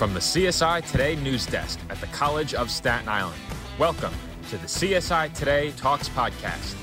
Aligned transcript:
From 0.00 0.14
the 0.14 0.20
CSI 0.20 0.90
Today 0.90 1.14
news 1.14 1.44
desk 1.44 1.78
at 1.90 2.00
the 2.00 2.06
College 2.06 2.54
of 2.54 2.70
Staten 2.70 3.06
Island, 3.06 3.38
welcome 3.78 4.14
to 4.48 4.56
the 4.56 4.66
CSI 4.66 5.30
Today 5.34 5.72
Talks 5.72 6.08
podcast 6.08 6.74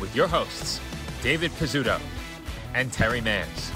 with 0.00 0.12
your 0.16 0.26
hosts, 0.26 0.80
David 1.22 1.52
Pizzuto 1.52 2.00
and 2.74 2.92
Terry 2.92 3.20
Mans. 3.20 3.70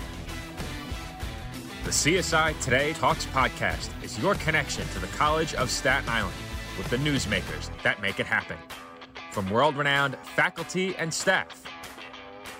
The 1.84 1.93
CSI 1.93 2.61
Today 2.61 2.93
Talks 2.94 3.25
podcast 3.26 3.90
is 4.02 4.18
your 4.18 4.35
connection 4.35 4.85
to 4.89 4.98
the 4.98 5.07
College 5.16 5.54
of 5.54 5.71
Staten 5.71 6.08
Island 6.08 6.35
with 6.76 6.90
the 6.90 6.96
newsmakers 6.96 7.71
that 7.85 8.03
make 8.03 8.18
it 8.18 8.26
happen. 8.26 8.57
From 9.30 9.48
world 9.48 9.76
renowned 9.76 10.16
faculty 10.35 10.96
and 10.96 11.14
staff, 11.14 11.62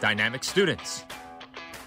dynamic 0.01 0.45
students, 0.45 1.05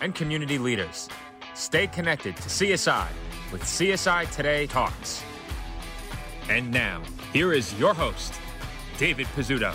and 0.02 0.14
community 0.14 0.58
leaders, 0.58 1.08
stay 1.54 1.88
connected 1.88 2.36
to 2.36 2.50
CSI 2.50 3.08
with 3.52 3.64
CSI 3.64 4.30
Today 4.36 4.68
Talks. 4.68 5.24
And 6.50 6.72
now, 6.72 7.02
here 7.32 7.54
is 7.54 7.78
your 7.80 7.94
host, 7.94 8.34
David 8.98 9.28
Pizzuto. 9.28 9.74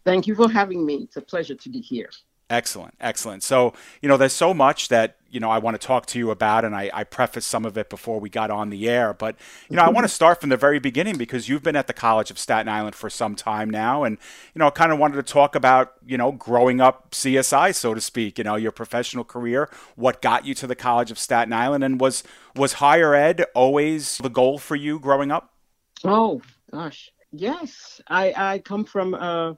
Thank 0.04 0.26
you 0.26 0.34
for 0.34 0.50
having 0.50 0.84
me. 0.84 0.96
It's 0.96 1.16
a 1.16 1.22
pleasure 1.22 1.54
to 1.54 1.68
be 1.68 1.80
here. 1.80 2.10
Excellent, 2.50 2.94
excellent. 3.00 3.44
So, 3.44 3.74
you 4.02 4.08
know, 4.08 4.16
there's 4.16 4.32
so 4.32 4.52
much 4.52 4.88
that, 4.88 5.18
you 5.30 5.38
know, 5.38 5.48
I 5.48 5.58
want 5.58 5.80
to 5.80 5.86
talk 5.86 6.06
to 6.06 6.18
you 6.18 6.32
about, 6.32 6.64
and 6.64 6.74
I, 6.74 6.90
I 6.92 7.04
prefaced 7.04 7.46
some 7.46 7.64
of 7.64 7.78
it 7.78 7.88
before 7.88 8.18
we 8.18 8.28
got 8.28 8.50
on 8.50 8.70
the 8.70 8.88
air. 8.88 9.14
But, 9.14 9.36
you 9.68 9.76
know, 9.76 9.82
I 9.82 9.88
want 9.88 10.02
to 10.02 10.08
start 10.08 10.40
from 10.40 10.50
the 10.50 10.56
very 10.56 10.80
beginning 10.80 11.16
because 11.16 11.48
you've 11.48 11.62
been 11.62 11.76
at 11.76 11.86
the 11.86 11.92
College 11.92 12.28
of 12.28 12.40
Staten 12.40 12.68
Island 12.68 12.96
for 12.96 13.08
some 13.08 13.36
time 13.36 13.70
now. 13.70 14.02
And, 14.02 14.18
you 14.52 14.58
know, 14.58 14.66
I 14.66 14.70
kind 14.70 14.90
of 14.90 14.98
wanted 14.98 15.14
to 15.24 15.32
talk 15.32 15.54
about, 15.54 15.92
you 16.04 16.18
know, 16.18 16.32
growing 16.32 16.80
up 16.80 17.12
CSI, 17.12 17.72
so 17.72 17.94
to 17.94 18.00
speak, 18.00 18.36
you 18.36 18.42
know, 18.42 18.56
your 18.56 18.72
professional 18.72 19.22
career, 19.22 19.70
what 19.94 20.20
got 20.20 20.44
you 20.44 20.52
to 20.54 20.66
the 20.66 20.74
College 20.74 21.12
of 21.12 21.20
Staten 21.20 21.52
Island, 21.52 21.84
and 21.84 22.00
was, 22.00 22.24
was 22.56 22.74
higher 22.74 23.14
ed 23.14 23.44
always 23.54 24.18
the 24.18 24.28
goal 24.28 24.58
for 24.58 24.74
you 24.74 24.98
growing 24.98 25.30
up? 25.30 25.54
Oh, 26.02 26.42
gosh. 26.72 27.12
Yes. 27.30 28.00
I, 28.08 28.34
I 28.36 28.58
come 28.58 28.84
from, 28.84 29.14
uh, 29.14 29.52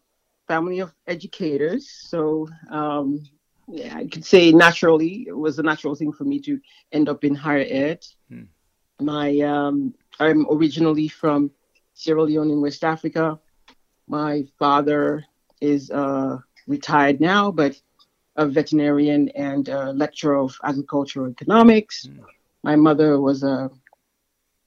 family 0.53 0.81
of 0.81 0.93
educators, 1.07 1.83
so 2.13 2.47
um, 2.71 3.07
yeah, 3.69 3.97
I 3.97 4.05
could 4.13 4.27
say 4.33 4.53
naturally 4.53 5.15
it 5.27 5.37
was 5.47 5.59
a 5.59 5.63
natural 5.63 5.95
thing 5.95 6.13
for 6.13 6.25
me 6.25 6.39
to 6.41 6.61
end 6.97 7.09
up 7.09 7.25
in 7.25 7.35
higher 7.35 7.67
ed. 7.87 8.01
Hmm. 8.29 8.47
My 9.01 9.29
um, 9.41 9.95
I'm 10.21 10.41
originally 10.57 11.09
from 11.09 11.51
Sierra 11.95 12.25
Leone 12.25 12.51
in 12.51 12.61
West 12.61 12.85
Africa. 12.85 13.25
My 14.19 14.45
father 14.59 15.25
is 15.73 15.91
uh, 15.91 16.37
retired 16.67 17.19
now, 17.35 17.51
but 17.51 17.73
a 18.37 18.45
veterinarian 18.47 19.31
and 19.31 19.65
a 19.71 19.93
lecturer 19.93 20.39
of 20.47 20.51
agricultural 20.71 21.31
economics. 21.31 21.97
Hmm. 22.05 22.21
My 22.63 22.77
mother 22.77 23.11
was 23.29 23.43
a 23.43 23.71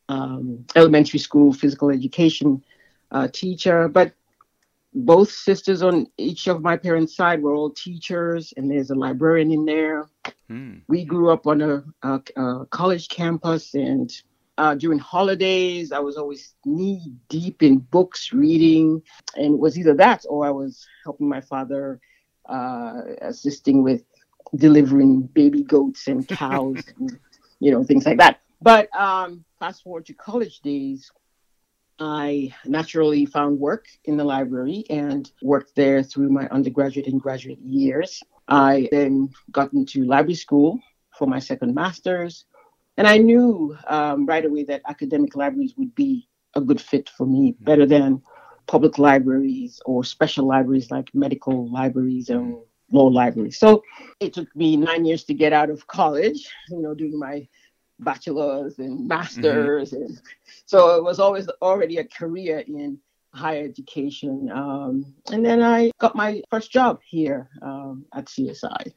um, 0.09 0.65
elementary 0.75 1.19
school 1.27 1.53
physical 1.53 1.89
education 1.91 2.49
uh, 3.11 3.27
teacher, 3.41 3.87
but 3.87 4.09
both 4.95 5.29
sisters 5.29 5.83
on 5.83 6.07
each 6.17 6.47
of 6.47 6.61
my 6.61 6.77
parents' 6.77 7.15
side 7.15 7.41
were 7.41 7.53
all 7.53 7.69
teachers, 7.69 8.53
and 8.55 8.71
there's 8.71 8.89
a 8.89 8.95
librarian 8.95 9.51
in 9.51 9.65
there. 9.65 10.09
Hmm. 10.47 10.77
We 10.87 11.03
grew 11.03 11.31
up 11.31 11.45
on 11.45 11.61
a, 11.61 11.83
a, 12.01 12.21
a 12.37 12.65
college 12.67 13.09
campus, 13.09 13.73
and 13.73 14.09
uh, 14.57 14.75
during 14.75 14.99
holidays, 14.99 15.91
I 15.91 15.99
was 15.99 16.15
always 16.15 16.55
knee 16.63 17.11
deep 17.27 17.61
in 17.61 17.79
books, 17.79 18.31
reading, 18.31 19.01
and 19.35 19.55
it 19.55 19.59
was 19.59 19.77
either 19.77 19.93
that 19.95 20.23
or 20.29 20.45
I 20.45 20.51
was 20.51 20.87
helping 21.03 21.27
my 21.27 21.41
father, 21.41 21.99
uh, 22.47 23.01
assisting 23.21 23.83
with 23.83 24.03
delivering 24.55 25.23
baby 25.23 25.63
goats 25.63 26.07
and 26.07 26.25
cows, 26.25 26.81
and, 26.99 27.19
you 27.59 27.71
know, 27.71 27.83
things 27.83 28.05
like 28.05 28.17
that. 28.19 28.39
But 28.61 28.95
um, 28.95 29.43
fast 29.59 29.83
forward 29.83 30.05
to 30.05 30.13
college 30.13 30.61
days, 30.61 31.11
I 31.99 32.53
naturally 32.65 33.25
found 33.25 33.59
work 33.59 33.85
in 34.03 34.17
the 34.17 34.23
library 34.23 34.83
and 34.89 35.31
worked 35.41 35.75
there 35.75 36.03
through 36.03 36.29
my 36.29 36.47
undergraduate 36.49 37.07
and 37.07 37.21
graduate 37.21 37.59
years. 37.59 38.21
I 38.47 38.89
then 38.91 39.29
got 39.51 39.73
into 39.73 40.03
library 40.03 40.35
school 40.35 40.79
for 41.17 41.27
my 41.27 41.39
second 41.39 41.73
master's, 41.73 42.45
and 42.97 43.07
I 43.07 43.17
knew 43.17 43.77
um, 43.87 44.25
right 44.25 44.45
away 44.45 44.63
that 44.65 44.81
academic 44.87 45.35
libraries 45.35 45.73
would 45.77 45.95
be 45.95 46.27
a 46.55 46.61
good 46.61 46.81
fit 46.81 47.09
for 47.09 47.25
me, 47.25 47.55
better 47.61 47.85
than 47.85 48.21
public 48.67 48.97
libraries 48.97 49.81
or 49.85 50.03
special 50.03 50.47
libraries 50.47 50.91
like 50.91 51.09
medical 51.13 51.71
libraries 51.71 52.29
and 52.29 52.57
law 52.91 53.05
libraries. 53.05 53.57
So 53.57 53.83
it 54.19 54.33
took 54.33 54.53
me 54.55 54.77
nine 54.77 55.05
years 55.05 55.23
to 55.25 55.33
get 55.33 55.53
out 55.53 55.69
of 55.69 55.87
college, 55.87 56.49
you 56.69 56.81
know, 56.81 56.93
doing 56.93 57.17
my 57.17 57.47
bachelor's 57.99 58.79
and 58.79 59.07
master's. 59.07 59.91
Mm-hmm. 59.91 60.03
And 60.03 60.21
so 60.65 60.95
it 60.95 61.03
was 61.03 61.19
always 61.19 61.47
already 61.61 61.97
a 61.97 62.03
career 62.03 62.59
in 62.67 62.99
higher 63.33 63.63
education. 63.63 64.49
Um, 64.51 65.13
and 65.31 65.45
then 65.45 65.61
I 65.61 65.91
got 65.99 66.15
my 66.15 66.41
first 66.49 66.71
job 66.71 66.99
here 67.05 67.49
um, 67.61 68.05
at 68.13 68.25
CSI. 68.25 68.93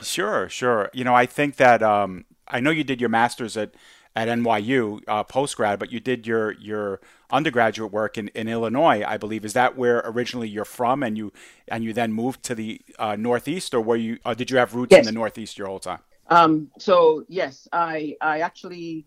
Sure, 0.00 0.48
sure. 0.48 0.90
You 0.94 1.04
know, 1.04 1.14
I 1.14 1.26
think 1.26 1.56
that 1.56 1.82
um, 1.82 2.24
I 2.48 2.60
know 2.60 2.70
you 2.70 2.84
did 2.84 3.00
your 3.00 3.10
master's 3.10 3.56
at 3.56 3.74
at 4.16 4.26
NYU 4.26 5.00
uh, 5.06 5.22
post 5.22 5.56
grad, 5.56 5.78
but 5.78 5.92
you 5.92 6.00
did 6.00 6.26
your 6.26 6.52
your 6.52 7.00
undergraduate 7.30 7.92
work 7.92 8.18
in, 8.18 8.28
in 8.28 8.48
Illinois, 8.48 9.04
I 9.06 9.16
believe. 9.16 9.44
Is 9.44 9.52
that 9.52 9.76
where 9.76 10.02
originally 10.04 10.48
you're 10.48 10.64
from, 10.64 11.02
and 11.02 11.16
you 11.16 11.32
and 11.68 11.84
you 11.84 11.92
then 11.92 12.12
moved 12.12 12.42
to 12.44 12.54
the 12.54 12.80
uh, 12.98 13.16
Northeast, 13.16 13.74
or 13.74 13.80
were 13.80 13.96
you? 13.96 14.18
Uh, 14.24 14.34
did 14.34 14.50
you 14.50 14.56
have 14.56 14.74
roots 14.74 14.90
yes. 14.92 15.00
in 15.00 15.06
the 15.06 15.18
Northeast 15.18 15.58
your 15.58 15.68
whole 15.68 15.78
time? 15.78 16.00
Um, 16.30 16.70
so 16.78 17.24
yes, 17.28 17.68
I 17.72 18.16
I 18.20 18.40
actually 18.40 19.06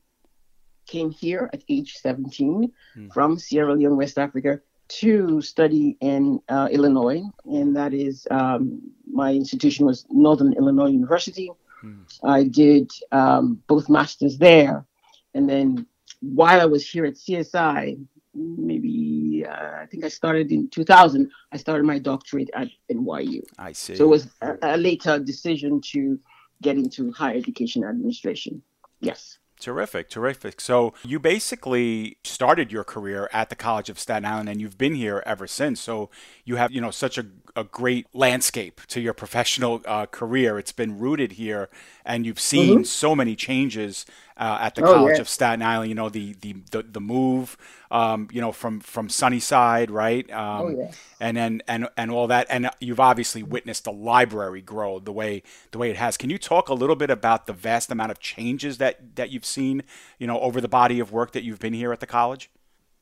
came 0.86 1.10
here 1.12 1.50
at 1.54 1.64
age 1.70 1.96
17 1.96 2.72
hmm. 2.94 3.08
from 3.10 3.40
Sierra 3.40 3.74
Leone, 3.74 3.96
West 3.96 4.20
Africa, 4.20 4.60
to 4.90 5.42
study 5.42 5.98
in 6.02 6.42
uh, 6.50 6.68
Illinois, 6.70 7.24
and 7.46 7.76
that 7.76 7.94
is 7.94 8.28
um, 8.30 8.82
my 9.12 9.32
institution 9.32 9.86
was 9.86 10.06
Northern 10.10 10.54
Illinois 10.54 10.90
University. 10.90 11.50
Hmm. 11.82 12.02
I 12.24 12.44
did 12.44 12.92
um, 13.12 13.64
both 13.68 13.90
masters 13.90 14.38
there, 14.38 14.86
and 15.34 15.50
then 15.50 15.88
while 16.20 16.60
I 16.60 16.66
was 16.66 16.88
here 16.90 17.06
at 17.06 17.16
CSI, 17.16 17.98
maybe 18.34 19.46
uh, 19.48 19.82
I 19.82 19.86
think 19.86 20.04
I 20.04 20.10
started 20.10 20.52
in 20.52 20.70
2000. 20.70 21.30
I 21.52 21.58
started 21.58 21.86
my 21.86 22.00
doctorate 22.00 22.50
at 22.54 22.68
NYU. 22.92 23.44
I 23.58 23.72
see. 23.72 23.96
So 23.96 24.06
it 24.06 24.10
was 24.10 24.28
a, 24.42 24.58
a 24.62 24.78
later 24.78 25.20
decision 25.20 25.82
to 25.92 26.20
get 26.62 26.78
into 26.78 27.12
higher 27.12 27.36
education 27.36 27.84
administration. 27.84 28.62
Yes. 29.00 29.38
Terrific, 29.60 30.10
terrific. 30.10 30.60
So 30.60 30.94
you 31.06 31.20
basically 31.20 32.18
started 32.24 32.72
your 32.72 32.84
career 32.84 33.30
at 33.32 33.50
the 33.50 33.56
College 33.56 33.90
of 33.90 33.98
Staten 33.98 34.26
Island 34.26 34.50
and 34.50 34.60
you've 34.60 34.78
been 34.78 34.96
here 34.96 35.24
ever 35.26 35.48
since. 35.48 35.80
So 35.80 36.10
you 36.44 36.58
have, 36.58 36.72
you 36.72 36.82
know, 36.82 36.92
such 36.92 37.18
a, 37.18 37.26
a 37.56 37.64
great 37.64 38.08
landscape 38.14 38.82
to 38.88 39.00
your 39.00 39.14
professional 39.14 39.82
uh, 39.86 40.06
career. 40.08 40.58
It's 40.58 40.72
been 40.72 40.98
rooted 40.98 41.34
here 41.34 41.70
and 42.06 42.26
you've 42.26 42.40
seen 42.40 42.80
mm-hmm. 42.80 42.84
so 42.84 43.16
many 43.16 43.36
changes 43.36 44.06
uh, 44.38 44.58
at 44.62 44.76
the 44.76 44.84
oh, 44.84 44.94
College 44.94 45.16
yeah. 45.16 45.22
of 45.22 45.30
Staten 45.30 45.62
Island. 45.62 45.90
You 45.90 45.96
know 45.96 46.10
the 46.10 46.34
the 46.42 46.56
the, 46.72 46.84
the 46.84 47.00
move, 47.00 47.56
um, 47.92 48.28
you 48.32 48.42
know 48.42 48.52
from 48.52 48.80
from 48.80 49.10
Sunnyside, 49.10 49.92
right? 49.92 50.30
Um, 50.32 50.62
oh, 50.62 50.70
yeah. 50.70 50.92
And 51.20 51.38
then 51.38 51.62
and 51.68 51.88
and 51.96 52.10
all 52.12 52.28
that. 52.28 52.48
And 52.50 52.70
you've 52.80 53.00
obviously 53.00 53.44
witnessed 53.44 53.84
the 53.84 53.92
library 53.92 54.62
grow 54.62 55.00
the 55.00 55.12
way 55.12 55.44
the 55.72 55.78
way 55.78 55.92
it 55.92 55.98
has. 55.98 56.18
Can 56.18 56.30
you 56.30 56.38
talk 56.38 56.70
a 56.70 56.74
little 56.74 56.96
bit 56.96 57.10
about 57.10 57.46
the 57.46 57.54
vast 57.54 57.92
amount 57.92 58.12
of 58.12 58.20
changes 58.20 58.80
that 58.80 59.16
that 59.16 59.30
you've 59.30 59.46
seen, 59.46 59.84
you 60.18 60.28
know, 60.28 60.40
over 60.40 60.60
the 60.60 60.68
body 60.68 61.00
of 61.00 61.12
work 61.12 61.32
that 61.34 61.44
you've 61.44 61.60
been 61.60 61.74
here 61.74 61.94
at 61.94 62.00
the 62.00 62.08
college? 62.08 62.50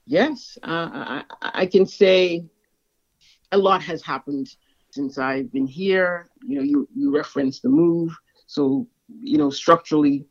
Yes, 0.06 0.57
uh, 0.63 0.89
I, 0.94 1.24
I 1.42 1.65
can 1.68 1.86
say 1.86 2.44
a 3.51 3.57
lot 3.57 3.81
has 3.83 4.01
happened 4.01 4.56
since 4.92 5.18
I've 5.18 5.51
been 5.51 5.68
here. 5.68 6.30
You 6.45 6.57
know, 6.57 6.63
you 6.63 6.88
you 6.95 7.15
referenced 7.15 7.63
the 7.63 7.69
move, 7.69 8.15
so 8.48 8.88
you 9.21 9.38
know 9.38 9.50
structurally 9.50 10.25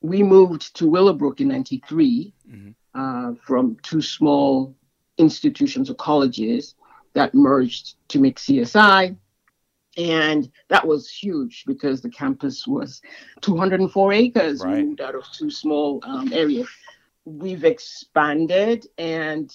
we 0.00 0.22
moved 0.22 0.74
to 0.76 0.88
Willowbrook 0.88 1.40
in 1.40 1.48
93 1.48 2.32
mm-hmm. 2.48 2.70
uh, 2.94 3.34
from 3.44 3.76
two 3.82 4.00
small 4.00 4.76
institutions 5.18 5.90
or 5.90 5.94
colleges 5.94 6.74
that 7.14 7.34
merged 7.34 7.96
to 8.08 8.20
make 8.20 8.38
CSI. 8.38 9.16
And 9.96 10.50
that 10.68 10.86
was 10.86 11.10
huge 11.10 11.64
because 11.66 12.00
the 12.00 12.10
campus 12.10 12.66
was 12.68 13.02
204 13.40 14.12
acres, 14.12 14.60
right. 14.60 14.84
moved 14.84 15.00
out 15.00 15.16
of 15.16 15.24
two 15.32 15.50
small 15.50 16.00
um, 16.04 16.32
areas. 16.32 16.68
We've 17.24 17.64
expanded 17.64 18.86
and 18.96 19.52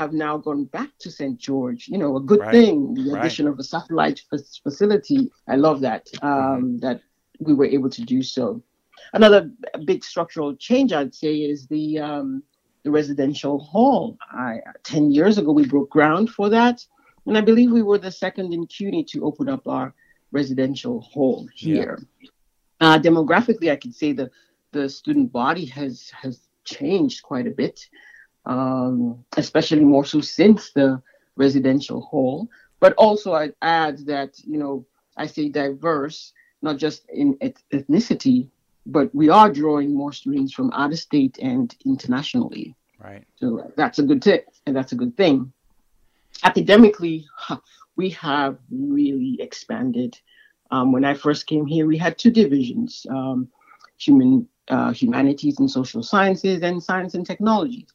have 0.00 0.14
now 0.14 0.38
gone 0.38 0.64
back 0.64 0.88
to 0.98 1.10
St. 1.10 1.38
George. 1.38 1.86
You 1.86 1.98
know, 1.98 2.16
a 2.16 2.22
good 2.30 2.40
right. 2.40 2.52
thing, 2.52 2.94
the 2.94 3.18
addition 3.18 3.44
right. 3.44 3.52
of 3.52 3.58
a 3.58 3.62
satellite 3.62 4.22
facility. 4.64 5.30
I 5.46 5.56
love 5.56 5.82
that, 5.82 6.08
um, 6.22 6.30
mm-hmm. 6.30 6.78
that 6.78 7.02
we 7.38 7.52
were 7.52 7.66
able 7.66 7.90
to 7.90 8.02
do 8.02 8.22
so. 8.22 8.62
Another 9.12 9.50
big 9.84 10.02
structural 10.02 10.56
change, 10.56 10.94
I'd 10.94 11.14
say, 11.14 11.34
is 11.52 11.66
the 11.66 11.98
um, 11.98 12.42
the 12.84 12.90
residential 12.90 13.58
hall. 13.72 14.16
I, 14.32 14.60
Ten 14.84 15.10
years 15.10 15.36
ago, 15.36 15.52
we 15.52 15.66
broke 15.66 15.90
ground 15.90 16.30
for 16.30 16.48
that, 16.48 16.76
and 17.26 17.36
I 17.36 17.42
believe 17.42 17.70
we 17.70 17.82
were 17.82 17.98
the 17.98 18.10
second 18.24 18.54
in 18.54 18.66
CUNY 18.66 19.04
to 19.12 19.24
open 19.28 19.50
up 19.50 19.68
our 19.68 19.92
residential 20.32 21.02
hall 21.12 21.46
here. 21.54 21.98
Yeah. 22.20 22.28
Uh, 22.80 22.98
demographically, 22.98 23.70
I 23.70 23.76
could 23.76 23.94
say 23.94 24.12
the 24.12 24.30
the 24.72 24.88
student 24.88 25.30
body 25.30 25.66
has 25.66 26.10
has 26.22 26.34
changed 26.64 27.22
quite 27.22 27.46
a 27.46 27.56
bit, 27.62 27.76
um, 28.46 29.24
especially 29.36 29.84
more 29.84 30.04
so 30.04 30.20
since 30.20 30.72
the 30.72 31.02
residential 31.36 32.00
hall. 32.00 32.48
But 32.80 32.94
also, 32.94 33.34
I'd 33.34 33.54
add 33.62 34.06
that 34.06 34.38
you 34.44 34.58
know 34.58 34.86
I 35.16 35.26
say 35.26 35.48
diverse, 35.48 36.32
not 36.62 36.78
just 36.78 37.08
in 37.10 37.34
ethnicity, 37.36 38.48
but 38.86 39.14
we 39.14 39.28
are 39.28 39.50
drawing 39.52 39.94
more 39.94 40.12
students 40.12 40.52
from 40.52 40.72
out 40.72 40.92
of 40.92 40.98
state 40.98 41.38
and 41.40 41.74
internationally. 41.84 42.74
Right. 42.98 43.24
So 43.36 43.72
that's 43.76 43.98
a 43.98 44.02
good 44.02 44.22
tip, 44.22 44.48
and 44.66 44.74
that's 44.74 44.92
a 44.92 44.96
good 44.96 45.16
thing. 45.16 45.52
Academically, 46.42 47.26
we 47.96 48.10
have 48.10 48.58
really 48.70 49.38
expanded. 49.40 50.18
Um, 50.70 50.92
when 50.92 51.04
I 51.04 51.14
first 51.14 51.46
came 51.46 51.66
here, 51.66 51.86
we 51.86 51.98
had 51.98 52.16
two 52.16 52.30
divisions: 52.30 53.06
um, 53.10 53.48
human 53.98 54.48
uh, 54.68 54.92
humanities 54.92 55.58
and 55.58 55.70
social 55.70 56.02
sciences, 56.02 56.62
and 56.62 56.82
science 56.82 57.14
and 57.14 57.26
technology. 57.26 57.86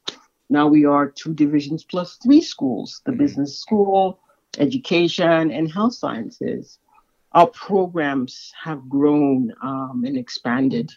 Now 0.48 0.68
we 0.68 0.84
are 0.84 1.08
two 1.10 1.34
divisions 1.34 1.84
plus 1.84 2.16
three 2.22 2.40
schools: 2.40 3.02
the 3.04 3.12
mm-hmm. 3.12 3.20
business 3.20 3.58
school, 3.58 4.20
education, 4.58 5.50
and 5.50 5.70
health 5.70 5.94
sciences 5.94 6.78
our 7.36 7.46
programs 7.48 8.50
have 8.64 8.88
grown 8.88 9.52
um, 9.62 10.04
and 10.06 10.16
expanded 10.16 10.90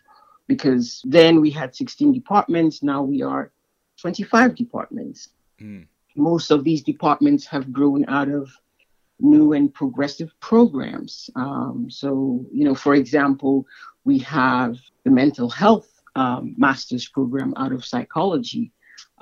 because 0.48 1.02
then 1.06 1.42
we 1.42 1.52
had 1.52 1.76
16 1.76 2.14
departments, 2.14 2.82
now 2.82 3.04
we 3.04 3.22
are 3.22 3.52
25 4.00 4.56
departments. 4.56 5.30
Mm. 5.62 5.86
Most 6.16 6.50
of 6.50 6.64
these 6.64 6.82
departments 6.82 7.46
have 7.46 7.74
grown 7.74 8.08
out 8.08 8.30
of 8.30 8.50
new 9.20 9.52
and 9.52 9.72
progressive 9.74 10.32
programs. 10.40 11.30
Um, 11.36 11.88
so, 11.90 12.46
you 12.54 12.64
know, 12.64 12.74
for 12.74 12.96
example, 12.96 13.68
we 14.06 14.18
have 14.20 14.78
the 15.04 15.12
mental 15.12 15.50
health 15.50 15.92
um, 16.16 16.56
master's 16.58 17.08
program 17.08 17.54
out 17.58 17.74
of 17.74 17.86
psychology. 17.86 18.72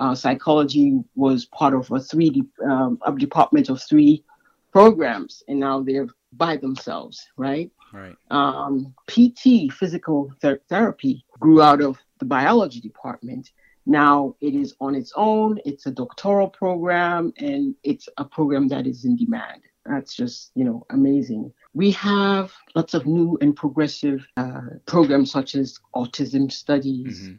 Uh, 0.00 0.14
psychology 0.14 0.98
was 1.14 1.46
part 1.46 1.74
of 1.74 1.90
a 1.90 2.00
three 2.00 2.42
um, 2.64 2.98
a 3.04 3.12
department 3.12 3.68
of 3.68 3.82
three 3.82 4.24
programs, 4.72 5.42
and 5.48 5.58
now 5.58 5.82
they're 5.82 6.08
by 6.32 6.56
themselves, 6.56 7.26
right? 7.36 7.70
Right. 7.92 8.14
Um, 8.30 8.94
PT, 9.06 9.72
physical 9.72 10.32
ther- 10.40 10.60
therapy, 10.68 11.24
grew 11.40 11.62
out 11.62 11.80
of 11.80 11.98
the 12.18 12.26
biology 12.26 12.80
department. 12.80 13.50
Now 13.86 14.36
it 14.40 14.54
is 14.54 14.74
on 14.80 14.94
its 14.94 15.12
own. 15.16 15.58
It's 15.64 15.86
a 15.86 15.90
doctoral 15.90 16.48
program, 16.48 17.32
and 17.38 17.74
it's 17.82 18.08
a 18.18 18.24
program 18.24 18.68
that 18.68 18.86
is 18.86 19.04
in 19.04 19.16
demand. 19.16 19.62
That's 19.86 20.14
just, 20.14 20.50
you 20.54 20.64
know, 20.64 20.84
amazing. 20.90 21.50
We 21.72 21.90
have 21.92 22.52
lots 22.74 22.92
of 22.92 23.06
new 23.06 23.38
and 23.40 23.56
progressive 23.56 24.26
uh, 24.36 24.60
programs 24.84 25.30
such 25.30 25.54
as 25.54 25.78
autism 25.94 26.52
studies, 26.52 27.22
mm-hmm. 27.22 27.36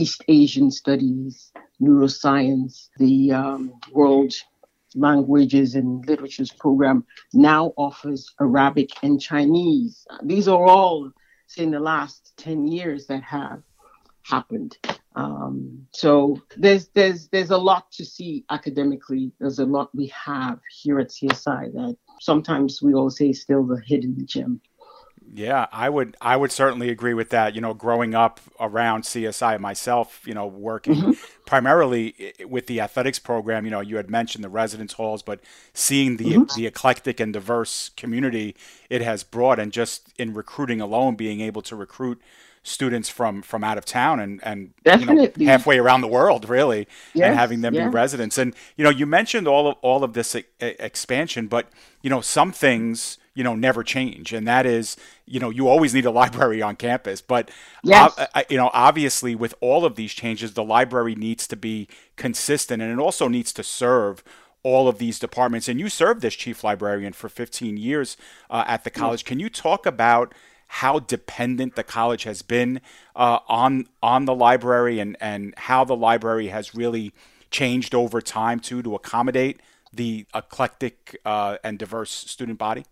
East 0.00 0.24
Asian 0.28 0.70
studies, 0.70 1.52
neuroscience, 1.80 2.88
the 2.96 3.32
um, 3.32 3.74
World 3.92 4.32
languages 4.94 5.74
and 5.74 6.04
literatures 6.06 6.50
program 6.50 7.04
now 7.34 7.72
offers 7.76 8.32
Arabic 8.40 8.90
and 9.02 9.20
Chinese. 9.20 10.06
These 10.22 10.48
are 10.48 10.64
all 10.66 11.10
in 11.58 11.70
the 11.70 11.80
last 11.80 12.32
10 12.38 12.66
years 12.66 13.06
that 13.08 13.22
have 13.22 13.62
happened. 14.22 14.78
Um, 15.16 15.86
so 15.92 16.40
there's 16.56 16.88
there's 16.94 17.28
there's 17.28 17.50
a 17.50 17.58
lot 17.58 17.90
to 17.92 18.04
see 18.04 18.44
academically. 18.48 19.32
There's 19.38 19.58
a 19.58 19.66
lot 19.66 19.94
we 19.94 20.06
have 20.06 20.60
here 20.82 20.98
at 21.00 21.08
CSI 21.08 21.72
that 21.74 21.96
sometimes 22.20 22.80
we 22.80 22.94
all 22.94 23.10
say 23.10 23.32
still 23.32 23.66
the 23.66 23.82
hidden 23.84 24.16
gem. 24.26 24.60
Yeah, 25.32 25.66
I 25.70 25.88
would 25.88 26.16
I 26.20 26.36
would 26.36 26.50
certainly 26.50 26.88
agree 26.88 27.14
with 27.14 27.30
that. 27.30 27.54
You 27.54 27.60
know, 27.60 27.72
growing 27.72 28.14
up 28.14 28.40
around 28.58 29.04
CSI 29.04 29.60
myself, 29.60 30.22
you 30.26 30.34
know, 30.34 30.46
working 30.46 30.96
mm-hmm. 30.96 31.12
primarily 31.46 32.34
with 32.48 32.66
the 32.66 32.80
athletics 32.80 33.20
program, 33.20 33.64
you 33.64 33.70
know, 33.70 33.80
you 33.80 33.96
had 33.96 34.10
mentioned 34.10 34.42
the 34.42 34.48
residence 34.48 34.94
halls, 34.94 35.22
but 35.22 35.40
seeing 35.72 36.16
the 36.16 36.32
mm-hmm. 36.32 36.56
the 36.56 36.66
eclectic 36.66 37.20
and 37.20 37.32
diverse 37.32 37.90
community 37.90 38.56
it 38.88 39.02
has 39.02 39.22
brought 39.22 39.60
and 39.60 39.72
just 39.72 40.12
in 40.18 40.34
recruiting 40.34 40.80
alone 40.80 41.14
being 41.14 41.40
able 41.40 41.62
to 41.62 41.76
recruit 41.76 42.20
students 42.64 43.08
from 43.08 43.40
from 43.40 43.62
out 43.62 43.78
of 43.78 43.84
town 43.84 44.20
and 44.20 44.40
and 44.42 44.74
you 44.84 45.06
know, 45.06 45.28
halfway 45.46 45.78
around 45.78 46.02
the 46.02 46.08
world 46.08 46.46
really 46.46 46.86
yes, 47.14 47.28
and 47.28 47.38
having 47.38 47.62
them 47.62 47.72
be 47.72 47.80
residents 47.80 48.36
and 48.36 48.54
you 48.76 48.84
know 48.84 48.90
you 48.90 49.06
mentioned 49.06 49.48
all 49.48 49.68
of 49.68 49.76
all 49.80 50.04
of 50.04 50.12
this 50.12 50.36
expansion 50.60 51.46
but 51.46 51.70
you 52.02 52.10
know 52.10 52.20
some 52.20 52.52
things 52.52 53.16
you 53.34 53.44
know 53.44 53.54
never 53.54 53.82
change 53.82 54.32
and 54.32 54.46
that 54.46 54.66
is 54.66 54.96
you 55.26 55.38
know 55.38 55.50
you 55.50 55.68
always 55.68 55.94
need 55.94 56.06
a 56.06 56.10
library 56.10 56.60
on 56.62 56.76
campus 56.76 57.20
but 57.20 57.50
yes. 57.82 58.12
uh, 58.18 58.42
you 58.48 58.56
know 58.56 58.70
obviously 58.72 59.34
with 59.34 59.54
all 59.60 59.84
of 59.84 59.96
these 59.96 60.12
changes 60.12 60.54
the 60.54 60.64
library 60.64 61.14
needs 61.14 61.46
to 61.46 61.56
be 61.56 61.88
consistent 62.16 62.82
and 62.82 62.92
it 62.92 63.02
also 63.02 63.28
needs 63.28 63.52
to 63.52 63.62
serve 63.62 64.22
all 64.62 64.88
of 64.88 64.98
these 64.98 65.18
departments 65.18 65.68
and 65.68 65.80
you 65.80 65.88
served 65.88 66.24
as 66.24 66.34
chief 66.34 66.62
librarian 66.64 67.12
for 67.12 67.28
15 67.28 67.76
years 67.76 68.16
uh, 68.50 68.64
at 68.66 68.84
the 68.84 68.90
college 68.90 69.22
yes. 69.22 69.28
can 69.28 69.40
you 69.40 69.48
talk 69.48 69.86
about 69.86 70.34
how 70.74 71.00
dependent 71.00 71.74
the 71.74 71.82
college 71.82 72.22
has 72.22 72.42
been 72.42 72.80
uh, 73.16 73.40
on 73.48 73.86
on 74.02 74.24
the 74.24 74.34
library 74.34 75.00
and 75.00 75.16
and 75.20 75.52
how 75.56 75.84
the 75.84 75.96
library 75.96 76.48
has 76.48 76.74
really 76.74 77.12
changed 77.50 77.92
over 77.94 78.20
time 78.20 78.60
too 78.60 78.80
to 78.82 78.94
accommodate 78.94 79.60
the 79.92 80.26
eclectic 80.32 81.20
uh, 81.24 81.56
and 81.64 81.78
diverse 81.78 82.10
student 82.10 82.58
body? 82.58 82.84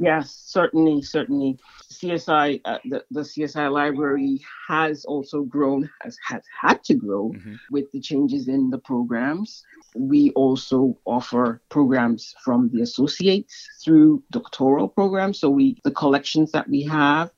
Yes, 0.00 0.42
certainly, 0.46 1.02
certainly. 1.02 1.58
CSI, 1.92 2.62
uh, 2.64 2.78
the, 2.86 3.04
the 3.10 3.20
CSI 3.20 3.70
library 3.70 4.40
has 4.66 5.04
also 5.04 5.42
grown, 5.42 5.90
has, 6.00 6.16
has 6.26 6.42
had 6.58 6.82
to 6.84 6.94
grow 6.94 7.32
mm-hmm. 7.32 7.56
with 7.70 7.92
the 7.92 8.00
changes 8.00 8.48
in 8.48 8.70
the 8.70 8.78
programs. 8.78 9.62
We 9.94 10.30
also 10.30 10.96
offer 11.04 11.60
programs 11.68 12.34
from 12.42 12.70
the 12.72 12.80
associates 12.80 13.68
through 13.84 14.22
doctoral 14.30 14.88
programs. 14.88 15.38
So 15.38 15.50
we, 15.50 15.76
the 15.84 15.90
collections 15.90 16.50
that 16.52 16.66
we 16.66 16.82
have, 16.84 17.30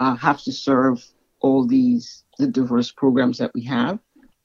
uh, 0.00 0.16
have 0.16 0.40
to 0.44 0.52
serve 0.52 1.04
all 1.40 1.66
these 1.66 2.24
the 2.38 2.46
diverse 2.46 2.90
programs 2.90 3.36
that 3.36 3.52
we 3.54 3.64
have. 3.64 3.98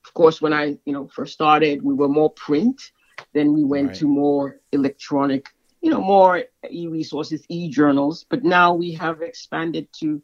Of 0.06 0.14
course, 0.14 0.42
when 0.42 0.52
I 0.52 0.78
you 0.86 0.92
know 0.92 1.08
first 1.08 1.34
started, 1.34 1.82
we 1.82 1.94
were 1.94 2.10
more 2.10 2.32
print. 2.32 2.92
Then 3.34 3.54
we 3.54 3.64
went 3.64 3.88
right. 3.88 3.98
to 3.98 4.08
more 4.08 4.60
electronic 4.74 5.48
you 5.88 5.94
know, 5.94 6.02
more 6.02 6.44
e-resources, 6.70 7.46
e-journals, 7.48 8.26
but 8.30 8.44
now 8.44 8.74
we 8.74 8.92
have 8.92 9.22
expanded 9.22 9.88
to 10.02 10.22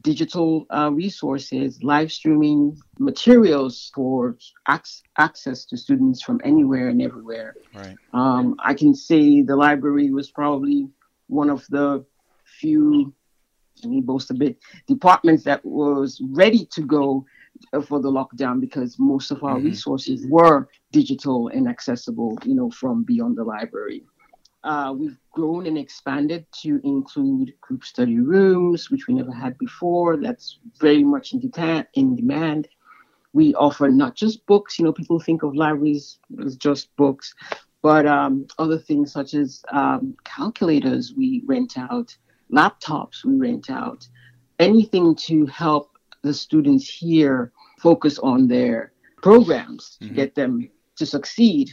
digital 0.00 0.64
uh, 0.70 0.90
resources, 0.90 1.82
live 1.82 2.10
streaming 2.10 2.78
materials 2.98 3.92
for 3.94 4.38
ac- 4.70 5.02
access 5.18 5.66
to 5.66 5.76
students 5.76 6.22
from 6.22 6.40
anywhere 6.44 6.88
and 6.88 7.02
everywhere. 7.02 7.56
Right. 7.74 7.94
Um, 8.14 8.56
I 8.58 8.72
can 8.72 8.94
say 8.94 9.42
the 9.42 9.54
library 9.54 10.10
was 10.10 10.30
probably 10.30 10.88
one 11.26 11.50
of 11.50 11.66
the 11.68 12.06
few, 12.58 13.12
let 13.82 13.90
me 13.90 14.00
boast 14.00 14.30
a 14.30 14.34
bit, 14.34 14.56
departments 14.86 15.44
that 15.44 15.62
was 15.62 16.22
ready 16.30 16.64
to 16.72 16.80
go 16.80 17.26
uh, 17.74 17.82
for 17.82 18.00
the 18.00 18.10
lockdown 18.10 18.62
because 18.62 18.98
most 18.98 19.30
of 19.30 19.44
our 19.44 19.56
mm-hmm. 19.56 19.66
resources 19.66 20.26
were 20.26 20.70
digital 20.90 21.48
and 21.48 21.68
accessible, 21.68 22.38
you 22.44 22.54
know, 22.54 22.70
from 22.70 23.04
beyond 23.04 23.36
the 23.36 23.44
library. 23.44 24.04
Uh, 24.64 24.94
we've 24.96 25.18
grown 25.32 25.66
and 25.66 25.76
expanded 25.76 26.46
to 26.52 26.80
include 26.84 27.52
group 27.60 27.84
study 27.84 28.20
rooms, 28.20 28.90
which 28.90 29.06
we 29.08 29.14
never 29.14 29.32
had 29.32 29.58
before. 29.58 30.16
That's 30.16 30.58
very 30.80 31.02
much 31.02 31.32
in, 31.32 31.40
deta- 31.40 31.86
in 31.94 32.14
demand. 32.14 32.68
We 33.32 33.54
offer 33.54 33.88
not 33.88 34.14
just 34.14 34.46
books, 34.46 34.78
you 34.78 34.84
know, 34.84 34.92
people 34.92 35.18
think 35.18 35.42
of 35.42 35.56
libraries 35.56 36.18
as 36.44 36.56
just 36.56 36.94
books, 36.96 37.34
but 37.80 38.06
um, 38.06 38.46
other 38.58 38.78
things 38.78 39.12
such 39.12 39.34
as 39.34 39.62
um, 39.72 40.14
calculators, 40.24 41.14
we 41.16 41.42
rent 41.46 41.76
out, 41.76 42.16
laptops, 42.52 43.24
we 43.24 43.34
rent 43.36 43.70
out, 43.70 44.06
anything 44.58 45.16
to 45.16 45.46
help 45.46 45.98
the 46.22 46.32
students 46.32 46.88
here 46.88 47.52
focus 47.80 48.18
on 48.20 48.46
their 48.46 48.92
programs 49.22 49.96
mm-hmm. 50.00 50.08
to 50.08 50.14
get 50.14 50.34
them 50.34 50.68
to 50.96 51.06
succeed 51.06 51.70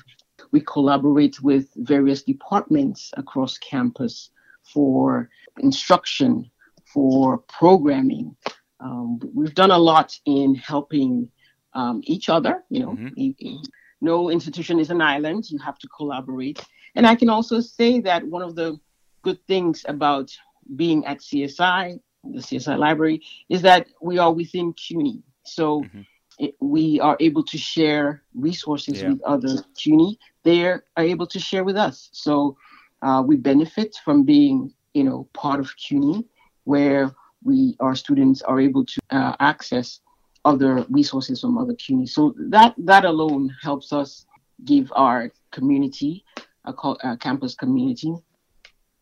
we 0.51 0.61
collaborate 0.61 1.41
with 1.41 1.69
various 1.75 2.23
departments 2.23 3.11
across 3.17 3.57
campus 3.57 4.31
for 4.63 5.29
instruction, 5.59 6.49
for 6.85 7.39
programming. 7.39 8.35
Um, 8.79 9.19
we've 9.33 9.53
done 9.53 9.71
a 9.71 9.77
lot 9.77 10.17
in 10.25 10.55
helping 10.55 11.29
um, 11.73 12.01
each 12.03 12.29
other. 12.29 12.63
You 12.69 12.79
know, 12.81 12.91
mm-hmm. 12.93 13.55
no 14.01 14.29
institution 14.29 14.79
is 14.79 14.89
an 14.89 15.01
island. 15.01 15.49
You 15.49 15.59
have 15.59 15.77
to 15.79 15.87
collaborate. 15.87 16.63
And 16.95 17.05
I 17.05 17.15
can 17.15 17.29
also 17.29 17.59
say 17.59 17.99
that 18.01 18.25
one 18.25 18.41
of 18.41 18.55
the 18.55 18.79
good 19.21 19.39
things 19.47 19.85
about 19.87 20.31
being 20.75 21.05
at 21.05 21.19
CSI, 21.19 21.99
the 22.23 22.39
CSI 22.39 22.77
library, 22.77 23.21
is 23.49 23.61
that 23.61 23.87
we 24.01 24.17
are 24.17 24.33
within 24.33 24.73
CUNY. 24.73 25.21
So 25.43 25.81
mm-hmm 25.81 26.01
it, 26.39 26.55
we 26.59 26.99
are 27.01 27.17
able 27.19 27.43
to 27.43 27.57
share 27.57 28.23
resources 28.33 29.01
yeah. 29.01 29.09
with 29.09 29.21
other 29.23 29.55
CUNY, 29.77 30.17
they 30.43 30.65
are 30.65 30.83
able 30.97 31.27
to 31.27 31.39
share 31.39 31.63
with 31.63 31.75
us. 31.75 32.09
So 32.13 32.57
uh, 33.01 33.21
we 33.25 33.35
benefit 33.35 33.95
from 34.03 34.23
being, 34.23 34.73
you 34.93 35.03
know, 35.03 35.27
part 35.33 35.59
of 35.59 35.75
CUNY, 35.77 36.25
where 36.63 37.13
we 37.43 37.75
our 37.79 37.95
students 37.95 38.41
are 38.41 38.59
able 38.59 38.85
to 38.85 38.99
uh, 39.11 39.35
access 39.39 39.99
other 40.45 40.85
resources 40.89 41.41
from 41.41 41.57
other 41.57 41.73
CUNY. 41.73 42.05
So 42.07 42.33
that 42.37 42.73
that 42.77 43.05
alone 43.05 43.53
helps 43.61 43.91
us 43.91 44.25
give 44.65 44.91
our 44.95 45.31
community, 45.51 46.23
a, 46.65 46.73
a 47.03 47.17
campus 47.17 47.55
community, 47.55 48.13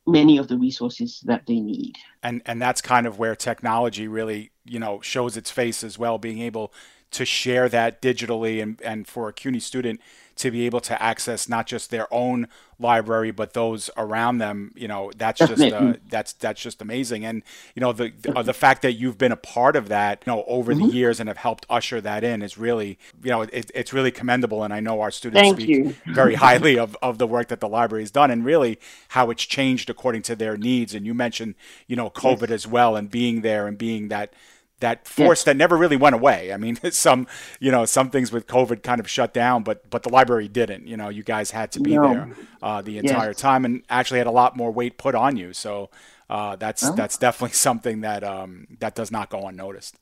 many 0.07 0.37
of 0.37 0.47
the 0.47 0.57
resources 0.57 1.21
that 1.25 1.45
they 1.45 1.59
need. 1.59 1.95
And 2.23 2.41
and 2.45 2.61
that's 2.61 2.81
kind 2.81 3.05
of 3.05 3.19
where 3.19 3.35
technology 3.35 4.07
really, 4.07 4.51
you 4.65 4.79
know, 4.79 5.01
shows 5.01 5.37
its 5.37 5.51
face 5.51 5.83
as 5.83 5.99
well, 5.99 6.17
being 6.17 6.39
able 6.39 6.73
to 7.11 7.25
share 7.25 7.69
that 7.69 8.01
digitally 8.01 8.61
and, 8.61 8.81
and 8.81 9.07
for 9.07 9.29
a 9.29 9.33
CUNY 9.33 9.59
student 9.59 10.01
to 10.37 10.51
be 10.51 10.65
able 10.65 10.79
to 10.79 11.01
access 11.01 11.49
not 11.49 11.65
just 11.65 11.89
their 11.89 12.11
own 12.13 12.47
library 12.79 13.31
but 13.31 13.53
those 13.53 13.89
around 13.97 14.37
them 14.37 14.71
you 14.75 14.87
know 14.87 15.11
that's 15.17 15.39
just 15.39 15.61
uh, 15.61 15.93
that's 16.09 16.33
that's 16.33 16.61
just 16.61 16.79
amazing 16.79 17.25
and 17.25 17.41
you 17.73 17.79
know 17.79 17.91
the 17.91 18.13
uh, 18.35 18.43
the 18.43 18.53
fact 18.53 18.83
that 18.83 18.93
you've 18.93 19.17
been 19.17 19.31
a 19.31 19.37
part 19.37 19.75
of 19.75 19.89
that 19.89 20.23
you 20.25 20.31
know 20.31 20.43
over 20.45 20.73
mm-hmm. 20.73 20.87
the 20.87 20.93
years 20.93 21.19
and 21.19 21.27
have 21.27 21.37
helped 21.37 21.65
usher 21.71 21.99
that 21.99 22.23
in 22.23 22.43
is 22.43 22.55
really 22.55 22.99
you 23.23 23.31
know 23.31 23.41
it, 23.41 23.71
it's 23.73 23.93
really 23.93 24.11
commendable 24.11 24.63
and 24.63 24.71
I 24.71 24.79
know 24.79 25.01
our 25.01 25.09
students 25.09 25.41
Thank 25.41 25.57
speak 25.59 25.69
you. 25.69 25.95
very 26.05 26.35
highly 26.47 26.77
of, 26.77 26.95
of 27.01 27.17
the 27.17 27.25
work 27.25 27.47
that 27.47 27.59
the 27.59 27.69
library 27.69 28.03
has 28.03 28.11
done 28.11 28.29
and 28.29 28.45
really 28.45 28.79
how 29.09 29.31
it's 29.31 29.43
changed 29.43 29.89
according 29.89 30.21
to 30.23 30.35
their 30.35 30.55
needs 30.55 30.93
and 30.93 31.03
you 31.05 31.15
mentioned 31.15 31.55
you 31.87 31.95
know 31.95 32.11
COVID 32.11 32.41
yes. 32.41 32.51
as 32.51 32.67
well 32.67 32.95
and 32.95 33.09
being 33.09 33.41
there 33.41 33.65
and 33.65 33.75
being 33.77 34.09
that 34.09 34.31
that 34.79 35.07
force 35.07 35.43
that 35.43 35.57
never 35.57 35.75
really 35.75 35.97
went 35.97 36.15
away. 36.15 36.53
I 36.53 36.57
mean, 36.57 36.75
some 36.91 37.27
you 37.59 37.71
know 37.71 37.85
some 37.85 38.09
things 38.09 38.31
with 38.31 38.47
COVID 38.47 38.83
kind 38.83 38.99
of 38.99 39.09
shut 39.09 39.33
down, 39.33 39.63
but 39.63 39.89
but 39.89 40.03
the 40.03 40.09
library 40.09 40.47
didn't. 40.47 40.87
You 40.87 40.97
know, 40.97 41.09
you 41.09 41.23
guys 41.23 41.51
had 41.51 41.71
to 41.73 41.79
be 41.79 41.95
no. 41.95 42.13
there 42.13 42.29
uh, 42.61 42.81
the 42.81 42.97
entire 42.97 43.29
yes. 43.29 43.37
time, 43.37 43.65
and 43.65 43.83
actually 43.89 44.19
had 44.19 44.27
a 44.27 44.31
lot 44.31 44.55
more 44.55 44.71
weight 44.71 44.97
put 44.97 45.15
on 45.15 45.37
you. 45.37 45.53
So 45.53 45.89
uh, 46.29 46.55
that's 46.55 46.83
oh. 46.83 46.93
that's 46.93 47.17
definitely 47.17 47.53
something 47.55 48.01
that 48.01 48.23
um, 48.23 48.67
that 48.79 48.95
does 48.95 49.11
not 49.11 49.29
go 49.29 49.47
unnoticed. 49.47 49.95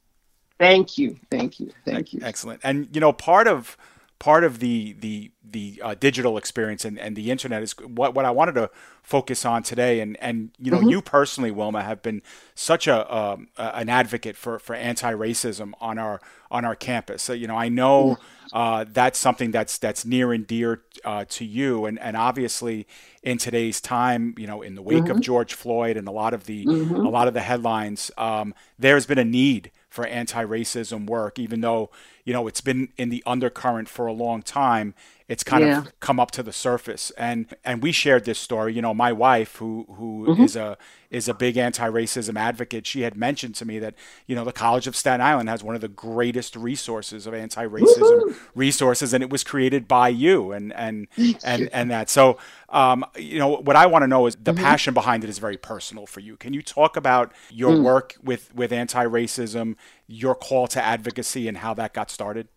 Thank 0.58 0.98
you, 0.98 1.20
thank 1.30 1.60
you, 1.60 1.72
thank 1.86 2.14
you. 2.14 2.22
Excellent. 2.24 2.62
And 2.64 2.88
you 2.94 3.02
know, 3.02 3.12
part 3.12 3.48
of 3.48 3.78
part 4.20 4.44
of 4.44 4.60
the 4.60 4.94
the 4.94 5.32
the 5.44 5.82
uh, 5.84 5.96
digital 5.96 6.38
experience 6.38 6.84
and, 6.86 6.98
and 7.00 7.16
the 7.16 7.32
internet 7.32 7.62
is 7.62 7.74
what 7.80 8.14
what 8.14 8.26
I 8.26 8.32
wanted 8.32 8.56
to 8.56 8.70
focus 9.04 9.46
on 9.46 9.64
today. 9.64 10.00
And 10.00 10.18
and 10.22 10.52
you 10.60 10.72
know, 10.72 10.80
mm-hmm. 10.80 10.90
you 10.90 11.02
personally, 11.02 11.52
Wilma, 11.52 11.84
have 11.84 12.02
been 12.02 12.22
such 12.56 12.88
a 12.88 13.16
um, 13.16 13.50
an 13.58 13.90
advocate 13.90 14.36
for 14.36 14.60
for 14.60 14.76
anti 14.76 15.14
racism 15.14 15.74
on 15.80 15.98
our 15.98 16.22
on 16.50 16.66
our 16.66 16.76
campus. 16.76 17.24
So 17.24 17.34
you 17.34 17.48
know, 17.48 17.58
I 17.58 17.70
know 17.70 18.18
uh, 18.54 18.86
that's 18.88 19.20
something 19.20 19.52
that's 19.52 19.78
that's 19.78 20.06
near 20.06 20.32
and 20.34 20.48
dear 20.48 20.82
uh, 21.04 21.26
to 21.30 21.46
you, 21.46 21.86
and 21.86 22.00
and 22.00 22.16
obviously 22.16 22.88
in 23.22 23.38
today's 23.38 23.82
time, 23.82 24.34
you 24.38 24.48
know, 24.48 24.62
in 24.62 24.76
the 24.76 24.82
wake 24.82 25.04
mm-hmm. 25.04 25.12
of 25.12 25.22
George 25.22 25.54
Floyd 25.54 25.98
and 25.98 26.08
a 26.08 26.12
lot 26.12 26.34
of 26.34 26.46
the 26.46 26.66
mm-hmm. 26.66 26.96
a 26.96 27.10
lot 27.10 27.28
of 27.28 27.34
the 27.34 27.42
headlines, 27.42 28.12
um, 28.18 28.54
there's 28.80 29.06
been 29.06 29.20
a 29.20 29.26
need 29.26 29.72
for 29.96 30.06
anti-racism 30.06 31.08
work, 31.08 31.40
even 31.40 31.62
though 31.62 31.90
you 32.26 32.34
know 32.34 32.48
it's 32.48 32.60
been 32.60 32.90
in 32.98 33.10
the 33.10 33.24
undercurrent 33.26 33.88
for 33.88 34.06
a 34.08 34.14
long 34.14 34.42
time. 34.42 34.94
It's 35.28 35.44
kind 35.44 35.66
yeah. 35.66 35.80
of 35.80 36.00
come 36.00 36.20
up 36.20 36.30
to 36.32 36.44
the 36.44 36.54
surface. 36.54 37.12
And 37.18 37.48
and 37.64 37.82
we 37.82 37.92
shared 37.92 38.26
this 38.26 38.38
story. 38.38 38.74
You 38.74 38.82
know, 38.82 38.94
my 38.94 39.12
wife, 39.12 39.56
who 39.56 39.86
who 39.90 40.28
mm-hmm. 40.28 40.44
is 40.44 40.56
a 40.56 40.78
is 41.10 41.28
a 41.28 41.34
big 41.34 41.58
anti-racism 41.58 42.38
advocate, 42.38 42.86
she 42.86 43.02
had 43.02 43.16
mentioned 43.16 43.56
to 43.56 43.66
me 43.66 43.80
that 43.80 43.96
you 44.28 44.36
know 44.36 44.44
the 44.44 44.52
College 44.52 44.86
of 44.86 44.96
Staten 44.96 45.22
Island 45.22 45.50
has 45.50 45.64
one 45.64 45.74
of 45.74 45.82
the 45.82 45.88
greatest 45.88 46.56
resources 46.56 47.26
of 47.26 47.34
anti-racism 47.34 48.00
Woo-hoo! 48.00 48.36
resources, 48.54 49.14
and 49.14 49.24
it 49.24 49.30
was 49.30 49.44
created 49.44 49.88
by 49.88 50.10
you 50.10 50.52
and 50.52 50.72
and 50.74 51.08
and 51.44 51.70
and 51.74 51.90
that. 51.90 52.10
So 52.10 52.38
um, 52.70 53.04
you 53.18 53.40
know 53.40 53.48
what 53.48 53.76
I 53.76 53.88
want 53.88 54.04
to 54.04 54.08
know 54.08 54.28
is 54.28 54.36
the 54.36 54.54
mm-hmm. 54.54 54.64
passion 54.64 54.94
behind 54.94 55.24
it 55.24 55.30
is 55.30 55.40
very 55.40 55.58
personal 55.58 56.06
for 56.06 56.20
you. 56.20 56.38
Can 56.38 56.54
you 56.54 56.62
talk 56.62 56.96
about 56.96 57.32
your 57.50 57.72
mm. 57.72 57.84
work 57.84 58.16
with 58.24 58.54
with 58.54 58.72
anti-racism, 58.72 59.76
your 60.08 60.36
call 60.36 60.68
to 60.68 60.84
advocacy, 60.84 61.48
and 61.48 61.58
how 61.58 61.74
that 61.74 61.94
got 61.94 62.12
started? 62.12 62.48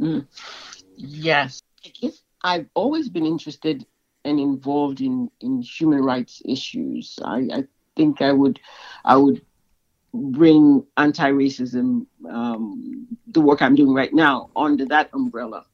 Mm. 0.00 0.26
Yes, 0.96 1.62
I've 2.42 2.68
always 2.74 3.08
been 3.08 3.26
interested 3.26 3.84
and 4.24 4.38
involved 4.38 5.00
in, 5.00 5.30
in 5.40 5.62
human 5.62 6.02
rights 6.02 6.42
issues. 6.44 7.18
I, 7.24 7.48
I 7.52 7.64
think 7.96 8.22
I 8.22 8.32
would 8.32 8.60
I 9.04 9.16
would 9.16 9.42
bring 10.12 10.84
anti-racism, 10.96 12.06
um, 12.28 13.06
the 13.28 13.40
work 13.40 13.62
I'm 13.62 13.74
doing 13.74 13.94
right 13.94 14.12
now, 14.12 14.50
under 14.56 14.84
that 14.86 15.10
umbrella. 15.12 15.64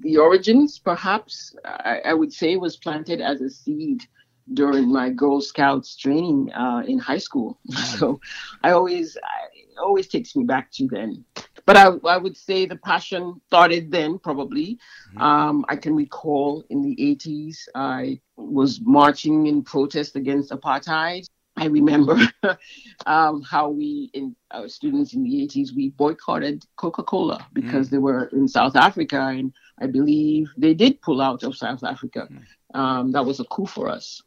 The 0.00 0.16
origins, 0.18 0.78
perhaps, 0.78 1.54
I, 1.64 2.00
I, 2.06 2.14
would 2.14 2.32
say, 2.32 2.56
was 2.56 2.76
planted 2.76 3.20
as 3.20 3.40
a 3.40 3.50
seed 3.50 4.04
during 4.52 4.92
my 4.92 5.10
Girl 5.10 5.40
Scouts 5.40 5.96
training 5.96 6.52
uh, 6.52 6.84
in 6.86 6.98
high 6.98 7.18
school. 7.18 7.58
So 7.98 8.20
I 8.62 8.70
always, 8.70 9.16
I, 9.16 9.46
it 9.56 9.78
always 9.78 10.06
takes 10.06 10.36
me 10.36 10.44
back 10.44 10.70
to 10.72 10.86
then 10.86 11.24
but 11.66 11.76
I, 11.76 11.86
I 12.04 12.16
would 12.16 12.36
say 12.36 12.66
the 12.66 12.76
passion 12.76 13.40
started 13.46 13.90
then 13.90 14.18
probably 14.18 14.78
mm-hmm. 15.10 15.20
um, 15.20 15.64
i 15.68 15.76
can 15.76 15.94
recall 15.94 16.64
in 16.70 16.82
the 16.82 16.96
80s 16.96 17.56
i 17.74 18.20
was 18.36 18.80
marching 18.82 19.46
in 19.46 19.62
protest 19.62 20.16
against 20.16 20.50
apartheid 20.50 21.26
i 21.56 21.66
remember 21.66 22.18
um, 23.06 23.42
how 23.42 23.68
we 23.68 24.10
in 24.14 24.34
our 24.50 24.68
students 24.68 25.14
in 25.14 25.22
the 25.22 25.46
80s 25.46 25.74
we 25.74 25.90
boycotted 25.90 26.64
coca-cola 26.76 27.46
because 27.52 27.86
mm-hmm. 27.86 27.96
they 27.96 28.00
were 28.00 28.24
in 28.26 28.48
south 28.48 28.76
africa 28.76 29.20
and 29.20 29.52
i 29.80 29.86
believe 29.86 30.50
they 30.56 30.74
did 30.74 31.00
pull 31.02 31.20
out 31.20 31.42
of 31.42 31.56
south 31.56 31.84
africa 31.84 32.28
mm-hmm. 32.30 32.80
um, 32.80 33.12
that 33.12 33.24
was 33.24 33.40
a 33.40 33.44
coup 33.44 33.66
for 33.66 33.88
us 33.88 34.22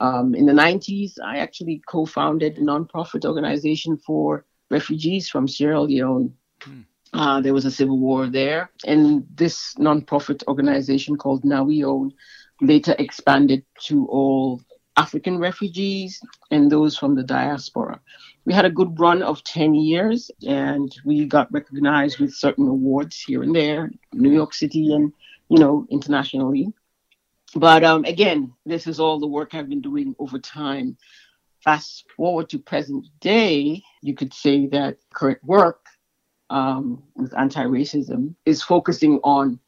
um, 0.00 0.34
in 0.34 0.44
the 0.44 0.52
90s 0.52 1.14
i 1.24 1.38
actually 1.38 1.80
co-founded 1.88 2.58
a 2.58 2.60
nonprofit 2.60 3.24
organization 3.24 3.96
for 3.96 4.44
refugees 4.70 5.28
from 5.28 5.46
sierra 5.46 5.80
leone 5.80 6.34
uh, 7.12 7.40
there 7.40 7.54
was 7.54 7.64
a 7.64 7.70
civil 7.70 7.98
war 7.98 8.26
there, 8.26 8.70
and 8.86 9.24
this 9.34 9.74
nonprofit 9.74 10.42
organization 10.48 11.16
called 11.16 11.44
Now 11.44 11.64
We 11.64 11.84
Own 11.84 12.12
later 12.60 12.94
expanded 12.98 13.64
to 13.86 14.06
all 14.06 14.60
African 14.96 15.38
refugees 15.38 16.20
and 16.50 16.70
those 16.70 16.96
from 16.96 17.14
the 17.14 17.22
diaspora. 17.22 18.00
We 18.44 18.52
had 18.52 18.64
a 18.64 18.70
good 18.70 18.98
run 18.98 19.22
of 19.22 19.42
10 19.44 19.74
years 19.74 20.30
and 20.46 20.94
we 21.04 21.26
got 21.26 21.52
recognized 21.52 22.20
with 22.20 22.34
certain 22.34 22.68
awards 22.68 23.20
here 23.20 23.42
and 23.42 23.54
there, 23.54 23.90
New 24.12 24.32
York 24.32 24.54
City 24.54 24.92
and, 24.92 25.12
you 25.48 25.58
know, 25.58 25.86
internationally. 25.90 26.72
But 27.56 27.84
um, 27.84 28.04
again, 28.04 28.52
this 28.66 28.86
is 28.86 29.00
all 29.00 29.18
the 29.18 29.26
work 29.26 29.54
I've 29.54 29.68
been 29.68 29.80
doing 29.80 30.14
over 30.18 30.38
time. 30.38 30.96
Fast 31.62 32.04
forward 32.16 32.48
to 32.50 32.58
present 32.58 33.06
day, 33.20 33.82
you 34.02 34.14
could 34.14 34.34
say 34.34 34.66
that 34.66 34.98
current 35.12 35.42
work 35.42 35.83
um, 36.50 37.02
with 37.14 37.36
anti-racism 37.36 38.34
is 38.44 38.62
focusing 38.62 39.18
on 39.24 39.58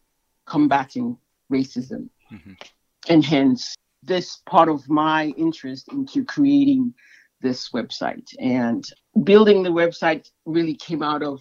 combating 0.46 1.16
racism, 1.52 2.08
mm-hmm. 2.32 2.52
and 3.08 3.24
hence 3.24 3.74
this 4.02 4.42
part 4.46 4.68
of 4.68 4.88
my 4.88 5.26
interest 5.36 5.88
into 5.92 6.24
creating 6.24 6.94
this 7.40 7.70
website 7.70 8.28
and 8.38 8.84
building 9.24 9.62
the 9.62 9.70
website 9.70 10.30
really 10.44 10.74
came 10.74 11.02
out 11.02 11.22
of 11.22 11.40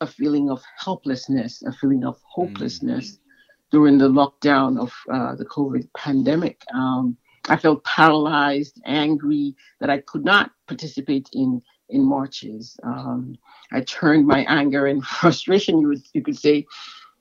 a 0.00 0.06
feeling 0.06 0.50
of 0.50 0.62
helplessness, 0.78 1.62
a 1.62 1.72
feeling 1.72 2.04
of 2.04 2.20
hopelessness 2.28 3.12
mm-hmm. 3.12 3.76
during 3.76 3.98
the 3.98 4.08
lockdown 4.08 4.78
of 4.78 4.92
uh, 5.12 5.34
the 5.36 5.44
COVID 5.46 5.88
pandemic. 5.96 6.62
Um, 6.74 7.16
I 7.48 7.56
felt 7.56 7.84
paralyzed, 7.84 8.80
angry 8.84 9.56
that 9.80 9.90
I 9.90 9.98
could 9.98 10.24
not 10.24 10.50
participate 10.66 11.28
in 11.32 11.62
in 11.92 12.02
marches. 12.02 12.78
Um, 12.82 13.38
I 13.70 13.82
turned 13.82 14.26
my 14.26 14.44
anger 14.48 14.86
and 14.86 15.04
frustration, 15.20 15.80
you, 15.80 15.88
would, 15.88 16.02
you 16.12 16.22
could 16.22 16.38
say, 16.38 16.66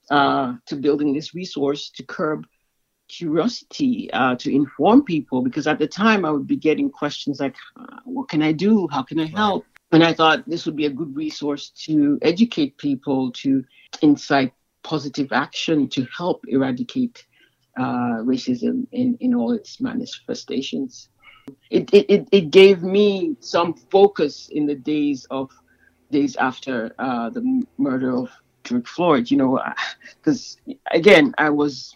uh, 0.09 0.55
to 0.65 0.75
building 0.75 1.13
this 1.13 1.33
resource 1.35 1.89
to 1.91 2.03
curb 2.03 2.45
curiosity, 3.07 4.09
uh, 4.13 4.35
to 4.35 4.53
inform 4.53 5.03
people, 5.03 5.41
because 5.41 5.67
at 5.67 5.79
the 5.79 5.87
time 5.87 6.25
I 6.25 6.31
would 6.31 6.47
be 6.47 6.55
getting 6.55 6.89
questions 6.89 7.39
like, 7.39 7.55
uh, 7.79 7.97
what 8.05 8.29
can 8.29 8.41
I 8.41 8.53
do? 8.53 8.87
How 8.89 9.03
can 9.03 9.19
I 9.19 9.25
help? 9.25 9.63
Right. 9.63 9.67
And 9.93 10.03
I 10.03 10.13
thought 10.13 10.47
this 10.47 10.65
would 10.65 10.77
be 10.77 10.85
a 10.85 10.89
good 10.89 11.15
resource 11.15 11.69
to 11.85 12.17
educate 12.21 12.77
people, 12.77 13.31
to 13.43 13.63
incite 14.01 14.53
positive 14.83 15.31
action 15.31 15.87
to 15.89 16.07
help 16.17 16.43
eradicate 16.47 17.25
uh, 17.77 18.23
racism 18.23 18.87
in, 18.91 19.17
in 19.19 19.35
all 19.35 19.51
its 19.51 19.79
manifestations 19.79 21.09
it, 21.69 21.93
it, 21.93 22.27
it 22.31 22.51
gave 22.51 22.83
me 22.83 23.35
some 23.39 23.73
focus 23.73 24.49
in 24.51 24.65
the 24.65 24.75
days 24.75 25.25
of 25.31 25.49
days 26.11 26.35
after 26.35 26.93
uh, 26.99 27.29
the 27.29 27.65
murder 27.77 28.15
of 28.15 28.29
George 28.63 28.87
Floyd. 28.87 29.31
You 29.31 29.37
know, 29.37 29.59
because 30.17 30.57
again, 30.91 31.33
I 31.37 31.49
was 31.49 31.95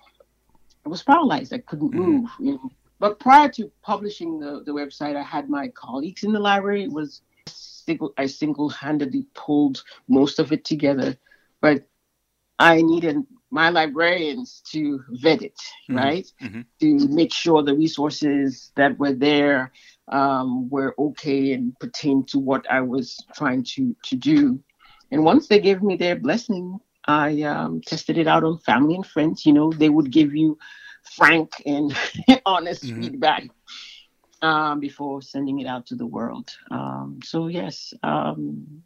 I 0.86 0.90
was 0.90 1.04
paralyzed. 1.04 1.54
I 1.54 1.60
couldn't 1.60 1.92
mm-hmm. 1.92 2.12
move. 2.12 2.30
You 2.40 2.52
know? 2.54 2.72
But 3.00 3.20
prior 3.20 3.50
to 3.50 3.72
publishing 3.82 4.40
the, 4.40 4.64
the 4.66 4.72
website, 4.72 5.16
I 5.16 5.24
had 5.24 5.50
my 5.50 5.68
colleagues 5.70 6.24
in 6.24 6.32
the 6.32 6.40
library. 6.40 6.84
It 6.84 6.92
was 6.92 7.22
single, 7.48 8.14
I 8.18 8.26
single-handedly 8.26 9.28
pulled 9.34 9.84
most 10.08 10.40
of 10.40 10.52
it 10.52 10.64
together, 10.64 11.18
but 11.62 11.86
I 12.58 12.82
needed 12.82 13.18
my 13.52 13.70
librarians 13.70 14.62
to 14.72 15.02
vet 15.10 15.42
it, 15.42 15.58
mm-hmm. 15.90 15.98
right? 15.98 16.32
Mm-hmm. 16.42 16.62
To 16.82 17.08
make 17.08 17.34
sure 17.34 17.64
the 17.64 17.76
resources 17.76 18.72
that 18.76 18.98
were 18.98 19.14
there 19.14 19.72
um, 20.08 20.70
were 20.70 20.96
okay 20.98 21.54
and 21.54 21.78
pertain 21.80 22.26
to 22.28 22.40
what 22.40 22.70
I 22.70 22.82
was 22.82 23.18
trying 23.36 23.64
to 23.76 23.96
to 24.06 24.16
do. 24.16 24.60
And 25.12 25.24
once 25.24 25.48
they 25.48 25.60
gave 25.60 25.82
me 25.82 25.96
their 25.96 26.16
blessing, 26.16 26.80
I 27.06 27.44
um, 27.44 27.82
tested 27.82 28.18
it 28.18 28.28
out 28.28 28.44
on 28.44 28.60
family 28.60 28.96
and 28.96 29.06
friends. 29.06 29.46
You 29.46 29.54
know, 29.54 29.72
they 29.72 29.90
would 29.90 30.12
give 30.12 30.36
you 30.36 30.58
frank 31.16 31.62
and 31.66 31.96
honest 32.46 32.84
mm-hmm. 32.84 33.02
feedback 33.02 33.48
um, 34.42 34.80
before 34.80 35.22
sending 35.22 35.60
it 35.60 35.68
out 35.68 35.86
to 35.88 35.96
the 35.96 36.06
world. 36.06 36.56
Um, 36.72 37.20
so 37.24 37.48
yes, 37.48 37.94
um, 38.04 38.84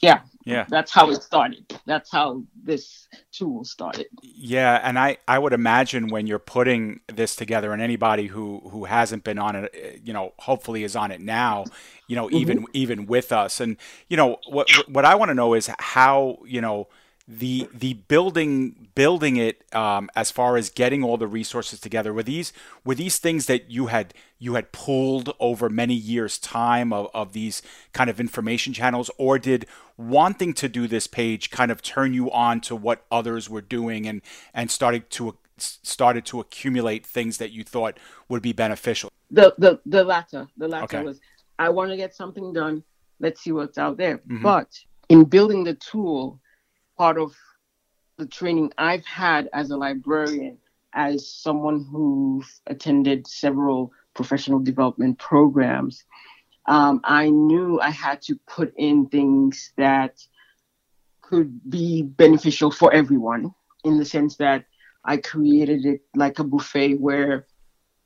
yeah. 0.00 0.20
Yeah. 0.44 0.64
That's 0.68 0.92
how 0.92 1.10
it 1.10 1.22
started. 1.22 1.64
That's 1.86 2.10
how 2.10 2.44
this 2.62 3.08
tool 3.32 3.64
started. 3.64 4.06
Yeah 4.22 4.80
and 4.82 4.98
i 4.98 5.16
i 5.26 5.38
would 5.38 5.52
imagine 5.52 6.08
when 6.08 6.26
you're 6.26 6.38
putting 6.38 7.00
this 7.08 7.34
together 7.34 7.72
and 7.72 7.82
anybody 7.82 8.26
who 8.26 8.60
who 8.70 8.84
hasn't 8.84 9.24
been 9.24 9.38
on 9.38 9.56
it 9.56 10.00
you 10.04 10.12
know 10.12 10.32
hopefully 10.38 10.84
is 10.84 10.94
on 10.94 11.10
it 11.10 11.20
now 11.20 11.64
you 12.06 12.14
know 12.14 12.26
mm-hmm. 12.26 12.36
even 12.36 12.64
even 12.72 13.06
with 13.06 13.32
us. 13.32 13.60
And 13.60 13.76
you 14.08 14.16
know 14.16 14.38
what 14.48 14.70
what 14.88 15.04
i 15.04 15.14
want 15.14 15.30
to 15.30 15.34
know 15.34 15.54
is 15.54 15.70
how 15.78 16.38
you 16.46 16.60
know 16.60 16.88
the 17.28 17.68
the 17.74 17.94
building 17.94 18.88
building 18.94 19.36
it 19.36 19.62
um, 19.74 20.08
as 20.14 20.30
far 20.30 20.56
as 20.56 20.70
getting 20.70 21.02
all 21.02 21.16
the 21.16 21.26
resources 21.26 21.80
together 21.80 22.12
were 22.14 22.22
these 22.22 22.52
were 22.84 22.94
these 22.94 23.18
things 23.18 23.46
that 23.46 23.68
you 23.68 23.86
had 23.86 24.14
you 24.38 24.54
had 24.54 24.70
pulled 24.70 25.34
over 25.40 25.68
many 25.68 25.94
years 25.94 26.38
time 26.38 26.92
of, 26.92 27.08
of 27.12 27.32
these 27.32 27.62
kind 27.92 28.08
of 28.08 28.20
information 28.20 28.72
channels? 28.72 29.10
Or 29.18 29.38
did 29.38 29.66
wanting 29.96 30.52
to 30.54 30.68
do 30.68 30.86
this 30.86 31.06
page 31.06 31.50
kind 31.50 31.70
of 31.70 31.82
turn 31.82 32.14
you 32.14 32.30
on 32.30 32.60
to 32.60 32.76
what 32.76 33.04
others 33.10 33.50
were 33.50 33.62
doing 33.62 34.06
and 34.06 34.22
and 34.54 34.70
started 34.70 35.10
to 35.10 35.36
started 35.58 36.24
to 36.26 36.38
accumulate 36.38 37.04
things 37.04 37.38
that 37.38 37.50
you 37.50 37.64
thought 37.64 37.98
would 38.28 38.42
be 38.42 38.52
beneficial? 38.52 39.10
The 39.32 39.52
the, 39.58 39.80
the 39.84 40.04
latter. 40.04 40.46
The 40.56 40.68
latter 40.68 40.84
okay. 40.84 41.02
was 41.02 41.20
i 41.58 41.68
want 41.70 41.90
to 41.90 41.96
get 41.96 42.14
something 42.14 42.52
done. 42.52 42.84
Let's 43.18 43.40
see 43.40 43.50
what's 43.50 43.78
out 43.78 43.96
there. 43.96 44.18
Mm-hmm. 44.18 44.42
but 44.42 44.78
in 45.08 45.24
building 45.24 45.64
the 45.64 45.74
tool 45.74 46.40
part 46.96 47.18
of 47.18 47.34
the 48.18 48.26
training 48.26 48.72
I've 48.78 49.04
had 49.04 49.48
as 49.52 49.70
a 49.70 49.76
librarian, 49.76 50.58
as 50.94 51.28
someone 51.28 51.84
who 51.90 52.42
attended 52.66 53.26
several 53.26 53.92
professional 54.14 54.58
development 54.58 55.18
programs, 55.18 56.04
um, 56.66 57.00
I 57.04 57.28
knew 57.28 57.80
I 57.80 57.90
had 57.90 58.22
to 58.22 58.36
put 58.46 58.72
in 58.76 59.06
things 59.06 59.72
that 59.76 60.26
could 61.20 61.70
be 61.70 62.02
beneficial 62.02 62.70
for 62.70 62.92
everyone 62.92 63.54
in 63.84 63.98
the 63.98 64.04
sense 64.04 64.36
that 64.36 64.64
I 65.04 65.18
created 65.18 65.84
it 65.84 66.02
like 66.14 66.38
a 66.38 66.44
buffet 66.44 66.94
where, 66.94 67.46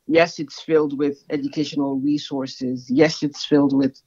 yes, 0.07 0.39
it's 0.39 0.61
filled 0.61 0.97
with 0.97 1.23
educational 1.29 1.99
resources. 1.99 2.89
Yes, 2.89 3.23
it's 3.23 3.45
filled 3.45 3.75
with 3.75 3.99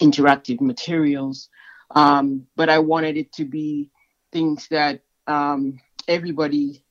interactive 0.00 0.60
materials. 0.60 1.48
Um, 1.90 2.46
but 2.56 2.68
I 2.68 2.78
wanted 2.78 3.16
it 3.16 3.32
to 3.34 3.44
be 3.44 3.90
things 4.36 4.68
that 4.68 5.00
um, 5.26 5.80
everybody 6.08 6.82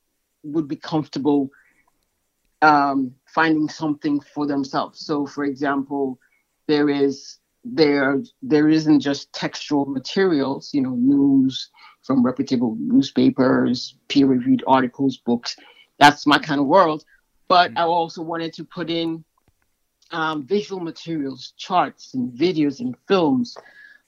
would 0.44 0.68
be 0.68 0.76
comfortable 0.76 1.50
um, 2.62 3.14
finding 3.38 3.70
something 3.70 4.20
for 4.34 4.48
themselves. 4.48 5.06
So, 5.06 5.28
for 5.28 5.44
example, 5.46 6.20
there 6.68 6.90
is 6.90 7.38
there 7.82 8.24
there 8.42 8.68
isn't 8.78 9.00
just 9.10 9.32
textual 9.44 9.86
materials, 10.00 10.64
you 10.74 10.82
know, 10.82 10.96
news 10.96 11.70
from 12.06 12.24
reputable 12.24 12.76
newspapers, 12.80 13.98
peer-reviewed 14.08 14.64
articles, 14.78 15.18
books. 15.18 15.56
That's 16.00 16.26
my 16.34 16.40
kind 16.48 16.60
of 16.60 16.68
world. 16.68 17.04
But 17.48 17.68
mm-hmm. 17.70 17.84
I 17.84 17.84
also 17.84 18.22
wanted 18.32 18.54
to 18.54 18.64
put 18.78 18.90
in 18.90 19.24
um, 20.12 20.38
visual 20.56 20.82
materials, 20.82 21.54
charts, 21.58 22.14
and 22.16 22.32
videos 22.46 22.80
and 22.80 22.96
films. 23.08 23.58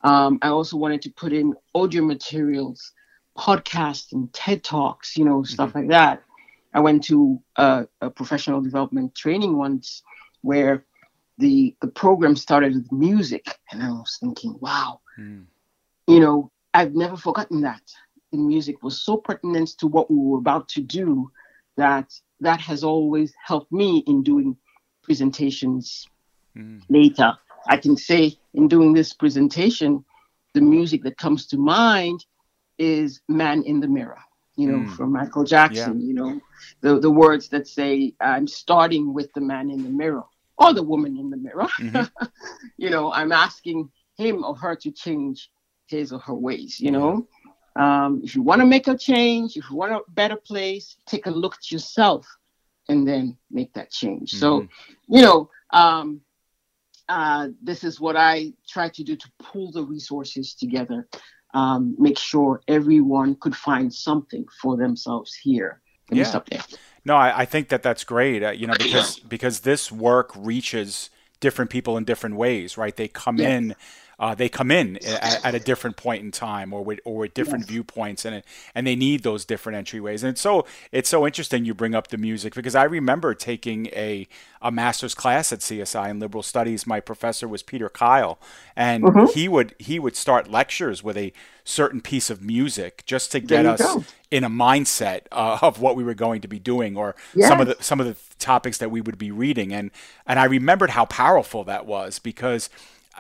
Um, 0.02 0.40
I 0.42 0.50
also 0.50 0.76
wanted 0.78 1.02
to 1.04 1.12
put 1.12 1.32
in 1.34 1.56
audio 1.74 2.04
materials, 2.04 2.94
podcasts 3.38 4.12
and 4.12 4.32
TED 4.34 4.64
Talks, 4.64 5.16
you 5.16 5.26
know, 5.26 5.44
stuff 5.44 5.70
mm-hmm. 5.70 5.80
like 5.80 5.90
that. 5.90 6.24
I 6.74 6.80
went 6.80 7.04
to 7.06 7.42
a, 7.56 7.88
a, 8.02 8.10
professional 8.10 8.62
development 8.62 9.16
training 9.16 9.58
once 9.58 10.04
where 10.42 10.86
the 11.38 11.76
the 11.82 11.88
program 11.88 12.36
started 12.36 12.74
with 12.74 12.92
music, 12.92 13.46
and 13.72 13.82
I 13.82 13.90
was 13.90 14.18
thinking, 14.20 14.58
wow, 14.60 15.00
mm. 15.18 15.46
you 16.08 16.20
know, 16.20 16.52
I've 16.74 16.94
never 16.94 17.16
forgotten 17.16 17.62
that. 17.62 17.82
The 18.32 18.38
music 18.38 18.84
was 18.84 19.02
so 19.02 19.18
pertinent 19.18 19.70
to 19.80 19.88
what 19.88 20.12
we 20.12 20.18
were 20.18 20.40
about 20.40 20.68
to 20.70 20.82
do 20.82 21.32
that 21.78 22.14
that 22.42 22.60
has 22.62 22.84
always 22.84 23.34
helped 23.46 23.72
me 23.72 24.04
in 24.08 24.24
doing 24.24 24.58
presentations 25.04 26.08
mm. 26.56 26.82
later. 26.90 27.34
I 27.68 27.78
can 27.78 27.96
say 27.98 28.38
in 28.54 28.68
doing 28.68 28.94
this 28.94 29.14
presentation, 29.14 30.04
the 30.54 30.62
music 30.62 31.04
that 31.04 31.18
comes 31.18 31.46
to 31.48 31.58
mind 31.58 32.26
is 32.78 33.22
Man 33.28 33.64
in 33.64 33.80
the 33.80 33.88
Mirror, 33.88 34.20
you 34.56 34.72
know, 34.72 34.80
mm. 34.80 34.96
from 34.96 35.12
Michael 35.12 35.44
Jackson, 35.44 36.00
yeah. 36.00 36.08
you 36.08 36.14
know, 36.14 36.42
the, 36.82 37.00
the 37.00 37.12
words 37.12 37.50
that 37.50 37.68
say, 37.68 38.14
I'm 38.20 38.48
starting 38.48 39.14
with 39.14 39.32
the 39.34 39.42
man 39.42 39.70
in 39.70 39.84
the 39.84 39.90
mirror 39.90 40.24
or 40.58 40.74
the 40.74 40.84
woman 40.84 41.18
in 41.18 41.30
the 41.30 41.38
mirror. 41.38 41.68
Mm-hmm. 41.80 42.26
you 42.78 42.90
know, 42.90 43.12
I'm 43.12 43.32
asking 43.32 43.90
him 44.18 44.44
or 44.44 44.56
her 44.56 44.76
to 44.76 44.92
change 44.92 45.50
his 45.88 46.12
or 46.12 46.20
her 46.20 46.34
ways, 46.34 46.80
you 46.80 46.92
know. 46.92 47.28
Um, 47.76 48.22
if 48.24 48.36
you 48.36 48.42
want 48.42 48.62
to 48.62 48.66
make 48.66 48.88
a 48.88 48.98
change, 48.98 49.56
if 49.56 49.70
you 49.70 49.76
want 49.76 49.92
a 49.92 50.02
better 50.12 50.36
place, 50.36 50.98
take 51.06 51.28
a 51.28 51.32
look 51.32 51.56
at 51.56 51.72
yourself 51.72 52.28
and 52.90 53.08
then 53.08 53.38
make 53.52 53.74
that 53.74 53.92
change. 53.92 54.32
Mm-hmm. 54.32 54.40
So, 54.40 54.68
you 55.08 55.22
know, 55.22 55.50
um, 55.72 56.22
uh, 57.08 57.50
this 57.62 57.84
is 57.84 58.00
what 58.00 58.18
I 58.18 58.54
try 58.68 58.90
to 58.90 59.04
do 59.04 59.16
to 59.16 59.32
pull 59.40 59.72
the 59.72 59.84
resources 59.84 60.56
together, 60.56 61.08
um, 61.54 61.96
make 61.98 62.18
sure 62.18 62.62
everyone 62.68 63.36
could 63.36 63.56
find 63.56 63.94
something 63.94 64.46
for 64.62 64.78
themselves 64.78 65.34
here. 65.34 65.82
Let 66.10 66.18
yeah. 66.18 66.24
No, 67.04 67.16
I, 67.16 67.40
I, 67.40 67.46
think 67.46 67.70
that 67.70 67.84
that's 67.84 68.04
great. 68.04 68.44
Uh, 68.44 68.52
you 68.52 68.68
know, 68.68 68.74
because 68.78 69.20
because 69.20 69.62
this 69.62 69.92
work 69.92 70.32
reaches 70.36 71.10
different 71.40 71.70
people 71.72 71.98
in 71.98 72.04
different 72.04 72.36
ways, 72.36 72.78
right? 72.78 72.96
They 72.96 73.08
come 73.08 73.38
yes. 73.38 73.50
in 73.50 73.76
uh, 74.20 74.34
they 74.34 74.50
come 74.50 74.72
in 74.72 74.98
at, 75.06 75.46
at, 75.46 75.56
a 75.56 75.60
different 75.60 75.96
point 75.96 76.24
in 76.24 76.32
time 76.32 76.74
or 76.74 76.84
with 76.84 77.00
or 77.06 77.18
with 77.18 77.34
different 77.36 77.66
yes. 77.66 77.70
viewpoints 77.70 78.26
and 78.26 78.42
and 78.74 78.88
they 78.88 78.96
need 78.96 79.22
those 79.22 79.46
different 79.46 79.78
entryways 79.78 80.24
and 80.24 80.32
it's 80.32 80.42
so 80.42 80.66
it's 80.92 81.10
so 81.10 81.26
interesting 81.26 81.66
you 81.66 81.74
bring 81.74 81.94
up 81.94 82.08
the 82.08 82.18
music 82.18 82.56
because 82.56 82.74
I 82.74 82.84
remember 82.84 83.36
taking 83.36 83.88
a 83.88 84.28
a 84.60 84.72
master's 84.72 85.14
class 85.14 85.54
at 85.54 85.60
CSI 85.60 86.10
in 86.10 86.20
liberal 86.20 86.42
studies 86.42 86.88
my 86.88 87.00
professor 87.00 87.48
was 87.48 87.62
Peter 87.62 87.90
Kyle 87.90 88.40
and 88.76 89.04
mm-hmm. 89.04 89.26
he 89.34 89.48
would 89.48 89.76
he 89.78 90.00
would 90.00 90.16
start 90.16 90.50
lectures 90.50 91.04
with 91.04 91.18
a 91.18 91.32
certain 91.64 92.02
piece 92.02 92.30
of 92.30 92.42
music 92.42 93.04
just 93.06 93.32
to 93.34 93.40
get 93.40 93.66
us 93.68 93.82
go. 93.82 94.04
in 94.32 94.44
a 94.44 94.50
mindset 94.50 95.22
uh, 95.32 95.60
of 95.62 95.80
what 95.80 95.96
we 95.96 96.04
were 96.04 96.16
going 96.16 96.42
to 96.42 96.48
be 96.48 96.58
doing 96.58 96.98
or 96.98 97.16
yes. 97.36 97.48
some 97.48 97.62
of 97.62 97.68
the 97.68 97.78
some 97.82 98.00
of 98.00 98.08
the 98.08 98.16
topics 98.40 98.80
that 98.80 98.90
we 98.90 99.00
would 99.00 99.20
be 99.20 99.30
reading 99.30 99.74
and 99.74 99.92
and 100.26 100.40
I 100.40 100.46
remembered 100.46 100.92
how 100.92 101.06
powerful 101.06 101.64
that 101.66 101.86
was 101.86 102.18
because 102.18 102.72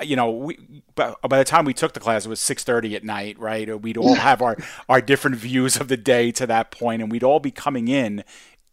you 0.01 0.15
know, 0.15 0.31
we, 0.31 0.83
by, 0.95 1.13
by 1.27 1.37
the 1.37 1.43
time 1.43 1.65
we 1.65 1.73
took 1.73 1.93
the 1.93 1.99
class, 1.99 2.25
it 2.25 2.29
was 2.29 2.39
six 2.39 2.63
thirty 2.63 2.95
at 2.95 3.03
night, 3.03 3.39
right? 3.39 3.81
We'd 3.81 3.97
all 3.97 4.15
have 4.15 4.41
our 4.41 4.57
our 4.89 5.01
different 5.01 5.37
views 5.37 5.77
of 5.77 5.87
the 5.87 5.97
day 5.97 6.31
to 6.33 6.47
that 6.47 6.71
point, 6.71 7.01
and 7.01 7.11
we'd 7.11 7.23
all 7.23 7.39
be 7.39 7.51
coming 7.51 7.87
in. 7.87 8.23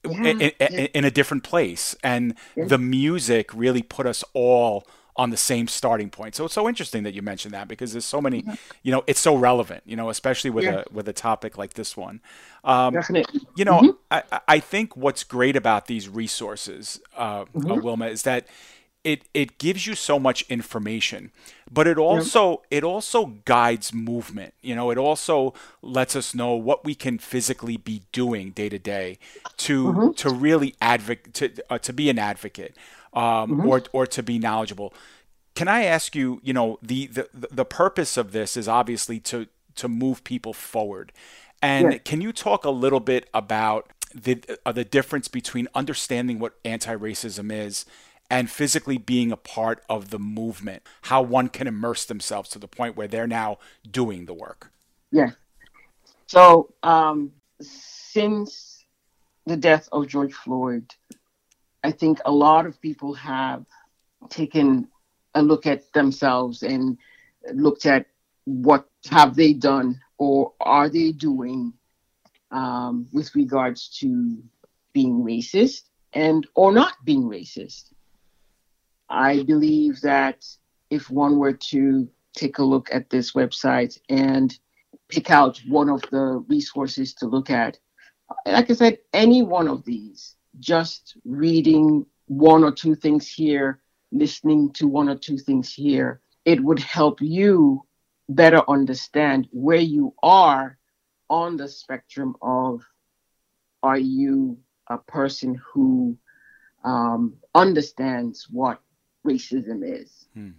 Yeah, 0.07 0.27
in, 0.27 0.41
yeah. 0.41 0.69
in, 0.69 1.07
a 1.07 1.11
different 1.11 1.45
place, 1.45 1.97
and 2.03 2.35
yeah. 2.55 2.67
the 2.67 2.77
music 2.77 3.55
really 3.55 3.81
put 3.81 4.07
us 4.07 4.23
all 4.35 4.87
on 5.17 5.31
the 5.31 5.37
same 5.37 5.69
starting 5.69 6.11
point. 6.11 6.35
So 6.35 6.45
it's 6.45 6.55
so 6.55 6.69
interesting 6.69 7.05
that 7.05 7.15
you 7.15 7.23
mentioned 7.23 7.55
that 7.55 7.69
because 7.69 7.93
there's 7.93 8.05
so 8.05 8.21
many, 8.21 8.45
you 8.83 8.91
know, 8.91 9.05
it's 9.07 9.21
so 9.21 9.37
relevant, 9.37 9.83
you 9.87 9.97
know, 9.97 10.11
especially 10.11 10.51
with 10.51 10.65
a 10.65 10.85
with 10.91 11.09
a 11.09 11.13
topic 11.13 11.57
like 11.57 11.75
this 11.75 11.97
one. 11.97 12.21
Um, 12.65 12.95
Definitely. 12.95 13.41
You 13.57 13.65
know, 13.65 13.81
mm-hmm. 13.81 13.91
I, 14.11 14.41
I 14.49 14.59
think 14.59 14.97
what's 14.97 15.23
great 15.23 15.57
about 15.57 15.87
these 15.87 16.09
resources, 16.09 17.01
uh, 17.17 17.45
mm-hmm. 17.45 17.71
uh, 17.71 17.77
Wilma, 17.77 18.07
is 18.09 18.23
that 18.25 18.47
it 19.05 19.23
it 19.35 19.59
gives 19.59 19.87
you 19.87 19.95
so 19.95 20.19
much 20.19 20.43
information 20.49 21.31
but 21.71 21.87
it 21.87 21.99
also 21.99 22.63
it 22.71 22.83
also 22.83 23.27
guides 23.45 23.93
movement 23.93 24.55
you 24.63 24.75
know 24.75 24.91
it 24.91 24.99
also 24.99 25.53
lets 25.83 26.17
us 26.17 26.35
know 26.35 26.55
what 26.55 26.85
we 26.85 26.95
can 26.95 27.19
physically 27.19 27.77
be 27.77 28.03
doing 28.11 28.51
day 28.51 28.69
to 28.69 28.79
day 28.79 29.19
to 29.57 29.85
mm-hmm. 29.85 30.13
to 30.13 30.31
really 30.31 30.75
advocate 30.81 31.35
to 31.35 31.53
uh, 31.71 31.79
to 31.79 31.93
be 31.93 32.09
an 32.09 32.19
advocate 32.19 32.75
um, 33.13 33.23
mm-hmm. 33.23 33.69
or 33.69 33.83
or 33.93 34.07
to 34.07 34.23
be 34.23 34.39
knowledgeable 34.39 34.93
can 35.55 35.69
i 35.69 35.85
ask 35.85 36.17
you 36.17 36.41
you 36.43 36.53
know 36.53 36.79
the 36.83 37.07
the 37.07 37.29
the 37.33 37.65
purpose 37.65 38.17
of 38.17 38.33
this 38.33 38.57
is 38.57 38.67
obviously 38.67 39.21
to 39.21 39.47
to 39.75 39.87
move 39.87 40.25
people 40.25 40.53
forward 40.53 41.13
and 41.63 42.05
can 42.05 42.21
you 42.21 42.33
talk 42.33 42.65
a 42.65 42.71
little 42.71 43.01
bit 43.01 43.29
about 43.33 43.91
the 44.15 44.43
uh, 44.65 44.73
the 44.73 44.85
difference 44.85 45.29
between 45.29 45.67
understanding 45.75 46.39
what 46.39 46.55
anti-racism 46.65 47.53
is 47.53 47.85
and 48.31 48.51
physically 48.51 48.99
being 48.99 49.31
a 49.31 49.37
part 49.37 49.83
of 49.89 50.11
the 50.11 50.19
movement, 50.19 50.83
how 51.03 51.23
one 51.23 51.49
can 51.49 51.67
immerse 51.67 52.05
themselves 52.05 52.49
to 52.51 52.59
the 52.59 52.69
point 52.69 52.97
where 52.97 53.09
they're 53.09 53.27
now 53.27 53.59
doing 53.91 54.27
the 54.27 54.35
work. 54.35 54.71
Yeah. 55.11 55.31
So, 56.27 56.73
um, 56.83 57.33
since 57.61 58.85
the 59.47 59.57
death 59.57 59.89
of 59.93 60.09
George 60.09 60.33
Floyd, 60.33 60.91
I 61.83 61.91
think 61.93 62.19
a 62.25 62.33
lot 62.33 62.67
of 62.67 62.81
people 62.81 63.15
have 63.15 63.65
taken 64.31 64.89
a 65.35 65.43
look 65.43 65.67
at 65.67 65.93
themselves 65.93 66.63
and 66.63 66.97
looked 67.53 67.87
at 67.87 68.07
what 68.45 68.89
have 69.11 69.37
they 69.37 69.53
done 69.53 70.01
or 70.19 70.53
are 70.61 70.89
they 70.89 71.13
doing 71.13 71.73
um, 72.51 73.07
with 73.13 73.35
regards 73.35 73.89
to 74.01 74.43
being 74.93 75.23
racist 75.23 75.83
and 76.13 76.47
or 76.55 76.73
not 76.73 76.95
being 77.05 77.25
racist. 77.25 77.93
I 79.15 79.45
believe 79.45 80.01
that 80.01 80.45
if 80.91 81.09
one 81.09 81.39
were 81.39 81.53
to 81.53 82.09
take 82.37 82.59
a 82.59 82.65
look 82.65 82.89
at 82.93 83.11
this 83.11 83.33
website 83.33 83.99
and 84.09 84.57
pick 85.09 85.31
out 85.31 85.61
one 85.69 85.89
of 85.89 86.03
the 86.11 86.45
resources 86.49 87.15
to 87.15 87.27
look 87.27 87.49
at, 87.49 87.79
like 88.45 88.71
I 88.71 88.75
said, 88.75 88.99
any 89.13 89.43
one 89.43 89.69
of 89.69 89.85
these, 89.85 90.35
just 90.59 91.17
reading 91.25 92.05
one 92.27 92.65
or 92.65 92.73
two 92.73 92.97
things 92.97 93.29
here, 93.29 93.81
listening 94.11 94.73
to 94.73 94.89
one 94.89 95.09
or 95.09 95.17
two 95.17 95.39
things 95.39 95.73
here, 95.73 96.21
it 96.45 96.63
would 96.63 96.81
help 96.81 97.21
you 97.21 97.85
better 98.29 98.63
understand 98.69 99.47
where 99.53 99.81
you 99.81 100.13
are 100.23 100.77
on 101.31 101.57
the 101.57 101.69
spectrum 101.69 102.35
of 102.43 102.83
are 103.83 103.99
you 103.99 104.59
a 104.89 104.99
person 104.99 105.61
who 105.73 106.17
um, 106.85 107.35
understands 107.55 108.49
what 108.51 108.81
racism 109.27 109.83
is. 109.85 110.27
Hmm. 110.35 110.51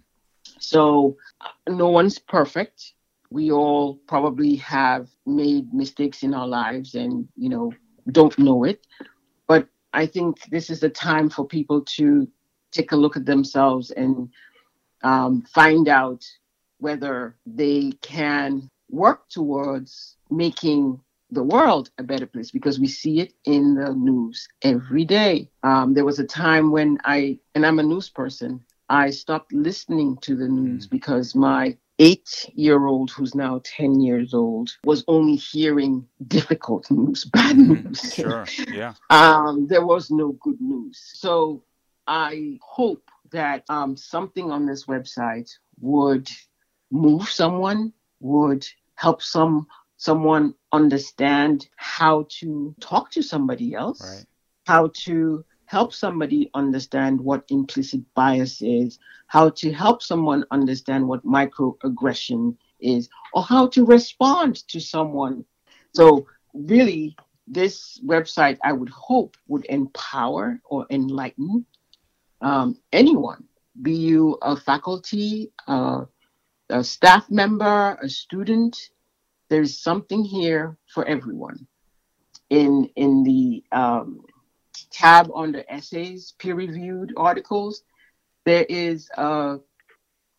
So 0.58 1.16
no 1.68 1.88
one's 1.88 2.18
perfect. 2.18 2.92
We 3.30 3.50
all 3.50 3.96
probably 4.06 4.56
have 4.56 5.08
made 5.26 5.72
mistakes 5.74 6.22
in 6.22 6.34
our 6.34 6.46
lives 6.46 6.94
and, 6.94 7.28
you 7.36 7.48
know, 7.48 7.72
don't 8.12 8.38
know 8.38 8.64
it. 8.64 8.86
But 9.48 9.68
I 9.92 10.06
think 10.06 10.38
this 10.50 10.70
is 10.70 10.80
the 10.80 10.90
time 10.90 11.28
for 11.28 11.46
people 11.46 11.82
to 11.96 12.28
take 12.70 12.92
a 12.92 12.96
look 12.96 13.16
at 13.16 13.26
themselves 13.26 13.90
and 13.90 14.28
um, 15.02 15.42
find 15.42 15.88
out 15.88 16.24
whether 16.78 17.36
they 17.46 17.92
can 18.02 18.70
work 18.90 19.28
towards 19.28 20.16
making 20.30 21.00
the 21.30 21.42
world 21.42 21.90
a 21.98 22.02
better 22.02 22.26
place 22.26 22.50
because 22.50 22.78
we 22.78 22.86
see 22.86 23.20
it 23.20 23.32
in 23.44 23.74
the 23.74 23.92
news 23.94 24.48
every 24.62 25.04
day. 25.04 25.50
Um, 25.62 25.94
there 25.94 26.04
was 26.04 26.18
a 26.18 26.24
time 26.24 26.70
when 26.70 26.98
I, 27.04 27.38
and 27.54 27.66
I'm 27.66 27.78
a 27.78 27.82
news 27.82 28.08
person, 28.08 28.64
I 28.88 29.10
stopped 29.10 29.52
listening 29.52 30.18
to 30.22 30.36
the 30.36 30.48
news 30.48 30.86
mm. 30.86 30.90
because 30.90 31.34
my 31.34 31.76
eight 31.98 32.50
year 32.54 32.86
old, 32.86 33.10
who's 33.10 33.34
now 33.34 33.60
10 33.64 34.00
years 34.00 34.34
old, 34.34 34.70
was 34.84 35.04
only 35.08 35.36
hearing 35.36 36.06
difficult 36.28 36.90
news, 36.90 37.24
bad 37.24 37.56
mm-hmm. 37.56 37.88
news. 37.88 38.14
Sure, 38.14 38.46
yeah. 38.72 38.94
um, 39.10 39.66
there 39.66 39.84
was 39.84 40.10
no 40.10 40.32
good 40.40 40.60
news. 40.60 41.12
So 41.14 41.64
I 42.06 42.58
hope 42.62 43.10
that 43.32 43.64
um, 43.68 43.96
something 43.96 44.50
on 44.50 44.66
this 44.66 44.84
website 44.86 45.50
would 45.80 46.30
move 46.90 47.28
someone, 47.28 47.92
would 48.20 48.66
help 48.94 49.20
some 49.22 49.66
someone 49.98 50.54
understand 50.76 51.68
how 51.76 52.26
to 52.40 52.74
talk 52.80 53.10
to 53.12 53.22
somebody 53.22 53.74
else, 53.74 54.00
Right. 54.02 54.26
how 54.66 54.90
to 55.06 55.44
help 55.66 55.92
somebody 55.92 56.50
understand 56.54 57.20
what 57.20 57.44
implicit 57.48 58.02
bias 58.14 58.62
is, 58.62 58.98
how 59.26 59.48
to 59.50 59.72
help 59.72 60.02
someone 60.02 60.44
understand 60.50 61.06
what 61.08 61.24
microaggression 61.24 62.56
is, 62.80 63.08
or 63.34 63.42
how 63.42 63.66
to 63.66 63.84
respond 63.84 64.56
to 64.68 64.80
someone. 64.80 65.44
So, 65.94 66.26
really, 66.54 67.16
this 67.48 68.00
website, 68.04 68.58
I 68.62 68.72
would 68.72 68.90
hope, 68.90 69.36
would 69.48 69.66
empower 69.68 70.60
or 70.64 70.86
enlighten 70.90 71.66
um, 72.40 72.76
anyone, 72.92 73.44
be 73.82 73.94
you 73.94 74.38
a 74.42 74.56
faculty, 74.56 75.52
uh, 75.66 76.04
a 76.70 76.84
staff 76.84 77.30
member, 77.30 77.98
a 78.02 78.08
student. 78.08 78.76
There's 79.48 79.78
something 79.78 80.24
here 80.24 80.76
for 80.92 81.04
everyone. 81.06 81.66
In 82.50 82.90
in 82.96 83.22
the 83.24 83.64
um, 83.72 84.24
tab 84.90 85.30
under 85.34 85.64
essays, 85.68 86.34
peer-reviewed 86.38 87.12
articles, 87.16 87.82
there 88.44 88.66
is 88.68 89.10
uh, 89.16 89.56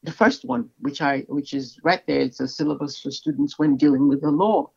the 0.04 0.12
first 0.12 0.46
one, 0.46 0.70
which 0.80 1.02
I 1.02 1.26
which 1.28 1.54
is 1.54 1.80
right 1.84 2.06
there. 2.08 2.22
It's 2.22 2.40
a 2.40 2.48
syllabus 2.48 3.00
for 3.00 3.12
students 3.12 3.60
when 3.60 3.78
dealing 3.78 4.08
with 4.08 4.22
the 4.22 4.32
law 4.32 4.72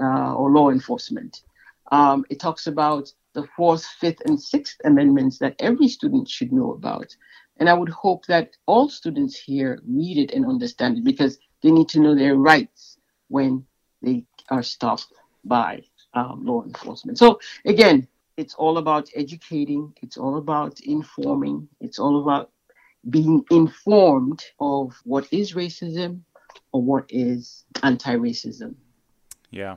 uh, 0.00 0.34
or 0.34 0.50
law 0.50 0.70
enforcement. 0.70 1.42
Um, 1.90 2.24
it 2.30 2.40
talks 2.40 2.66
about 2.66 3.12
the 3.34 3.46
fourth, 3.56 3.84
fifth, 3.84 4.20
and 4.26 4.40
sixth 4.40 4.76
amendments 4.84 5.38
that 5.38 5.56
every 5.58 5.88
student 5.88 6.28
should 6.28 6.52
know 6.52 6.72
about. 6.72 7.14
And 7.58 7.68
I 7.68 7.74
would 7.74 7.88
hope 7.88 8.26
that 8.26 8.56
all 8.66 8.88
students 8.88 9.38
here 9.38 9.80
read 9.86 10.18
it 10.18 10.34
and 10.34 10.46
understand 10.46 10.98
it 10.98 11.04
because 11.04 11.38
they 11.62 11.70
need 11.70 11.88
to 11.90 12.00
know 12.00 12.14
their 12.14 12.36
rights 12.36 12.98
when 13.28 13.64
they 14.02 14.24
are 14.50 14.62
stopped 14.62 15.12
by 15.44 15.82
um, 16.14 16.44
law 16.44 16.64
enforcement. 16.64 17.18
So, 17.18 17.40
again, 17.64 18.06
it's 18.36 18.54
all 18.54 18.78
about 18.78 19.08
educating, 19.14 19.92
it's 20.02 20.16
all 20.16 20.36
about 20.36 20.80
informing, 20.80 21.68
it's 21.80 21.98
all 21.98 22.22
about 22.22 22.50
being 23.10 23.44
informed 23.50 24.44
of 24.60 24.96
what 25.04 25.26
is 25.32 25.54
racism 25.54 26.20
or 26.72 26.82
what 26.82 27.04
is 27.08 27.64
anti 27.82 28.14
racism. 28.14 28.74
Yeah. 29.50 29.76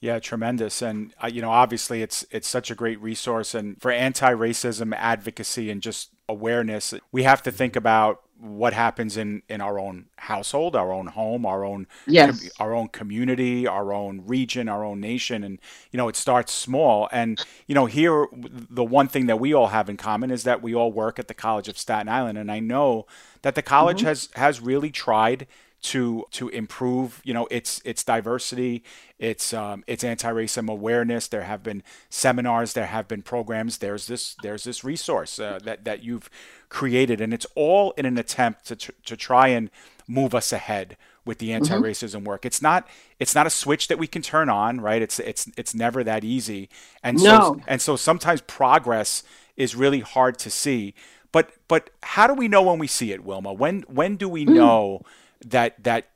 Yeah, 0.00 0.20
tremendous, 0.20 0.80
and 0.80 1.12
uh, 1.20 1.26
you 1.26 1.42
know, 1.42 1.50
obviously, 1.50 2.02
it's 2.02 2.24
it's 2.30 2.46
such 2.46 2.70
a 2.70 2.76
great 2.76 3.00
resource, 3.00 3.52
and 3.52 3.82
for 3.82 3.90
anti-racism 3.90 4.94
advocacy 4.94 5.72
and 5.72 5.82
just 5.82 6.10
awareness, 6.28 6.94
we 7.10 7.24
have 7.24 7.42
to 7.42 7.50
think 7.50 7.74
about 7.74 8.22
what 8.40 8.72
happens 8.72 9.16
in 9.16 9.42
in 9.48 9.60
our 9.60 9.78
own 9.78 10.06
household, 10.16 10.76
our 10.76 10.92
own 10.92 11.08
home, 11.08 11.44
our 11.44 11.64
own 11.64 11.86
Yes. 12.06 12.50
our 12.60 12.74
own 12.74 12.88
community, 12.88 13.66
our 13.66 13.92
own 13.92 14.22
region, 14.26 14.68
our 14.68 14.84
own 14.84 15.00
nation, 15.00 15.42
and 15.42 15.58
you 15.90 15.96
know, 15.96 16.08
it 16.08 16.16
starts 16.16 16.52
small. 16.52 17.08
And 17.10 17.44
you 17.66 17.74
know, 17.74 17.86
here 17.86 18.26
the 18.32 18.84
one 18.84 19.08
thing 19.08 19.26
that 19.26 19.40
we 19.40 19.52
all 19.52 19.68
have 19.68 19.88
in 19.88 19.96
common 19.96 20.30
is 20.30 20.44
that 20.44 20.62
we 20.62 20.74
all 20.74 20.92
work 20.92 21.18
at 21.18 21.28
the 21.28 21.34
College 21.34 21.68
of 21.68 21.78
Staten 21.78 22.08
Island, 22.08 22.38
and 22.38 22.50
I 22.50 22.60
know 22.60 23.06
that 23.42 23.54
the 23.54 23.62
college 23.62 23.98
mm-hmm. 23.98 24.08
has 24.08 24.28
has 24.34 24.60
really 24.60 24.90
tried 24.90 25.46
to 25.80 26.24
to 26.32 26.48
improve 26.48 27.20
you 27.24 27.32
know 27.32 27.46
its 27.50 27.80
its 27.84 28.02
diversity 28.02 28.82
its 29.18 29.52
um, 29.54 29.84
its 29.86 30.02
anti-racism 30.04 30.68
awareness. 30.68 31.28
There 31.28 31.42
have 31.42 31.62
been 31.62 31.82
seminars 32.10 32.72
there 32.72 32.86
have 32.86 33.08
been 33.08 33.22
programs. 33.22 33.78
There's 33.78 34.06
this 34.06 34.36
there's 34.42 34.64
this 34.64 34.84
resource 34.84 35.38
uh, 35.38 35.58
that 35.64 35.84
that 35.84 36.02
you've 36.02 36.30
created 36.68 37.20
and 37.20 37.32
it's 37.32 37.46
all 37.54 37.92
in 37.92 38.06
an 38.06 38.18
attempt 38.18 38.66
to 38.66 38.76
tr- 38.76 38.92
to 39.06 39.16
try 39.16 39.48
and 39.48 39.70
move 40.06 40.34
us 40.34 40.52
ahead 40.52 40.96
with 41.24 41.38
the 41.38 41.52
anti-racism 41.52 42.24
work. 42.24 42.44
It's 42.44 42.62
not 42.62 42.88
it's 43.20 43.34
not 43.34 43.46
a 43.46 43.50
switch 43.50 43.88
that 43.88 43.98
we 43.98 44.06
can 44.06 44.22
turn 44.22 44.48
on 44.48 44.80
right? 44.80 45.00
It's 45.02 45.20
it's 45.20 45.48
it's 45.56 45.74
never 45.74 46.02
that 46.04 46.24
easy. 46.24 46.68
And 47.02 47.20
so 47.20 47.60
and 47.66 47.80
so 47.80 47.96
sometimes 47.96 48.40
progress 48.40 49.22
is 49.56 49.76
really 49.76 50.00
hard 50.00 50.38
to 50.40 50.50
see. 50.50 50.94
But 51.30 51.52
but 51.68 51.90
how 52.02 52.26
do 52.26 52.34
we 52.34 52.48
know 52.48 52.62
when 52.62 52.78
we 52.78 52.86
see 52.86 53.12
it 53.12 53.24
wilma? 53.24 53.52
When 53.52 53.82
when 53.82 54.16
do 54.16 54.28
we 54.28 54.44
know 54.44 55.02
that 55.44 55.82
that 55.82 56.10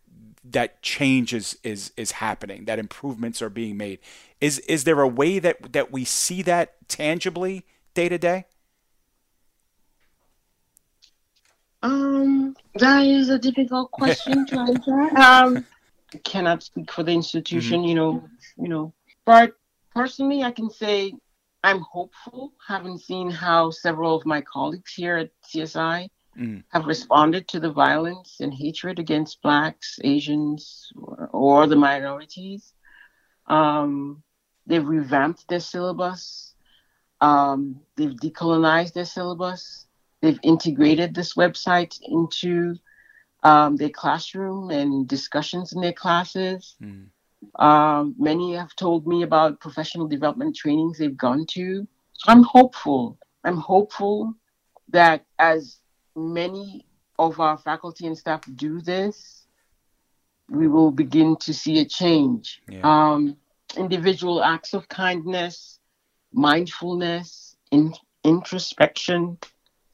that 0.44 0.82
change 0.82 1.32
is 1.32 1.58
is 1.62 1.92
is 1.96 2.12
happening 2.12 2.64
that 2.64 2.78
improvements 2.78 3.40
are 3.40 3.50
being 3.50 3.76
made 3.76 3.98
is 4.40 4.58
is 4.60 4.84
there 4.84 5.00
a 5.00 5.08
way 5.08 5.38
that 5.38 5.72
that 5.72 5.92
we 5.92 6.04
see 6.04 6.42
that 6.42 6.76
tangibly 6.88 7.64
day 7.94 8.08
to 8.08 8.18
day 8.18 8.44
Um, 11.82 12.56
that 12.74 13.04
is 13.06 13.28
a 13.28 13.38
difficult 13.38 13.90
question 13.90 14.46
to 14.46 14.58
answer. 14.60 15.00
Um, 15.18 15.66
I 16.14 16.18
cannot 16.18 16.62
speak 16.62 16.90
for 16.92 17.02
the 17.02 17.12
institution, 17.12 17.82
you 17.82 17.94
know, 17.94 18.22
you 18.56 18.68
know. 18.68 18.92
But 19.24 19.54
personally, 19.94 20.42
I 20.44 20.52
can 20.52 20.70
say 20.70 21.12
I'm 21.64 21.80
hopeful, 21.80 22.52
having 22.66 22.98
seen 22.98 23.30
how 23.30 23.70
several 23.70 24.14
of 24.16 24.26
my 24.26 24.40
colleagues 24.40 24.92
here 24.94 25.16
at 25.16 25.30
CSI 25.42 26.08
Mm. 26.38 26.64
have 26.70 26.86
responded 26.86 27.46
to 27.48 27.60
the 27.60 27.70
violence 27.70 28.38
and 28.40 28.54
hatred 28.54 28.98
against 28.98 29.42
blacks, 29.42 29.98
Asians, 30.02 30.90
or, 30.96 31.28
or 31.32 31.66
the 31.66 31.76
minorities. 31.76 32.72
Um, 33.46 34.22
they've 34.66 34.86
revamped 34.86 35.46
their 35.48 35.60
syllabus. 35.60 36.54
Um, 37.20 37.80
they've 37.96 38.14
decolonized 38.14 38.94
their 38.94 39.04
syllabus. 39.04 39.86
They've 40.22 40.40
integrated 40.42 41.14
this 41.14 41.34
website 41.34 41.98
into 42.02 42.76
um, 43.42 43.76
their 43.76 43.90
classroom 43.90 44.70
and 44.70 45.06
discussions 45.06 45.72
in 45.72 45.80
their 45.82 45.92
classes. 45.92 46.76
Mm. 46.82 47.08
Um, 47.62 48.14
many 48.18 48.54
have 48.54 48.74
told 48.76 49.06
me 49.06 49.22
about 49.22 49.60
professional 49.60 50.06
development 50.06 50.56
trainings 50.56 50.98
they've 50.98 51.16
gone 51.16 51.44
to. 51.50 51.86
I'm 52.26 52.44
hopeful. 52.44 53.18
I'm 53.44 53.56
hopeful 53.56 54.34
that 54.90 55.26
as 55.38 55.78
many 56.16 56.86
of 57.18 57.40
our 57.40 57.58
faculty 57.58 58.06
and 58.06 58.16
staff 58.16 58.42
do 58.54 58.80
this, 58.80 59.46
we 60.48 60.68
will 60.68 60.90
begin 60.90 61.36
to 61.36 61.54
see 61.54 61.80
a 61.80 61.84
change. 61.84 62.60
Yeah. 62.68 62.80
Um, 62.84 63.36
individual 63.76 64.42
acts 64.42 64.74
of 64.74 64.88
kindness, 64.88 65.78
mindfulness, 66.32 67.56
in, 67.70 67.94
introspection, 68.24 69.38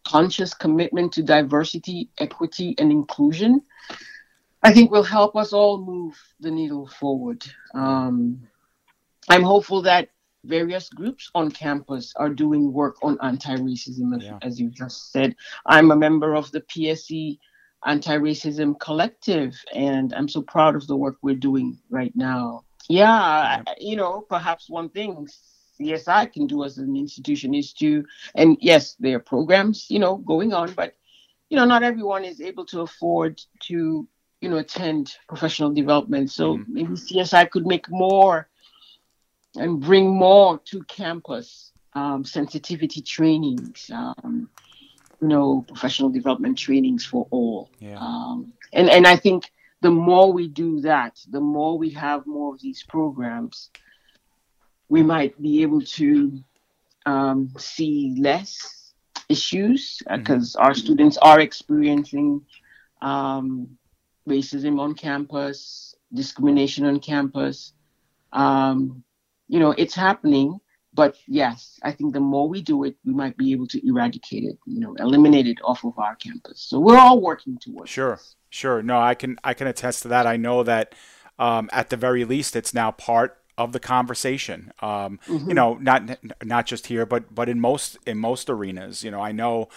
conscious 0.06 0.54
commitment 0.54 1.12
to 1.12 1.22
diversity, 1.22 2.10
equity, 2.18 2.74
and 2.78 2.90
inclusion, 2.90 3.62
I 4.62 4.72
think 4.72 4.90
will 4.90 5.04
help 5.04 5.36
us 5.36 5.52
all 5.52 5.78
move 5.78 6.18
the 6.40 6.50
needle 6.50 6.88
forward. 6.88 7.44
Um, 7.74 8.48
I'm 9.28 9.42
hopeful 9.42 9.82
that 9.82 10.08
various 10.48 10.88
groups 10.88 11.30
on 11.34 11.50
campus 11.50 12.12
are 12.16 12.30
doing 12.30 12.72
work 12.72 12.96
on 13.02 13.18
anti-racism, 13.22 14.16
as, 14.16 14.24
Yeah. 14.24 14.38
as 14.42 14.58
you 14.58 14.70
just 14.70 15.12
said. 15.12 15.36
I'm 15.66 15.90
a 15.90 15.96
member 15.96 16.34
of 16.34 16.50
the 16.50 16.62
PSC 16.62 17.38
Anti-Racism 17.84 18.80
Collective, 18.80 19.54
and 19.74 20.12
I'm 20.14 20.28
so 20.28 20.42
proud 20.42 20.74
of 20.74 20.86
the 20.86 20.96
work 20.96 21.16
we're 21.22 21.36
doing 21.36 21.78
right 21.90 22.14
now. 22.16 22.64
Yeah, 22.88 23.12
I- 23.12 23.62
you 23.78 23.96
know, 23.96 24.22
perhaps 24.28 24.68
one 24.68 24.88
thing 24.88 25.28
CSI 25.78 26.26
can 26.32 26.46
do 26.46 26.64
as 26.64 26.78
an 26.78 26.96
institution 26.96 27.54
is 27.54 27.72
to, 27.74 28.04
and 28.34 28.56
yes, 28.60 28.96
there 28.98 29.16
are 29.16 29.20
programs, 29.20 29.86
you 29.90 30.00
know, 30.00 30.16
going 30.16 30.52
on, 30.52 30.72
but 30.72 30.94
you 31.50 31.56
know, 31.56 31.64
not 31.64 31.82
everyone 31.82 32.24
is 32.26 32.42
able 32.42 32.66
to 32.66 32.82
afford 32.82 33.40
to, 33.60 34.06
you 34.42 34.48
know, 34.50 34.58
attend 34.58 35.16
professional 35.28 35.72
development. 35.72 36.30
So 36.30 36.58
Mhm. 36.58 36.64
maybe 36.68 36.94
CSI 36.94 37.46
could 37.46 37.66
make 37.66 37.86
more 37.88 38.50
and 39.56 39.80
bring 39.80 40.08
more 40.08 40.58
to 40.66 40.82
campus 40.84 41.72
um, 41.94 42.24
sensitivity 42.24 43.00
trainings, 43.00 43.90
um, 43.92 44.48
you 45.20 45.28
know, 45.28 45.64
professional 45.66 46.10
development 46.10 46.58
trainings 46.58 47.04
for 47.04 47.26
all. 47.30 47.70
Yeah. 47.80 47.98
Um, 47.98 48.52
and 48.72 48.88
and 48.90 49.06
I 49.06 49.16
think 49.16 49.50
the 49.80 49.90
more 49.90 50.32
we 50.32 50.48
do 50.48 50.80
that, 50.82 51.18
the 51.28 51.40
more 51.40 51.78
we 51.78 51.90
have 51.90 52.26
more 52.26 52.54
of 52.54 52.60
these 52.60 52.82
programs, 52.82 53.70
we 54.88 55.02
might 55.02 55.40
be 55.40 55.62
able 55.62 55.82
to 55.82 56.42
um, 57.06 57.52
see 57.58 58.14
less 58.18 58.92
issues 59.28 60.02
because 60.10 60.56
our 60.56 60.74
students 60.74 61.16
are 61.18 61.40
experiencing 61.40 62.42
um, 63.02 63.78
racism 64.28 64.80
on 64.80 64.94
campus, 64.94 65.94
discrimination 66.12 66.84
on 66.86 67.00
campus. 67.00 67.72
Um, 68.32 69.02
you 69.48 69.58
know, 69.58 69.72
it's 69.72 69.94
happening, 69.94 70.58
but 70.94 71.16
yes, 71.26 71.78
I 71.82 71.92
think 71.92 72.14
the 72.14 72.20
more 72.20 72.48
we 72.48 72.62
do 72.62 72.84
it, 72.84 72.96
we 73.04 73.12
might 73.12 73.36
be 73.36 73.52
able 73.52 73.66
to 73.68 73.86
eradicate 73.88 74.44
it, 74.44 74.58
you 74.66 74.80
know, 74.80 74.94
eliminate 74.98 75.46
it 75.46 75.58
off 75.64 75.84
of 75.84 75.98
our 75.98 76.16
campus. 76.16 76.60
So 76.62 76.80
we're 76.80 76.98
all 76.98 77.20
working 77.20 77.58
towards 77.58 77.90
Sure, 77.90 78.16
this. 78.16 78.36
sure. 78.50 78.82
No, 78.82 78.98
I 79.00 79.14
can 79.14 79.38
I 79.44 79.54
can 79.54 79.66
attest 79.66 80.02
to 80.02 80.08
that. 80.08 80.26
I 80.26 80.36
know 80.36 80.62
that 80.62 80.94
um, 81.38 81.68
at 81.72 81.90
the 81.90 81.96
very 81.96 82.24
least, 82.24 82.56
it's 82.56 82.74
now 82.74 82.90
part 82.90 83.37
of 83.58 83.72
the 83.72 83.80
conversation. 83.80 84.72
Um, 84.80 85.18
mm-hmm. 85.26 85.48
You 85.48 85.54
know, 85.54 85.74
not 85.74 86.18
not 86.42 86.64
just 86.64 86.86
here, 86.86 87.04
but 87.04 87.34
but 87.34 87.48
in 87.48 87.60
most 87.60 87.98
in 88.06 88.16
most 88.16 88.48
arenas. 88.48 89.04
You 89.04 89.10
know, 89.10 89.20
I 89.20 89.32
know, 89.32 89.68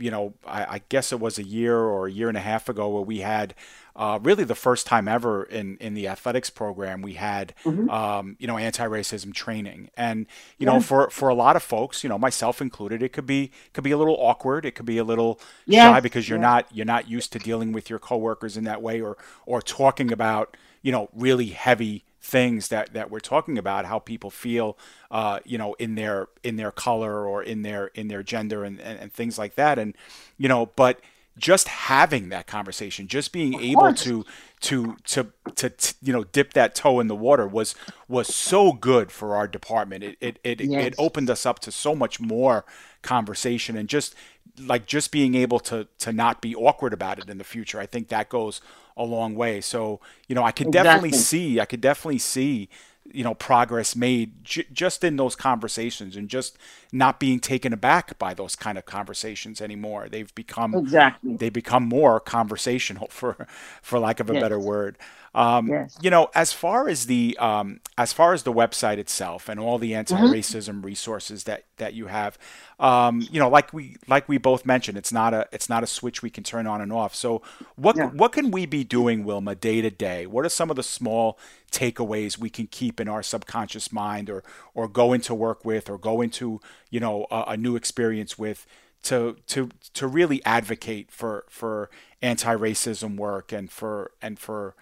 you 0.00 0.10
know, 0.10 0.34
I, 0.44 0.64
I 0.64 0.82
guess 0.88 1.12
it 1.12 1.20
was 1.20 1.38
a 1.38 1.44
year 1.44 1.78
or 1.78 2.08
a 2.08 2.10
year 2.10 2.28
and 2.28 2.36
a 2.36 2.40
half 2.40 2.68
ago 2.68 2.88
where 2.88 3.02
we 3.02 3.18
had 3.18 3.54
uh, 3.96 4.18
really 4.22 4.44
the 4.44 4.54
first 4.54 4.86
time 4.86 5.08
ever 5.08 5.44
in, 5.44 5.78
in 5.78 5.94
the 5.94 6.06
athletics 6.06 6.50
program 6.50 7.00
we 7.00 7.14
had 7.14 7.54
mm-hmm. 7.64 7.88
um, 7.88 8.36
you 8.38 8.46
know 8.46 8.58
anti-racism 8.58 9.32
training 9.32 9.88
and 9.96 10.26
you 10.58 10.66
yeah. 10.66 10.74
know 10.74 10.80
for, 10.80 11.08
for 11.08 11.30
a 11.30 11.34
lot 11.34 11.56
of 11.56 11.62
folks 11.62 12.04
you 12.04 12.08
know 12.08 12.18
myself 12.18 12.60
included 12.60 13.02
it 13.02 13.12
could 13.12 13.26
be 13.26 13.50
could 13.72 13.82
be 13.82 13.90
a 13.90 13.96
little 13.96 14.16
awkward 14.18 14.66
it 14.66 14.72
could 14.72 14.84
be 14.84 14.98
a 14.98 15.04
little 15.04 15.40
yeah. 15.64 15.94
shy 15.94 16.00
because 16.00 16.28
you're 16.28 16.38
yeah. 16.38 16.42
not 16.42 16.66
you're 16.70 16.86
not 16.86 17.08
used 17.08 17.32
to 17.32 17.38
dealing 17.38 17.72
with 17.72 17.88
your 17.88 17.98
coworkers 17.98 18.56
in 18.56 18.64
that 18.64 18.82
way 18.82 19.00
or 19.00 19.16
or 19.46 19.62
talking 19.62 20.12
about 20.12 20.56
you 20.82 20.92
know 20.92 21.08
really 21.14 21.46
heavy 21.46 22.04
things 22.26 22.68
that 22.68 22.92
that 22.92 23.08
we're 23.08 23.20
talking 23.20 23.56
about 23.56 23.84
how 23.84 24.00
people 24.00 24.30
feel 24.30 24.76
uh, 25.12 25.38
you 25.44 25.56
know 25.56 25.74
in 25.74 25.94
their 25.94 26.28
in 26.42 26.56
their 26.56 26.72
color 26.72 27.24
or 27.24 27.40
in 27.40 27.62
their 27.62 27.86
in 27.88 28.08
their 28.08 28.24
gender 28.24 28.64
and, 28.64 28.80
and, 28.80 28.98
and 28.98 29.12
things 29.12 29.38
like 29.38 29.54
that 29.54 29.78
and 29.78 29.94
you 30.36 30.48
know 30.48 30.66
but 30.66 31.00
just 31.38 31.68
having 31.68 32.30
that 32.30 32.46
conversation, 32.46 33.08
just 33.08 33.30
being 33.30 33.54
of 33.54 33.60
able 33.60 33.92
to, 33.92 34.24
to, 34.60 34.96
to 35.04 35.32
to 35.54 35.70
to 35.70 35.94
you 36.00 36.12
know 36.12 36.24
dip 36.24 36.54
that 36.54 36.74
toe 36.74 36.98
in 36.98 37.08
the 37.08 37.16
water 37.16 37.46
was 37.46 37.74
was 38.08 38.34
so 38.34 38.72
good 38.72 39.12
for 39.12 39.36
our 39.36 39.46
department. 39.46 40.02
It 40.02 40.16
it 40.20 40.38
it, 40.42 40.60
yes. 40.60 40.86
it 40.86 40.94
opened 40.98 41.28
us 41.28 41.44
up 41.44 41.58
to 41.60 41.70
so 41.70 41.94
much 41.94 42.20
more 42.20 42.64
conversation 43.02 43.76
and 43.76 43.88
just 43.88 44.14
like 44.58 44.86
just 44.86 45.12
being 45.12 45.34
able 45.34 45.60
to 45.60 45.86
to 45.98 46.12
not 46.12 46.40
be 46.40 46.56
awkward 46.56 46.94
about 46.94 47.18
it 47.18 47.28
in 47.28 47.38
the 47.38 47.44
future. 47.44 47.78
I 47.78 47.86
think 47.86 48.08
that 48.08 48.28
goes 48.28 48.60
a 48.96 49.04
long 49.04 49.34
way. 49.34 49.60
So 49.60 50.00
you 50.28 50.34
know 50.34 50.44
I 50.44 50.52
could 50.52 50.68
exactly. 50.68 51.10
definitely 51.10 51.18
see 51.18 51.60
I 51.60 51.64
could 51.64 51.80
definitely 51.80 52.18
see 52.18 52.68
you 53.12 53.24
know 53.24 53.34
progress 53.34 53.94
made 53.94 54.44
j- 54.44 54.66
just 54.72 55.04
in 55.04 55.16
those 55.16 55.36
conversations 55.36 56.16
and 56.16 56.28
just 56.28 56.58
not 56.92 57.20
being 57.20 57.40
taken 57.40 57.72
aback 57.72 58.18
by 58.18 58.34
those 58.34 58.56
kind 58.56 58.78
of 58.78 58.84
conversations 58.84 59.60
anymore 59.60 60.08
they've 60.08 60.34
become 60.34 60.74
exactly 60.74 61.36
they 61.36 61.48
become 61.48 61.84
more 61.84 62.20
conversational 62.20 63.08
for 63.10 63.46
for 63.82 63.98
lack 63.98 64.20
of 64.20 64.30
a 64.30 64.34
yes. 64.34 64.42
better 64.42 64.58
word 64.58 64.98
um, 65.36 65.68
yes. 65.68 65.98
You 66.00 66.08
know, 66.08 66.30
as 66.34 66.54
far 66.54 66.88
as 66.88 67.04
the 67.04 67.36
um, 67.38 67.80
as 67.98 68.10
far 68.14 68.32
as 68.32 68.44
the 68.44 68.52
website 68.52 68.96
itself 68.96 69.50
and 69.50 69.60
all 69.60 69.76
the 69.76 69.92
mm-hmm. 69.92 69.98
anti-racism 69.98 70.70
mm-hmm. 70.70 70.86
resources 70.86 71.44
that 71.44 71.64
that 71.76 71.92
you 71.92 72.06
have, 72.06 72.38
um, 72.80 73.20
you 73.30 73.38
know, 73.38 73.50
like 73.50 73.70
we 73.74 73.96
like 74.08 74.30
we 74.30 74.38
both 74.38 74.64
mentioned, 74.64 74.96
it's 74.96 75.12
not 75.12 75.34
a 75.34 75.46
it's 75.52 75.68
not 75.68 75.82
a 75.82 75.86
switch 75.86 76.22
we 76.22 76.30
can 76.30 76.42
turn 76.42 76.66
on 76.66 76.80
and 76.80 76.90
off. 76.90 77.14
So 77.14 77.42
what 77.76 77.96
yeah. 77.96 78.06
what 78.06 78.32
can 78.32 78.50
we 78.50 78.64
be 78.64 78.82
doing, 78.82 79.24
Wilma, 79.24 79.54
day 79.54 79.82
to 79.82 79.90
day? 79.90 80.26
What 80.26 80.46
are 80.46 80.48
some 80.48 80.70
of 80.70 80.76
the 80.76 80.82
small 80.82 81.38
takeaways 81.70 82.38
we 82.38 82.48
can 82.48 82.66
keep 82.66 82.98
in 82.98 83.06
our 83.06 83.22
subconscious 83.22 83.92
mind, 83.92 84.30
or 84.30 84.42
or 84.72 84.88
go 84.88 85.12
into 85.12 85.34
work 85.34 85.66
with, 85.66 85.90
or 85.90 85.98
go 85.98 86.22
into 86.22 86.62
you 86.88 86.98
know 86.98 87.26
a, 87.30 87.44
a 87.48 87.56
new 87.58 87.76
experience 87.76 88.38
with? 88.38 88.66
to 89.02 89.36
to 89.46 89.68
to 89.94 90.06
really 90.08 90.44
advocate 90.44 91.12
for 91.12 91.44
for 91.48 91.90
anti-racism 92.22 93.16
work 93.16 93.52
and 93.52 93.70
for 93.70 94.10
and 94.20 94.36
for 94.36 94.74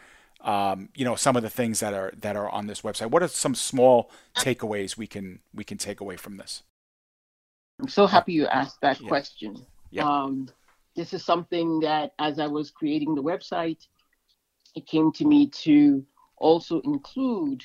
um, 0.45 0.91
you 0.95 1.05
know 1.05 1.17
some 1.17 1.37
of 1.37 1.43
the 1.43 1.51
things 1.51 1.81
that 1.81 1.95
are 1.95 2.13
that 2.21 2.37
are 2.37 2.49
on 2.49 2.67
this 2.67 2.83
website. 2.83 3.11
What 3.11 3.23
are 3.23 3.29
some 3.29 3.55
small 3.55 4.11
takeaways 4.37 4.97
we 4.97 5.07
can 5.07 5.41
we 5.53 5.65
can 5.65 5.79
take 5.79 6.01
away 6.01 6.17
from 6.17 6.37
this? 6.37 6.63
I'm 7.81 7.89
so 7.89 8.07
happy 8.07 8.35
you 8.35 8.47
asked 8.47 8.81
that 8.83 9.01
yeah. 9.01 9.09
question. 9.09 9.57
Yeah. 9.91 10.09
Um, 10.09 10.49
this 10.95 11.13
is 11.13 11.25
something 11.25 11.81
that, 11.81 12.13
as 12.21 12.39
I 12.39 12.47
was 12.47 12.71
creating 12.71 13.17
the 13.17 13.23
website, 13.23 13.85
it 14.77 14.87
came 14.87 15.11
to 15.13 15.25
me 15.25 15.49
to 15.49 16.05
also 16.37 16.81
include 16.83 17.65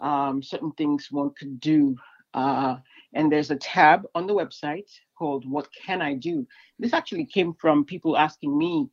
um, 0.00 0.42
certain 0.42 0.70
things 0.72 1.08
one 1.10 1.30
could 1.30 1.58
do. 1.58 1.96
Uh, 2.34 2.76
and 3.14 3.32
there's 3.32 3.50
a 3.50 3.56
tab 3.56 4.06
on 4.14 4.26
the 4.26 4.34
website 4.34 4.90
called 5.18 5.50
"What 5.50 5.68
Can 5.72 6.02
I 6.02 6.14
Do." 6.14 6.46
This 6.78 6.92
actually 6.92 7.24
came 7.24 7.54
from 7.54 7.86
people 7.86 8.18
asking 8.18 8.56
me 8.56 8.90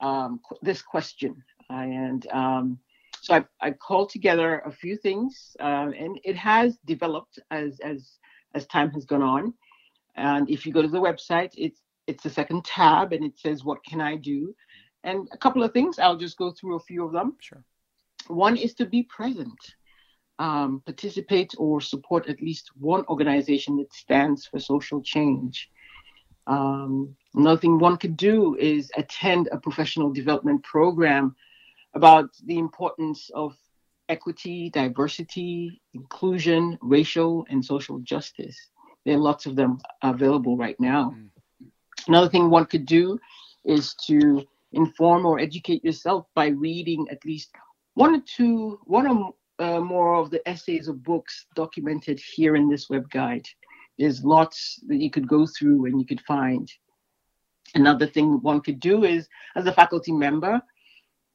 um, 0.00 0.40
this 0.62 0.82
question 0.82 1.42
and 1.70 2.26
um, 2.32 2.78
so 3.20 3.34
I, 3.34 3.44
I 3.60 3.70
called 3.72 4.10
together 4.10 4.60
a 4.60 4.70
few 4.70 4.96
things, 4.96 5.56
uh, 5.60 5.90
and 5.98 6.20
it 6.24 6.36
has 6.36 6.78
developed 6.84 7.38
as 7.50 7.80
as 7.80 8.18
as 8.54 8.66
time 8.66 8.90
has 8.92 9.04
gone 9.04 9.22
on. 9.22 9.54
And 10.16 10.48
if 10.48 10.64
you 10.64 10.72
go 10.72 10.82
to 10.82 10.88
the 10.88 11.00
website, 11.00 11.52
it's 11.56 11.80
it's 12.06 12.22
the 12.22 12.30
second 12.30 12.64
tab, 12.64 13.12
and 13.12 13.24
it 13.24 13.38
says 13.38 13.64
what 13.64 13.84
can 13.84 14.00
I 14.00 14.16
do, 14.16 14.54
and 15.04 15.28
a 15.32 15.38
couple 15.38 15.62
of 15.62 15.72
things. 15.72 15.98
I'll 15.98 16.16
just 16.16 16.38
go 16.38 16.50
through 16.52 16.76
a 16.76 16.80
few 16.80 17.04
of 17.04 17.12
them. 17.12 17.36
Sure. 17.40 17.64
One 18.28 18.56
is 18.56 18.74
to 18.74 18.86
be 18.86 19.04
present, 19.04 19.58
um, 20.38 20.82
participate 20.84 21.54
or 21.58 21.80
support 21.80 22.28
at 22.28 22.40
least 22.40 22.70
one 22.78 23.04
organization 23.06 23.76
that 23.78 23.92
stands 23.92 24.46
for 24.46 24.58
social 24.58 25.00
change. 25.02 25.70
Um, 26.46 27.16
another 27.34 27.60
thing 27.60 27.78
one 27.78 27.96
could 27.96 28.16
do 28.16 28.56
is 28.56 28.90
attend 28.96 29.48
a 29.50 29.58
professional 29.58 30.12
development 30.12 30.62
program 30.62 31.34
about 31.96 32.28
the 32.44 32.58
importance 32.58 33.30
of 33.34 33.56
equity, 34.08 34.70
diversity, 34.70 35.80
inclusion, 35.94 36.78
racial, 36.82 37.46
and 37.50 37.64
social 37.64 37.98
justice. 38.00 38.56
There 39.04 39.16
are 39.16 39.28
lots 39.30 39.46
of 39.46 39.56
them 39.56 39.78
available 40.02 40.56
right 40.56 40.78
now. 40.78 41.14
Mm. 41.16 41.30
Another 42.06 42.28
thing 42.28 42.50
one 42.50 42.66
could 42.66 42.86
do 42.86 43.18
is 43.64 43.94
to 44.06 44.44
inform 44.72 45.24
or 45.26 45.40
educate 45.40 45.82
yourself 45.84 46.26
by 46.34 46.48
reading 46.48 47.06
at 47.10 47.24
least 47.24 47.50
one 47.94 48.14
or 48.14 48.22
two, 48.26 48.78
one 48.84 49.06
or 49.06 49.34
uh, 49.58 49.80
more 49.80 50.16
of 50.16 50.30
the 50.30 50.46
essays 50.46 50.88
or 50.88 50.92
books 50.92 51.46
documented 51.54 52.20
here 52.20 52.56
in 52.56 52.68
this 52.68 52.90
web 52.90 53.08
guide. 53.10 53.46
There's 53.98 54.22
lots 54.22 54.78
that 54.88 55.00
you 55.00 55.10
could 55.10 55.26
go 55.26 55.46
through 55.46 55.86
and 55.86 55.98
you 55.98 56.06
could 56.06 56.20
find. 56.20 56.70
Another 57.74 58.06
thing 58.06 58.42
one 58.42 58.60
could 58.60 58.80
do 58.80 59.04
is, 59.04 59.26
as 59.56 59.66
a 59.66 59.72
faculty 59.72 60.12
member, 60.12 60.60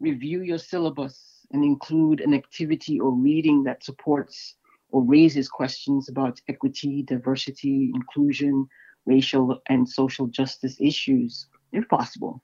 review 0.02 0.42
your 0.42 0.58
syllabus 0.58 1.46
and 1.52 1.64
include 1.64 2.20
an 2.22 2.34
activity 2.34 3.00
or 3.00 3.12
reading 3.12 3.64
that 3.64 3.84
supports 3.84 4.56
or 4.90 5.04
raises 5.04 5.48
questions 5.48 6.10
about 6.10 6.42
equity, 6.50 7.04
diversity, 7.04 7.92
inclusion, 7.94 8.68
racial 9.06 9.62
and 9.70 9.88
social 9.88 10.28
justice 10.28 10.76
issues, 10.80 11.48
if 11.72 11.88
possible. 11.88 12.44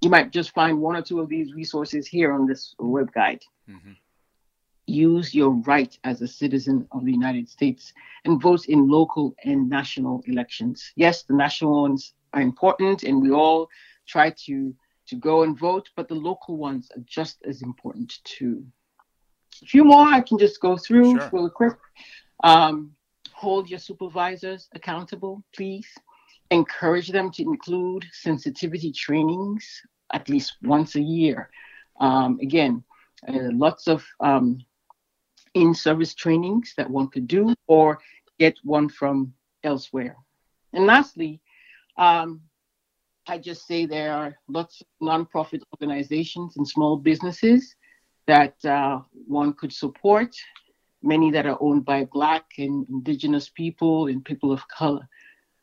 You 0.00 0.10
might 0.10 0.30
just 0.30 0.52
find 0.52 0.80
one 0.80 0.96
or 0.96 1.02
two 1.02 1.20
of 1.20 1.28
these 1.28 1.52
resources 1.54 2.06
here 2.06 2.32
on 2.32 2.46
this 2.46 2.74
web 2.78 3.12
guide. 3.12 3.42
Mm-hmm. 3.68 3.92
Use 4.86 5.34
your 5.34 5.50
right 5.50 5.96
as 6.04 6.20
a 6.20 6.28
citizen 6.28 6.86
of 6.92 7.04
the 7.04 7.12
United 7.12 7.48
States 7.48 7.92
and 8.24 8.40
vote 8.40 8.66
in 8.66 8.88
local 8.88 9.34
and 9.44 9.68
national 9.68 10.22
elections. 10.26 10.92
Yes, 10.94 11.22
the 11.22 11.34
national 11.34 11.82
ones 11.82 12.12
are 12.34 12.42
important, 12.42 13.02
and 13.02 13.22
we 13.22 13.30
all 13.30 13.68
try 14.06 14.30
to 14.44 14.74
to 15.08 15.16
go 15.16 15.42
and 15.42 15.58
vote, 15.58 15.90
but 15.96 16.08
the 16.08 16.14
local 16.14 16.56
ones 16.56 16.90
are 16.96 17.02
just 17.06 17.42
as 17.44 17.62
important 17.62 18.18
too. 18.24 18.64
A 19.62 19.66
few 19.66 19.84
more 19.84 20.06
I 20.06 20.20
can 20.20 20.38
just 20.38 20.60
go 20.60 20.76
through 20.76 21.18
sure. 21.18 21.30
really 21.32 21.50
quick. 21.50 21.74
Um, 22.42 22.92
hold 23.32 23.70
your 23.70 23.78
supervisors 23.78 24.68
accountable, 24.74 25.44
please. 25.54 25.86
Encourage 26.50 27.08
them 27.08 27.30
to 27.32 27.42
include 27.42 28.04
sensitivity 28.12 28.92
trainings 28.92 29.82
at 30.12 30.28
least 30.28 30.56
once 30.62 30.94
a 30.96 31.00
year. 31.00 31.50
Um, 32.00 32.38
again, 32.40 32.82
uh, 33.28 33.50
lots 33.52 33.86
of 33.88 34.04
um, 34.20 34.58
in 35.54 35.74
service 35.74 36.14
trainings 36.14 36.74
that 36.76 36.90
one 36.90 37.08
could 37.08 37.26
do 37.26 37.54
or 37.66 37.98
get 38.38 38.56
one 38.64 38.88
from 38.88 39.32
elsewhere. 39.62 40.16
And 40.72 40.86
lastly, 40.86 41.40
um, 41.96 42.40
I 43.26 43.38
just 43.38 43.66
say 43.66 43.86
there 43.86 44.12
are 44.12 44.36
lots 44.48 44.82
of 44.82 44.86
nonprofit 45.02 45.62
organizations 45.72 46.56
and 46.56 46.68
small 46.68 46.96
businesses 46.96 47.74
that 48.26 48.62
uh, 48.64 49.00
one 49.26 49.54
could 49.54 49.72
support, 49.72 50.34
many 51.02 51.30
that 51.30 51.46
are 51.46 51.58
owned 51.60 51.84
by 51.84 52.04
Black 52.04 52.44
and 52.58 52.86
Indigenous 52.88 53.48
people 53.48 54.08
and 54.08 54.24
people 54.24 54.52
of 54.52 54.66
color. 54.68 55.08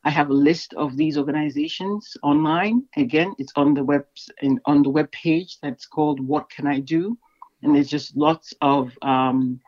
I 0.03 0.09
have 0.09 0.31
a 0.31 0.33
list 0.33 0.73
of 0.73 0.97
these 0.97 1.17
organizations 1.17 2.17
online. 2.23 2.83
Again, 2.97 3.35
it's 3.37 3.53
on 3.55 3.75
the 3.75 3.83
web 3.83 4.05
on 4.65 4.81
the 4.81 4.89
web 4.89 5.11
page 5.11 5.59
that's 5.61 5.85
called 5.85 6.19
"What 6.19 6.49
Can 6.49 6.65
I 6.65 6.79
Do," 6.79 7.17
and 7.61 7.75
there's 7.75 7.89
just 7.89 8.17
lots 8.17 8.55
of 8.61 8.91
um, 9.03 9.59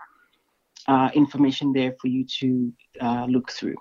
uh, 0.87 1.11
information 1.13 1.71
there 1.71 1.95
for 2.01 2.07
you 2.07 2.25
to 2.39 2.73
uh, 2.99 3.25
look 3.25 3.51
through. 3.51 3.75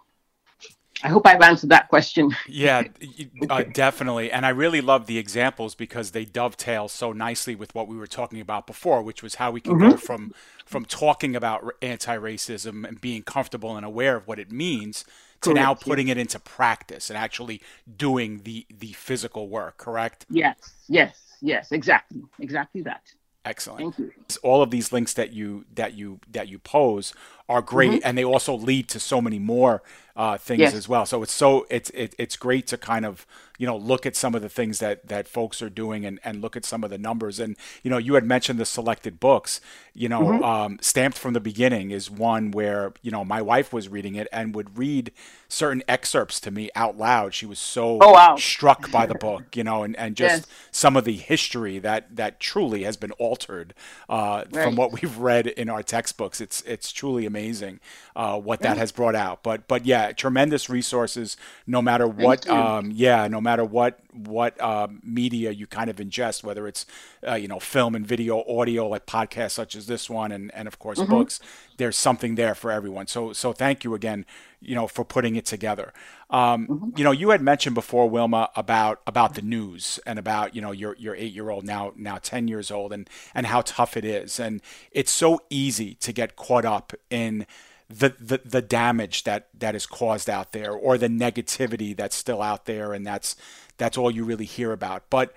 I 1.02 1.08
hope 1.08 1.26
I've 1.26 1.40
answered 1.40 1.70
that 1.70 1.88
question. 1.88 2.34
yeah, 2.48 2.84
uh, 3.50 3.62
definitely. 3.64 4.30
And 4.30 4.46
I 4.46 4.50
really 4.50 4.80
love 4.80 5.06
the 5.06 5.18
examples 5.18 5.74
because 5.74 6.12
they 6.12 6.24
dovetail 6.24 6.88
so 6.88 7.12
nicely 7.12 7.54
with 7.54 7.74
what 7.74 7.88
we 7.88 7.96
were 7.96 8.06
talking 8.06 8.40
about 8.40 8.66
before, 8.66 9.02
which 9.02 9.22
was 9.22 9.36
how 9.36 9.50
we 9.50 9.60
can 9.60 9.74
mm-hmm. 9.74 9.90
go 9.90 9.96
from 9.96 10.34
from 10.64 10.84
talking 10.84 11.36
about 11.36 11.64
anti-racism 11.82 12.86
and 12.86 13.00
being 13.00 13.22
comfortable 13.22 13.76
and 13.76 13.84
aware 13.84 14.16
of 14.16 14.26
what 14.26 14.38
it 14.38 14.50
means 14.50 15.04
to 15.42 15.50
correct, 15.50 15.56
now 15.56 15.74
putting 15.74 16.08
it 16.08 16.16
into 16.16 16.38
practice 16.38 17.10
and 17.10 17.16
actually 17.16 17.60
doing 17.96 18.42
the 18.44 18.66
the 18.70 18.92
physical 18.92 19.48
work. 19.48 19.78
Correct? 19.78 20.24
Yes. 20.30 20.56
Yes. 20.88 21.18
Yes. 21.40 21.72
Exactly. 21.72 22.22
Exactly 22.38 22.82
that. 22.82 23.02
Excellent. 23.44 23.96
Thank 23.96 23.98
you. 23.98 24.12
All 24.42 24.62
of 24.62 24.70
these 24.70 24.92
links 24.92 25.14
that 25.14 25.32
you 25.32 25.64
that 25.74 25.94
you 25.94 26.20
that 26.30 26.48
you 26.48 26.58
pose 26.58 27.12
are 27.48 27.62
great, 27.62 27.90
mm-hmm. 27.90 28.00
and 28.04 28.16
they 28.16 28.24
also 28.24 28.54
lead 28.54 28.88
to 28.88 29.00
so 29.00 29.20
many 29.20 29.38
more 29.38 29.82
uh, 30.14 30.36
things 30.36 30.60
yes. 30.60 30.74
as 30.74 30.88
well. 30.88 31.06
So 31.06 31.22
it's 31.22 31.32
so 31.32 31.66
it's 31.70 31.90
it, 31.90 32.14
it's 32.18 32.36
great 32.36 32.66
to 32.68 32.76
kind 32.76 33.06
of 33.06 33.26
you 33.58 33.66
know 33.66 33.76
look 33.76 34.04
at 34.04 34.14
some 34.14 34.34
of 34.34 34.42
the 34.42 34.48
things 34.48 34.78
that 34.80 35.08
that 35.08 35.26
folks 35.26 35.62
are 35.62 35.70
doing 35.70 36.04
and 36.04 36.20
and 36.22 36.42
look 36.42 36.56
at 36.56 36.64
some 36.64 36.84
of 36.84 36.90
the 36.90 36.98
numbers. 36.98 37.40
And 37.40 37.56
you 37.82 37.90
know 37.90 37.98
you 37.98 38.14
had 38.14 38.24
mentioned 38.24 38.58
the 38.58 38.66
selected 38.66 39.20
books. 39.20 39.60
You 39.94 40.08
know, 40.08 40.22
mm-hmm. 40.22 40.44
um, 40.44 40.78
stamped 40.80 41.18
from 41.18 41.34
the 41.34 41.40
beginning 41.40 41.90
is 41.90 42.10
one 42.10 42.50
where 42.50 42.92
you 43.02 43.10
know 43.10 43.24
my 43.24 43.40
wife 43.40 43.72
was 43.72 43.88
reading 43.88 44.14
it 44.14 44.28
and 44.32 44.54
would 44.54 44.76
read 44.76 45.12
certain 45.48 45.82
excerpts 45.86 46.40
to 46.40 46.50
me 46.50 46.70
out 46.74 46.98
loud. 46.98 47.34
She 47.34 47.46
was 47.46 47.58
so 47.58 47.98
oh, 48.00 48.12
wow. 48.12 48.36
struck 48.36 48.90
by 48.90 49.06
the 49.06 49.14
book, 49.14 49.54
you 49.54 49.64
know, 49.64 49.82
and, 49.82 49.94
and 49.96 50.16
just 50.16 50.40
yes. 50.40 50.46
some 50.70 50.96
of 50.96 51.04
the 51.04 51.16
history 51.16 51.78
that 51.78 52.16
that 52.16 52.40
truly 52.40 52.84
has 52.84 52.96
been 52.96 53.12
altered 53.12 53.74
uh, 54.08 54.44
right. 54.50 54.64
from 54.64 54.76
what 54.76 54.92
we've 54.92 55.18
read 55.18 55.46
in 55.46 55.70
our 55.70 55.82
textbooks. 55.82 56.40
It's 56.40 56.62
it's 56.62 56.92
truly 56.92 57.24
amazing 57.32 57.80
uh, 58.14 58.38
what 58.38 58.60
that 58.60 58.76
has 58.76 58.92
brought 58.92 59.14
out. 59.14 59.42
But 59.42 59.66
but 59.68 59.86
yeah, 59.86 60.12
tremendous 60.12 60.68
resources. 60.68 61.36
No 61.66 61.80
matter 61.80 62.06
what, 62.06 62.46
um, 62.48 62.90
yeah, 62.94 63.26
no 63.28 63.40
matter 63.40 63.64
what 63.64 63.98
what 64.12 64.60
uh, 64.60 64.88
media 65.02 65.50
you 65.50 65.66
kind 65.66 65.88
of 65.90 65.96
ingest, 65.96 66.44
whether 66.44 66.66
it's 66.66 66.86
uh, 67.26 67.34
you 67.34 67.48
know 67.48 67.58
film 67.58 67.94
and 67.94 68.06
video, 68.06 68.44
audio 68.44 68.88
like 68.88 69.06
podcasts 69.06 69.52
such 69.52 69.74
as 69.74 69.86
this 69.86 70.10
one, 70.10 70.32
and 70.32 70.52
and 70.54 70.68
of 70.68 70.78
course 70.78 70.98
mm-hmm. 70.98 71.10
books. 71.10 71.40
There's 71.78 71.96
something 71.96 72.34
there 72.34 72.54
for 72.54 72.70
everyone. 72.70 73.06
So 73.06 73.32
so 73.32 73.52
thank 73.52 73.84
you 73.84 73.94
again, 73.94 74.26
you 74.60 74.74
know, 74.74 74.86
for 74.86 75.04
putting 75.04 75.36
it 75.36 75.46
together. 75.46 75.92
Um, 76.30 76.66
mm-hmm. 76.66 76.90
You 76.96 77.04
know, 77.04 77.12
you 77.12 77.30
had 77.30 77.42
mentioned 77.42 77.74
before, 77.74 78.08
Wilma, 78.08 78.50
about 78.54 79.00
about 79.06 79.34
the 79.34 79.42
news 79.42 79.98
and 80.06 80.18
about 80.18 80.54
you 80.54 80.60
know 80.60 80.72
your 80.72 80.96
your 80.96 81.14
eight 81.16 81.32
year 81.32 81.50
old 81.50 81.64
now 81.64 81.92
now 81.96 82.18
ten 82.18 82.48
years 82.48 82.70
old 82.70 82.92
and 82.92 83.08
and 83.34 83.46
how 83.46 83.62
tough 83.62 83.96
it 83.96 84.04
is, 84.04 84.38
and 84.38 84.60
it's 84.90 85.12
so 85.12 85.40
easy 85.50 85.94
to 85.94 86.12
get 86.12 86.36
caught 86.36 86.64
up 86.64 86.92
in 87.10 87.46
the, 87.92 88.14
the 88.18 88.40
the 88.44 88.62
damage 88.62 89.24
that 89.24 89.48
that 89.58 89.74
is 89.74 89.86
caused 89.86 90.30
out 90.30 90.52
there 90.52 90.72
or 90.72 90.96
the 90.96 91.08
negativity 91.08 91.96
that's 91.96 92.16
still 92.16 92.40
out 92.40 92.64
there 92.64 92.92
and 92.92 93.06
that's 93.06 93.36
that's 93.76 93.98
all 93.98 94.10
you 94.10 94.24
really 94.24 94.44
hear 94.44 94.72
about. 94.72 95.04
But 95.10 95.34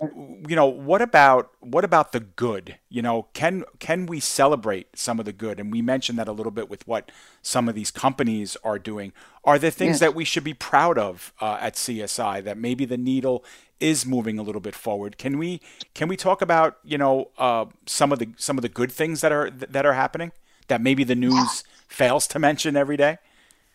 you 0.00 0.56
know 0.56 0.66
what 0.66 1.00
about 1.00 1.52
what 1.60 1.84
about 1.84 2.12
the 2.12 2.20
good? 2.20 2.76
You 2.88 3.00
know 3.00 3.28
can 3.32 3.64
can 3.78 4.06
we 4.06 4.20
celebrate 4.20 4.98
some 4.98 5.18
of 5.18 5.24
the 5.24 5.32
good? 5.32 5.58
And 5.58 5.72
we 5.72 5.80
mentioned 5.80 6.18
that 6.18 6.28
a 6.28 6.32
little 6.32 6.52
bit 6.52 6.68
with 6.68 6.86
what 6.86 7.10
some 7.42 7.68
of 7.68 7.74
these 7.74 7.90
companies 7.90 8.56
are 8.64 8.78
doing. 8.78 9.12
Are 9.44 9.58
there 9.58 9.70
things 9.70 10.00
that 10.00 10.14
we 10.14 10.24
should 10.24 10.44
be 10.44 10.54
proud 10.54 10.98
of 10.98 11.32
uh, 11.40 11.58
at 11.60 11.74
CSI 11.74 12.42
that 12.44 12.58
maybe 12.58 12.84
the 12.84 12.96
needle 12.98 13.44
is 13.80 14.04
moving 14.04 14.38
a 14.38 14.42
little 14.42 14.60
bit 14.60 14.74
forward? 14.74 15.16
Can 15.16 15.38
we 15.38 15.60
can 15.94 16.08
we 16.08 16.16
talk 16.16 16.42
about 16.42 16.78
you 16.84 16.98
know 16.98 17.30
uh, 17.38 17.66
some 17.86 18.12
of 18.12 18.18
the 18.18 18.28
some 18.36 18.58
of 18.58 18.62
the 18.62 18.68
good 18.68 18.92
things 18.92 19.20
that 19.22 19.32
are 19.32 19.48
that 19.50 19.86
are 19.86 19.94
happening 19.94 20.32
that 20.68 20.80
maybe 20.80 21.04
the 21.04 21.14
news 21.14 21.64
fails 21.88 22.26
to 22.28 22.38
mention 22.38 22.76
every 22.76 22.96
day? 22.96 23.18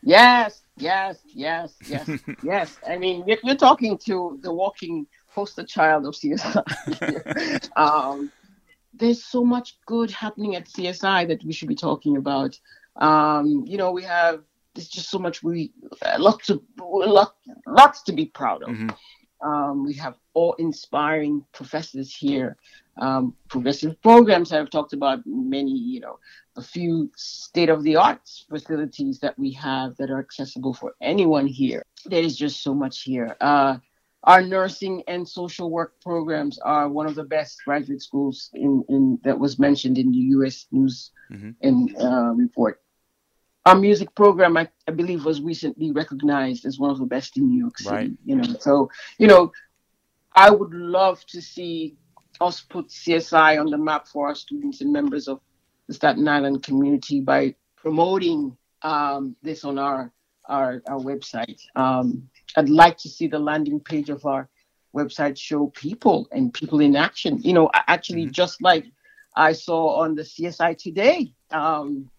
Yes, 0.02 0.62
yes, 0.78 1.18
yes, 1.26 1.74
yes, 1.88 2.10
yes. 2.44 2.78
I 2.88 2.98
mean, 2.98 3.24
if 3.28 3.44
you're 3.44 3.56
talking 3.56 3.98
to 4.00 4.40
the 4.42 4.54
walking 4.54 5.08
poster 5.34 5.64
child 5.64 6.06
of 6.06 6.16
CSI, 6.16 7.70
um, 7.76 8.32
there's 8.94 9.24
so 9.24 9.44
much 9.44 9.78
good 9.86 10.12
happening 10.12 10.56
at 10.56 10.66
CSI 10.66 11.28
that 11.28 11.44
we 11.44 11.54
should 11.54 11.68
be 11.68 11.76
talking 11.76 12.18
about. 12.18 12.60
Um, 12.96 13.64
you 13.66 13.78
know, 13.78 13.92
we 13.92 14.04
have 14.04 14.44
there's 14.74 14.88
just 14.88 15.10
so 15.10 15.20
much 15.20 15.44
we 15.44 15.72
uh, 16.02 16.16
lots 16.20 16.50
of 16.50 16.62
lots, 16.80 17.34
lots 17.68 18.04
to 18.04 18.14
be 18.14 18.26
proud 18.26 18.64
of. 18.64 18.70
Mm-hmm. 18.70 18.90
Um, 19.42 19.86
we 19.86 19.94
have 19.94 20.16
all 20.34 20.54
inspiring 20.54 21.46
professors 21.54 22.14
here, 22.14 22.58
um, 22.98 23.34
progressive 23.48 24.02
programs. 24.02 24.52
I've 24.52 24.70
talked 24.70 24.92
about 24.92 25.20
many, 25.26 25.72
you 25.78 26.02
know, 26.02 26.20
a 26.60 26.62
few 26.62 27.10
state 27.16 27.70
of 27.70 27.84
the 27.84 27.95
art 27.95 28.22
facilities 28.49 29.20
that 29.20 29.39
we 29.39 29.51
have 29.53 29.95
that 29.97 30.12
are 30.12 30.20
accessible 30.20 30.74
for 30.74 30.93
anyone 31.01 31.47
here. 31.47 31.84
There 32.05 32.22
is 32.22 32.36
just 32.38 32.62
so 32.62 32.74
much 32.74 33.03
here. 33.03 33.36
Uh, 33.39 33.78
our 34.24 34.41
nursing 34.41 35.03
and 35.07 35.28
social 35.28 35.72
work 35.72 35.93
programs 36.01 36.60
are 36.60 36.89
one 36.89 37.07
of 37.07 37.16
the 37.16 37.24
best 37.24 37.62
graduate 37.64 38.01
schools 38.01 38.49
in, 38.53 38.84
in 38.89 39.20
that 39.24 39.39
was 39.39 39.57
mentioned 39.57 39.97
in 39.97 40.12
the 40.12 40.24
U.S. 40.36 40.68
News 40.72 41.12
mm-hmm. 41.32 41.51
and 41.62 41.95
uh, 41.97 42.34
report. 42.36 42.82
Our 43.66 43.76
music 43.76 44.14
program, 44.16 44.57
I, 44.57 44.68
I, 44.88 44.91
believe, 44.91 45.24
was 45.24 45.41
recently 45.41 45.91
recognized 45.91 46.66
as 46.66 46.78
one 46.78 46.89
of 46.89 46.99
the 46.99 47.05
best 47.05 47.38
in 47.38 47.47
New 47.49 47.60
York 47.60 47.78
City. 47.78 47.95
Right. 47.95 48.12
You 48.26 48.36
know, 48.36 48.55
so 48.60 48.91
you 49.18 49.28
know, 49.28 49.53
I 50.36 50.49
would 50.49 50.74
love 50.74 51.26
to 51.28 51.41
see 51.41 51.95
us 52.41 52.62
put 52.62 52.89
CSI 52.89 53.60
on 53.60 53.68
the 53.70 53.78
map 53.78 54.07
for 54.07 54.28
our 54.28 54.36
students 54.36 54.82
and 54.82 54.91
members 54.91 55.28
of 55.28 55.39
the 55.90 55.96
Staten 55.96 56.28
Island 56.28 56.62
community 56.62 57.20
by 57.20 57.56
promoting 57.76 58.56
um, 58.84 59.36
this 59.42 59.66
on 59.66 59.78
our 59.78 60.14
our, 60.46 60.82
our 60.88 61.00
website. 61.00 61.62
Um, 61.76 62.30
I'd 62.56 62.70
like 62.70 62.98
to 63.00 63.10
see 63.10 63.28
the 63.28 63.38
landing 63.38 63.80
page 63.80 64.10
of 64.10 64.26
our 64.26 64.50
website 64.96 65.38
show 65.38 65.68
people 65.68 66.28
and 66.32 66.54
people 66.54 66.80
in 66.80 66.96
action. 66.96 67.42
You 67.42 67.54
know, 67.54 67.70
actually, 67.74 68.24
mm-hmm. 68.24 68.32
just 68.32 68.62
like 68.62 68.86
I 69.36 69.52
saw 69.52 70.02
on 70.02 70.16
the 70.16 70.24
CSI 70.24 70.78
Today 70.78 71.34
um, 71.52 72.10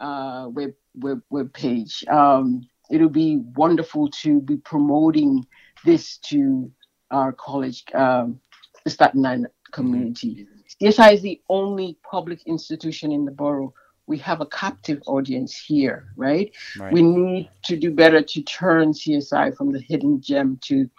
uh, 0.00 0.48
web, 0.50 0.74
web 0.94 1.22
web 1.30 1.52
page. 1.52 2.04
Um, 2.08 2.68
it'll 2.90 3.08
be 3.08 3.38
wonderful 3.56 4.10
to 4.22 4.40
be 4.40 4.58
promoting 4.58 5.46
this 5.84 6.18
to 6.28 6.70
our 7.10 7.32
college, 7.32 7.84
um, 7.94 8.40
the 8.84 8.90
Staten 8.90 9.24
Island 9.24 9.48
community. 9.72 10.46
CSI 10.80 11.14
is 11.14 11.22
the 11.22 11.40
only 11.48 11.98
public 12.08 12.42
institution 12.46 13.12
in 13.12 13.24
the 13.24 13.30
borough. 13.30 13.72
We 14.06 14.18
have 14.18 14.40
a 14.40 14.46
captive 14.46 15.02
audience 15.06 15.56
here, 15.56 16.08
right? 16.16 16.52
right? 16.78 16.92
We 16.92 17.02
need 17.02 17.50
to 17.64 17.76
do 17.76 17.90
better 17.90 18.20
to 18.20 18.42
turn 18.42 18.92
CSI 18.92 19.56
from 19.56 19.72
the 19.72 19.80
hidden 19.80 20.20
gem 20.20 20.58
to 20.64 20.90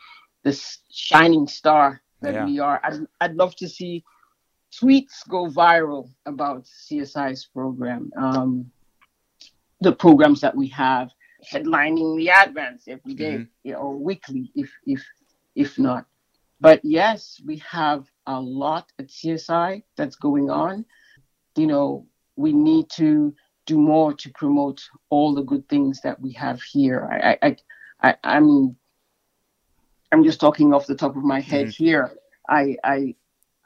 the 0.43 0.59
shining 0.89 1.47
star 1.47 2.01
that 2.21 2.33
yeah. 2.33 2.45
we 2.45 2.59
are. 2.59 2.79
I'd, 2.83 3.05
I'd 3.21 3.35
love 3.35 3.55
to 3.57 3.69
see 3.69 4.03
tweets 4.73 5.27
go 5.27 5.47
viral 5.47 6.09
about 6.25 6.65
CSI's 6.65 7.45
program, 7.45 8.11
um, 8.17 8.71
the 9.81 9.91
programs 9.91 10.41
that 10.41 10.55
we 10.55 10.67
have, 10.69 11.11
headlining 11.51 12.17
the 12.17 12.29
advance 12.29 12.85
every 12.87 13.13
day, 13.13 13.33
mm-hmm. 13.33 13.43
you 13.63 13.73
know, 13.73 13.89
weekly, 13.89 14.51
if 14.55 14.71
if 14.85 15.03
if 15.55 15.77
not. 15.77 16.05
But 16.59 16.83
yes, 16.83 17.41
we 17.45 17.57
have 17.57 18.09
a 18.27 18.39
lot 18.39 18.91
at 18.99 19.07
CSI 19.07 19.83
that's 19.95 20.15
going 20.15 20.49
on. 20.49 20.85
You 21.55 21.67
know, 21.67 22.07
we 22.35 22.53
need 22.53 22.89
to 22.91 23.33
do 23.65 23.77
more 23.77 24.13
to 24.13 24.29
promote 24.31 24.83
all 25.09 25.33
the 25.33 25.43
good 25.43 25.67
things 25.69 26.01
that 26.01 26.19
we 26.19 26.31
have 26.33 26.61
here. 26.61 27.07
I, 27.11 27.37
I, 27.41 27.57
I, 28.01 28.15
I 28.23 28.39
mean, 28.39 28.75
I'm 30.11 30.23
just 30.23 30.39
talking 30.39 30.73
off 30.73 30.85
the 30.85 30.95
top 30.95 31.15
of 31.15 31.23
my 31.23 31.39
head 31.39 31.67
mm-hmm. 31.67 31.83
here. 31.83 32.11
I, 32.47 32.77
I, 32.83 33.15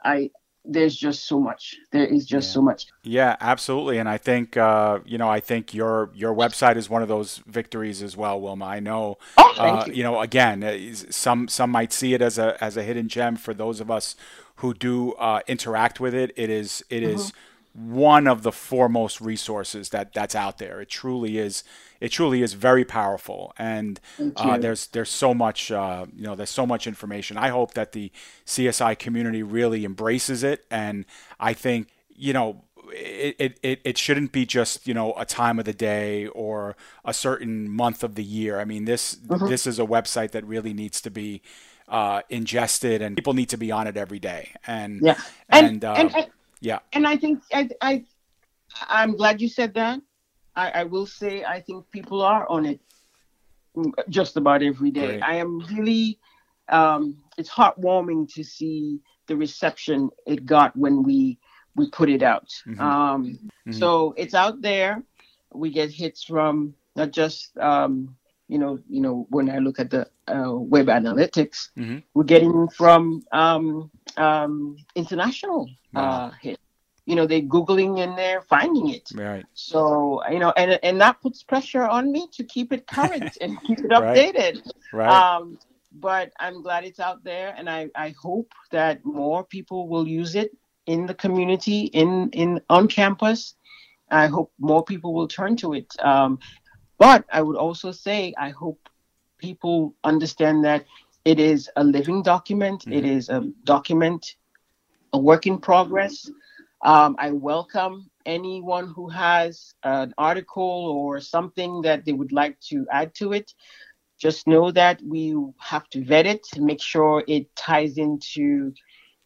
I, 0.02 0.30
there's 0.64 0.94
just 0.94 1.26
so 1.26 1.40
much. 1.40 1.76
There 1.90 2.04
is 2.04 2.26
just 2.26 2.48
yeah. 2.48 2.54
so 2.54 2.62
much. 2.62 2.86
Yeah, 3.02 3.36
absolutely. 3.40 3.98
And 3.98 4.08
I 4.08 4.18
think 4.18 4.56
uh, 4.56 5.00
you 5.04 5.18
know, 5.18 5.28
I 5.28 5.40
think 5.40 5.74
your 5.74 6.10
your 6.14 6.34
website 6.34 6.76
is 6.76 6.90
one 6.90 7.02
of 7.02 7.08
those 7.08 7.38
victories 7.46 8.02
as 8.02 8.16
well, 8.16 8.40
Wilma. 8.40 8.66
I 8.66 8.80
know. 8.80 9.18
Oh, 9.38 9.54
thank 9.56 9.80
uh, 9.80 9.84
you. 9.86 9.94
you 9.94 10.02
know, 10.02 10.20
again, 10.20 10.62
uh, 10.62 10.94
some 11.10 11.48
some 11.48 11.70
might 11.70 11.92
see 11.92 12.14
it 12.14 12.22
as 12.22 12.38
a 12.38 12.62
as 12.62 12.76
a 12.76 12.82
hidden 12.82 13.08
gem. 13.08 13.36
For 13.36 13.54
those 13.54 13.80
of 13.80 13.90
us 13.90 14.16
who 14.56 14.74
do 14.74 15.12
uh, 15.12 15.40
interact 15.46 16.00
with 16.00 16.14
it, 16.14 16.32
it 16.36 16.50
is 16.50 16.84
it 16.90 17.02
mm-hmm. 17.02 17.14
is 17.14 17.32
one 17.72 18.26
of 18.26 18.42
the 18.42 18.52
foremost 18.52 19.20
resources 19.20 19.90
that 19.90 20.12
that's 20.12 20.34
out 20.34 20.58
there. 20.58 20.80
It 20.80 20.88
truly 20.88 21.38
is. 21.38 21.64
It 22.00 22.10
truly 22.10 22.42
is 22.42 22.54
very 22.54 22.84
powerful, 22.84 23.52
and 23.58 24.00
uh, 24.36 24.58
there's 24.58 24.86
there's 24.88 25.10
so 25.10 25.34
much 25.34 25.70
uh, 25.70 26.06
you 26.14 26.24
know 26.24 26.34
there's 26.34 26.50
so 26.50 26.66
much 26.66 26.86
information. 26.86 27.36
I 27.36 27.48
hope 27.48 27.74
that 27.74 27.92
the 27.92 28.10
CSI 28.46 28.98
community 28.98 29.42
really 29.42 29.84
embraces 29.84 30.42
it, 30.42 30.64
and 30.70 31.04
I 31.38 31.52
think 31.52 31.88
you 32.08 32.32
know 32.32 32.64
it, 32.92 33.58
it, 33.62 33.80
it 33.84 33.98
shouldn't 33.98 34.32
be 34.32 34.46
just 34.46 34.86
you 34.86 34.94
know 34.94 35.12
a 35.16 35.24
time 35.24 35.58
of 35.58 35.64
the 35.64 35.72
day 35.72 36.26
or 36.28 36.76
a 37.04 37.14
certain 37.14 37.68
month 37.68 38.02
of 38.02 38.14
the 38.14 38.24
year. 38.24 38.58
I 38.58 38.64
mean 38.64 38.84
this 38.84 39.14
mm-hmm. 39.14 39.46
this 39.46 39.66
is 39.66 39.78
a 39.78 39.84
website 39.84 40.32
that 40.32 40.44
really 40.44 40.72
needs 40.72 41.00
to 41.02 41.10
be 41.10 41.42
uh, 41.88 42.22
ingested, 42.28 43.02
and 43.02 43.16
people 43.16 43.34
need 43.34 43.50
to 43.50 43.58
be 43.58 43.70
on 43.70 43.86
it 43.86 43.96
every 43.96 44.18
day. 44.18 44.54
And 44.66 45.00
yeah, 45.02 45.20
and, 45.48 45.66
and, 45.66 45.84
uh, 45.84 45.94
and, 45.96 46.14
and 46.14 46.26
yeah, 46.60 46.80
and 46.92 47.06
I 47.06 47.16
think 47.16 47.42
I 47.52 47.68
I 47.80 48.04
I'm 48.88 49.16
glad 49.16 49.40
you 49.40 49.48
said 49.48 49.74
that. 49.74 50.00
I, 50.56 50.70
I 50.70 50.84
will 50.84 51.06
say 51.06 51.44
I 51.44 51.60
think 51.60 51.90
people 51.90 52.22
are 52.22 52.48
on 52.48 52.66
it 52.66 52.80
just 54.08 54.36
about 54.36 54.62
every 54.62 54.90
day. 54.90 55.06
Great. 55.06 55.22
I 55.22 55.36
am 55.36 55.60
really 55.60 56.18
um, 56.68 57.18
it's 57.36 57.50
heartwarming 57.50 58.32
to 58.34 58.44
see 58.44 59.00
the 59.26 59.36
reception 59.36 60.10
it 60.26 60.46
got 60.46 60.76
when 60.76 61.02
we 61.02 61.38
we 61.76 61.88
put 61.90 62.10
it 62.10 62.22
out. 62.22 62.48
Mm-hmm. 62.66 62.80
Um, 62.80 63.24
mm-hmm. 63.26 63.72
So 63.72 64.14
it's 64.16 64.34
out 64.34 64.60
there. 64.60 65.02
We 65.52 65.70
get 65.70 65.90
hits 65.90 66.24
from 66.24 66.74
not 66.96 67.12
just 67.12 67.56
um, 67.58 68.16
you 68.50 68.58
know, 68.58 68.80
you 68.88 69.00
know, 69.00 69.26
when 69.30 69.48
I 69.48 69.58
look 69.58 69.78
at 69.78 69.90
the 69.90 70.08
uh, 70.26 70.52
web 70.52 70.86
analytics, 70.86 71.68
mm-hmm. 71.78 71.98
we're 72.14 72.24
getting 72.24 72.68
from 72.68 73.22
um, 73.30 73.92
um, 74.16 74.76
international 74.96 75.70
wow. 75.94 76.02
uh, 76.02 76.30
hit. 76.42 76.58
You 77.06 77.14
know, 77.14 77.26
they're 77.26 77.42
googling 77.42 78.00
and 78.00 78.18
they're 78.18 78.42
finding 78.42 78.90
it. 78.90 79.08
Right. 79.14 79.46
So 79.54 80.20
you 80.28 80.40
know, 80.40 80.52
and 80.56 80.80
and 80.82 81.00
that 81.00 81.20
puts 81.20 81.44
pressure 81.44 81.86
on 81.86 82.10
me 82.10 82.26
to 82.32 82.44
keep 82.44 82.72
it 82.72 82.88
current 82.88 83.38
and 83.40 83.60
keep 83.62 83.78
it 83.78 83.90
updated. 83.90 84.68
Right. 84.92 85.08
Um, 85.08 85.56
but 85.92 86.32
I'm 86.40 86.60
glad 86.62 86.84
it's 86.84 87.00
out 87.00 87.22
there, 87.22 87.54
and 87.56 87.70
I 87.70 87.88
I 87.94 88.14
hope 88.20 88.52
that 88.72 89.04
more 89.04 89.44
people 89.44 89.88
will 89.88 90.08
use 90.08 90.34
it 90.34 90.50
in 90.86 91.06
the 91.06 91.14
community, 91.14 91.82
in 91.82 92.30
in 92.30 92.60
on 92.68 92.88
campus. 92.88 93.54
I 94.10 94.26
hope 94.26 94.52
more 94.58 94.84
people 94.84 95.14
will 95.14 95.28
turn 95.28 95.56
to 95.58 95.74
it. 95.74 95.86
Um, 96.00 96.40
but 97.00 97.24
I 97.32 97.40
would 97.40 97.56
also 97.56 97.92
say, 97.92 98.34
I 98.36 98.50
hope 98.50 98.90
people 99.38 99.94
understand 100.04 100.66
that 100.66 100.84
it 101.24 101.40
is 101.40 101.70
a 101.76 101.82
living 101.82 102.22
document. 102.22 102.82
Mm-hmm. 102.82 102.92
It 102.92 103.04
is 103.06 103.30
a 103.30 103.50
document, 103.64 104.36
a 105.14 105.18
work 105.18 105.46
in 105.46 105.58
progress. 105.58 106.30
Um, 106.82 107.16
I 107.18 107.30
welcome 107.30 108.10
anyone 108.26 108.86
who 108.86 109.08
has 109.08 109.74
an 109.82 110.12
article 110.18 110.62
or 110.62 111.20
something 111.20 111.80
that 111.82 112.04
they 112.04 112.12
would 112.12 112.32
like 112.32 112.60
to 112.68 112.86
add 112.92 113.14
to 113.14 113.32
it. 113.32 113.54
Just 114.18 114.46
know 114.46 114.70
that 114.70 115.00
we 115.02 115.34
have 115.58 115.88
to 115.90 116.04
vet 116.04 116.26
it 116.26 116.44
to 116.52 116.60
make 116.60 116.82
sure 116.82 117.24
it 117.26 117.56
ties 117.56 117.96
into, 117.96 118.74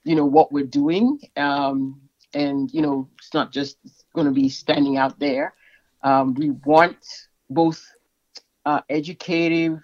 you 0.05 0.14
know, 0.14 0.25
what 0.25 0.53
we're 0.53 0.64
doing. 0.64 1.18
Um, 1.37 2.01
and 2.35 2.72
you 2.72 2.83
know, 2.83 3.09
it's 3.18 3.35
not 3.35 3.51
just 3.51 3.79
going 4.14 4.29
to 4.29 4.33
be 4.33 4.49
standing 4.49 4.97
out 4.97 5.18
there. 5.18 5.55
Um, 6.05 6.35
we 6.35 6.51
want 6.51 6.99
both 7.55 7.84
uh, 8.66 8.80
educative, 8.88 9.80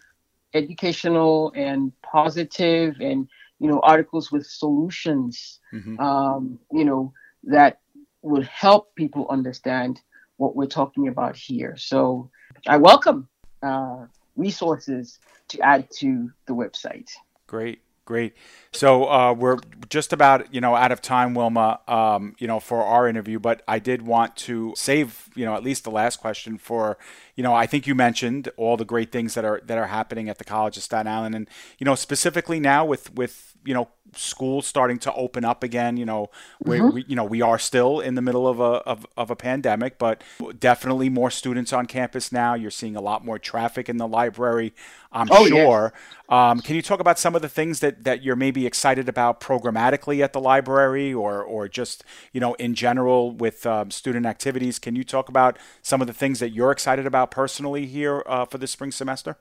educational, 0.55 1.53
and 1.55 1.93
positive, 2.03 2.97
and 3.01 3.29
you 3.59 3.69
know 3.69 3.81
articles 3.81 4.33
with 4.33 4.47
solutions. 4.47 5.61
Mm-hmm. 5.73 5.99
Um, 6.01 6.59
you 6.73 6.85
know 6.85 7.13
that 7.45 7.81
would 8.23 8.47
help 8.47 8.95
people 8.95 9.27
understand 9.31 10.01
what 10.37 10.55
we're 10.57 10.67
talking 10.67 11.09
about 11.09 11.37
here. 11.37 11.77
So 11.77 12.31
I 12.67 12.77
welcome 12.77 13.29
uh, 13.63 14.07
resources 14.37 15.19
to 15.49 15.61
add 15.61 15.91
to 15.99 16.31
the 16.47 16.55
website. 16.55 17.11
Great. 17.47 17.83
Great. 18.11 18.35
So 18.73 19.09
uh, 19.09 19.33
we're 19.35 19.59
just 19.89 20.13
about 20.13 20.53
you 20.53 20.61
know 20.61 20.75
out 20.75 20.91
of 20.91 21.01
time, 21.01 21.33
Wilma. 21.33 21.79
Um, 21.87 22.35
you 22.41 22.49
know 22.49 22.59
for 22.59 22.83
our 22.83 23.07
interview, 23.07 23.39
but 23.39 23.63
I 23.69 23.79
did 23.79 24.03
want 24.03 24.35
to 24.39 24.73
save 24.77 25.29
you 25.37 25.45
know 25.45 25.55
at 25.55 25.63
least 25.63 25.85
the 25.85 25.93
last 25.93 26.17
question 26.17 26.59
for 26.59 26.99
you 27.37 27.43
know 27.43 27.55
I 27.55 27.67
think 27.67 27.87
you 27.87 27.95
mentioned 27.95 28.51
all 28.57 28.77
the 28.77 28.85
great 28.85 29.13
things 29.13 29.35
that 29.35 29.45
are 29.45 29.61
that 29.67 29.79
are 29.79 29.87
happening 29.87 30.29
at 30.29 30.39
the 30.39 30.45
College 30.45 30.77
of 30.77 30.83
Staten 30.83 31.07
Island, 31.07 31.35
and 31.35 31.49
you 31.79 31.85
know 31.85 31.95
specifically 31.95 32.61
now 32.61 32.85
with 32.85 33.15
with 33.15 33.55
you 33.65 33.75
know 33.75 33.89
schools 34.17 34.67
starting 34.67 34.99
to 34.99 35.13
open 35.15 35.45
up 35.45 35.63
again. 35.63 35.97
You 35.97 36.07
know, 36.07 36.31
mm-hmm. 36.65 36.95
we, 36.95 37.05
you 37.07 37.17
know 37.17 37.25
we 37.25 37.43
are 37.43 37.59
still 37.59 38.01
in 38.01 38.15
the 38.15 38.23
middle 38.23 38.49
of 38.49 38.61
a 38.61 38.83
of, 38.87 39.07
of 39.17 39.31
a 39.31 39.37
pandemic, 39.37 39.99
but 39.99 40.23
definitely 40.59 41.09
more 41.09 41.31
students 41.31 41.73
on 41.73 41.87
campus 41.87 42.33
now. 42.33 42.55
You're 42.55 42.71
seeing 42.71 42.97
a 42.97 43.01
lot 43.01 43.25
more 43.25 43.39
traffic 43.39 43.89
in 43.89 43.97
the 43.97 44.09
library. 44.09 44.75
I'm 45.13 45.29
oh, 45.31 45.47
sure. 45.47 45.93
Yes. 45.93 46.03
Um, 46.29 46.61
can 46.61 46.77
you 46.77 46.83
talk 46.83 47.01
about 47.01 47.19
some 47.19 47.35
of 47.35 47.43
the 47.43 47.49
things 47.49 47.81
that, 47.81 48.05
that 48.05 48.23
you're 48.23 48.37
maybe 48.37 48.65
excited 48.65 49.09
about 49.09 49.41
programmatically 49.41 50.23
at 50.23 50.33
the 50.33 50.41
library, 50.41 51.13
or 51.13 51.43
or 51.43 51.69
just 51.69 52.05
you 52.33 52.41
know 52.41 52.55
in 52.55 52.75
general 52.75 53.33
with 53.33 53.67
um, 53.67 53.91
student 53.91 54.27
activities? 54.27 54.79
Can 54.79 54.95
you 54.95 55.05
talk 55.05 55.29
about 55.29 55.59
some 55.83 56.01
of 56.01 56.07
the 56.07 56.13
things 56.13 56.39
that 56.39 56.51
you're 56.51 56.71
excited 56.71 57.07
about 57.07 57.20
personally 57.27 57.87
here 57.87 58.23
uh, 58.27 58.45
for 58.45 58.59
the 58.59 58.67
spring 58.67 58.93
semester? 58.93 59.37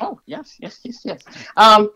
Oh 0.00 0.20
yes, 0.26 0.56
yes, 0.58 0.80
yes, 0.84 1.00
yes. 1.04 1.22
Um, 1.56 1.90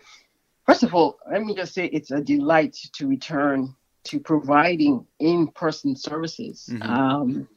First 0.69 0.83
of 0.83 0.95
all, 0.95 1.19
let 1.33 1.43
me 1.43 1.55
just 1.55 1.73
say 1.73 1.87
it's 1.87 2.11
a 2.11 2.21
delight 2.21 2.77
to 2.93 3.07
return 3.09 3.75
to 4.05 4.21
providing 4.21 5.07
in-person 5.19 5.97
services. 5.97 6.69
Mm-hmm. 6.71 6.83
Um, 6.83 7.49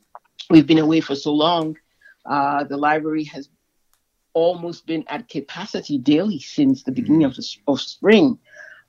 we've 0.50 0.66
been 0.66 0.78
away 0.78 1.02
for 1.02 1.14
so 1.14 1.34
long. 1.34 1.76
Uh, 2.26 2.64
the 2.64 2.78
library 2.78 3.26
has 3.26 3.50
almost 4.32 4.88
been 4.88 5.04
at 5.10 5.28
capacity 5.28 5.98
daily 5.98 6.40
since 6.40 6.84
the 6.84 6.94
beginning 6.94 7.28
mm-hmm. 7.28 7.32
of, 7.32 7.36
the, 7.36 7.58
of 7.68 7.82
spring. 7.82 8.40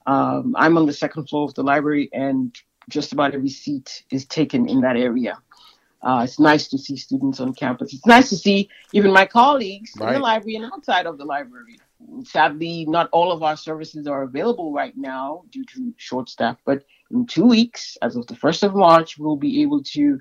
Um, 0.07 0.55
I'm 0.57 0.79
on 0.79 0.87
the 0.87 0.93
second 0.93 1.29
floor 1.29 1.49
of 1.49 1.55
the 1.55 1.65
library, 1.65 2.09
and 2.13 2.57
just 2.89 3.13
about 3.13 3.35
every 3.35 3.49
seat 3.49 4.05
is 4.13 4.25
taken 4.25 4.69
in 4.69 4.83
that 4.83 4.97
area. 4.97 5.37
Uh, 6.03 6.23
it's 6.25 6.41
nice 6.41 6.67
to 6.69 6.79
see 6.79 6.97
students 6.97 7.39
on 7.39 7.55
campus. 7.55 7.95
It's 7.95 8.07
nice 8.07 8.29
to 8.31 8.37
see 8.37 8.69
even 8.93 9.13
my 9.13 9.25
colleagues 9.25 9.93
right. 9.99 10.09
in 10.09 10.15
the 10.15 10.21
library 10.21 10.57
and 10.57 10.65
outside 10.65 11.07
of 11.07 11.17
the 11.17 11.25
library 11.25 11.79
sadly, 12.25 12.85
not 12.87 13.09
all 13.13 13.33
of 13.33 13.43
our 13.43 13.57
services 13.57 14.07
are 14.07 14.23
available 14.23 14.73
right 14.73 14.97
now 14.97 15.45
due 15.51 15.65
to 15.65 15.95
short 15.97 16.29
staff, 16.29 16.57
but 16.65 16.85
in 17.11 17.27
two 17.27 17.45
weeks, 17.45 17.97
as 18.03 18.17
of 18.17 18.27
the 18.27 18.35
1st 18.35 18.65
of 18.65 18.75
March, 18.75 19.19
we'll 19.19 19.37
be 19.37 19.63
able 19.63 19.83
to 19.83 20.21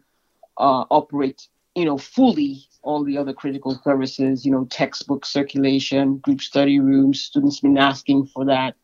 uh, 0.57 0.85
operate, 0.89 1.47
you 1.75 1.85
know, 1.85 1.97
fully 1.97 2.65
all 2.83 3.03
the 3.03 3.17
other 3.17 3.33
critical 3.33 3.79
services, 3.83 4.45
you 4.45 4.51
know, 4.51 4.65
textbook 4.65 5.25
circulation, 5.25 6.17
group 6.17 6.41
study 6.41 6.79
rooms, 6.79 7.21
students 7.21 7.59
been 7.59 7.77
asking 7.77 8.25
for 8.25 8.45
that, 8.45 8.75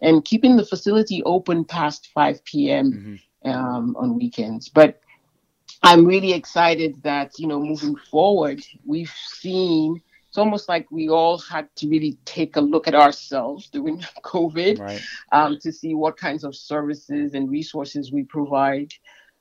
and 0.00 0.24
keeping 0.24 0.56
the 0.56 0.64
facility 0.64 1.22
open 1.24 1.64
past 1.64 2.08
5 2.14 2.44
p.m. 2.44 2.92
Mm-hmm. 2.92 3.16
Um, 3.44 3.96
on 3.98 4.16
weekends. 4.16 4.68
But 4.68 5.00
I'm 5.82 6.06
really 6.06 6.32
excited 6.32 7.02
that, 7.02 7.38
you 7.38 7.46
know, 7.46 7.60
moving 7.60 7.96
forward, 7.96 8.62
we've 8.84 9.12
seen 9.26 10.00
it's 10.32 10.38
almost 10.38 10.66
like 10.66 10.90
we 10.90 11.10
all 11.10 11.36
had 11.36 11.68
to 11.76 11.86
really 11.90 12.16
take 12.24 12.56
a 12.56 12.60
look 12.62 12.88
at 12.88 12.94
ourselves 12.94 13.68
during 13.68 13.98
COVID 14.24 14.80
right. 14.80 15.02
um, 15.30 15.58
to 15.60 15.70
see 15.70 15.94
what 15.94 16.16
kinds 16.16 16.42
of 16.42 16.56
services 16.56 17.34
and 17.34 17.50
resources 17.50 18.10
we 18.10 18.22
provide 18.22 18.94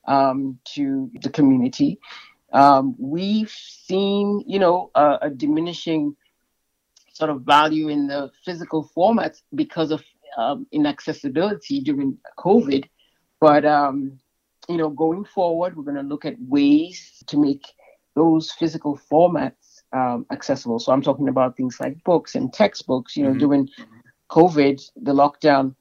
um, 0.05 0.59
to 0.73 1.09
the 1.21 1.29
community. 1.29 1.97
Um, 2.51 2.95
we've 2.99 3.49
seen, 3.49 4.43
you 4.45 4.59
know, 4.59 4.91
a, 4.93 5.19
a, 5.21 5.29
diminishing 5.29 6.17
sort 7.13 7.29
of 7.29 7.43
value 7.43 7.87
in 7.87 8.07
the 8.07 8.29
physical 8.43 8.91
formats 8.93 9.43
because 9.55 9.91
of 9.91 10.03
um, 10.37 10.67
inaccessibility 10.73 11.79
during 11.79 12.17
COVID. 12.37 12.83
But, 13.39 13.63
um, 13.63 14.19
you 14.71 14.77
know, 14.77 14.89
going 14.89 15.25
forward, 15.25 15.75
we're 15.75 15.83
going 15.83 15.95
to 15.95 16.01
look 16.01 16.25
at 16.25 16.35
ways 16.39 17.23
to 17.27 17.37
make 17.37 17.65
those 18.15 18.51
physical 18.51 18.99
formats 19.11 19.83
um, 19.93 20.25
accessible. 20.31 20.79
So 20.79 20.91
I'm 20.91 21.01
talking 21.01 21.29
about 21.29 21.57
things 21.57 21.79
like 21.79 22.03
books 22.03 22.35
and 22.35 22.51
textbooks. 22.53 23.15
You 23.15 23.23
know, 23.23 23.29
mm-hmm. 23.31 23.39
during 23.39 23.69
COVID, 24.29 24.81
the 24.95 25.13
lockdown, 25.13 25.75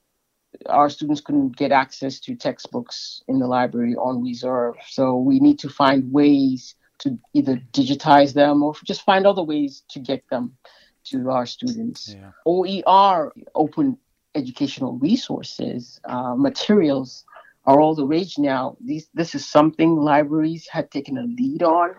our 0.67 0.91
students 0.91 1.21
couldn't 1.21 1.57
get 1.57 1.73
access 1.73 2.21
to 2.21 2.35
textbooks 2.35 3.23
in 3.29 3.39
the 3.39 3.47
library 3.47 3.95
on 3.95 4.23
reserve. 4.23 4.75
So 4.89 5.17
we 5.17 5.41
need 5.41 5.59
to 5.61 5.69
find 5.69 6.13
ways 6.13 6.75
to 6.99 7.19
either 7.33 7.61
digitize 7.73 8.35
them 8.35 8.63
or 8.63 8.75
just 8.85 9.03
find 9.03 9.27
other 9.27 9.43
ways 9.43 9.85
to 9.91 10.01
get 10.01 10.23
them 10.31 10.57
to 11.05 11.31
our 11.31 11.47
students. 11.47 12.15
Yeah. 12.15 12.33
OER, 12.47 13.33
open 13.55 13.97
educational 14.35 14.99
resources, 14.99 16.01
uh, 16.05 16.35
materials 16.37 17.25
are 17.71 17.81
all 17.81 17.95
the 17.95 18.05
rage 18.05 18.37
now. 18.37 18.77
These, 18.81 19.09
this 19.15 19.35
is 19.37 19.49
something 19.49 19.95
libraries 19.95 20.67
had 20.67 20.91
taken 20.91 21.17
a 21.19 21.23
lead 21.23 21.63
on, 21.63 21.95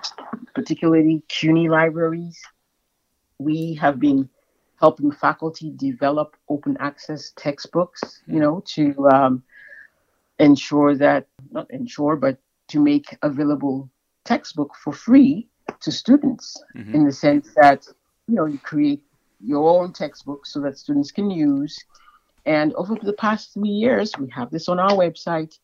particularly 0.53 1.23
CUNY 1.29 1.69
libraries. 1.69 2.37
We 3.39 3.75
have 3.75 3.97
been 3.97 4.29
helping 4.81 5.11
faculty 5.11 5.71
develop 5.77 6.35
open 6.49 6.75
access 6.79 7.31
textbooks, 7.37 8.21
you 8.27 8.39
know, 8.41 8.61
to 8.75 9.07
um, 9.09 9.43
ensure 10.39 10.93
that, 10.95 11.27
not 11.51 11.71
ensure, 11.71 12.17
but 12.17 12.37
to 12.67 12.79
make 12.79 13.17
available 13.21 13.89
textbook 14.25 14.75
for 14.75 14.91
free 14.91 15.47
to 15.79 15.89
students 15.89 16.61
mm-hmm. 16.75 16.95
in 16.95 17.05
the 17.05 17.13
sense 17.13 17.53
that, 17.55 17.87
you 18.27 18.35
know, 18.35 18.45
you 18.45 18.57
create 18.57 19.01
your 19.39 19.81
own 19.81 19.93
textbook 19.93 20.45
so 20.45 20.59
that 20.59 20.77
students 20.77 21.11
can 21.11 21.31
use 21.31 21.85
and 22.45 22.73
over 22.73 22.95
the 22.95 23.13
past 23.13 23.53
three 23.53 23.69
years, 23.69 24.11
we 24.17 24.29
have 24.29 24.49
this 24.49 24.67
on 24.67 24.79
our 24.79 24.91
website. 24.91 25.57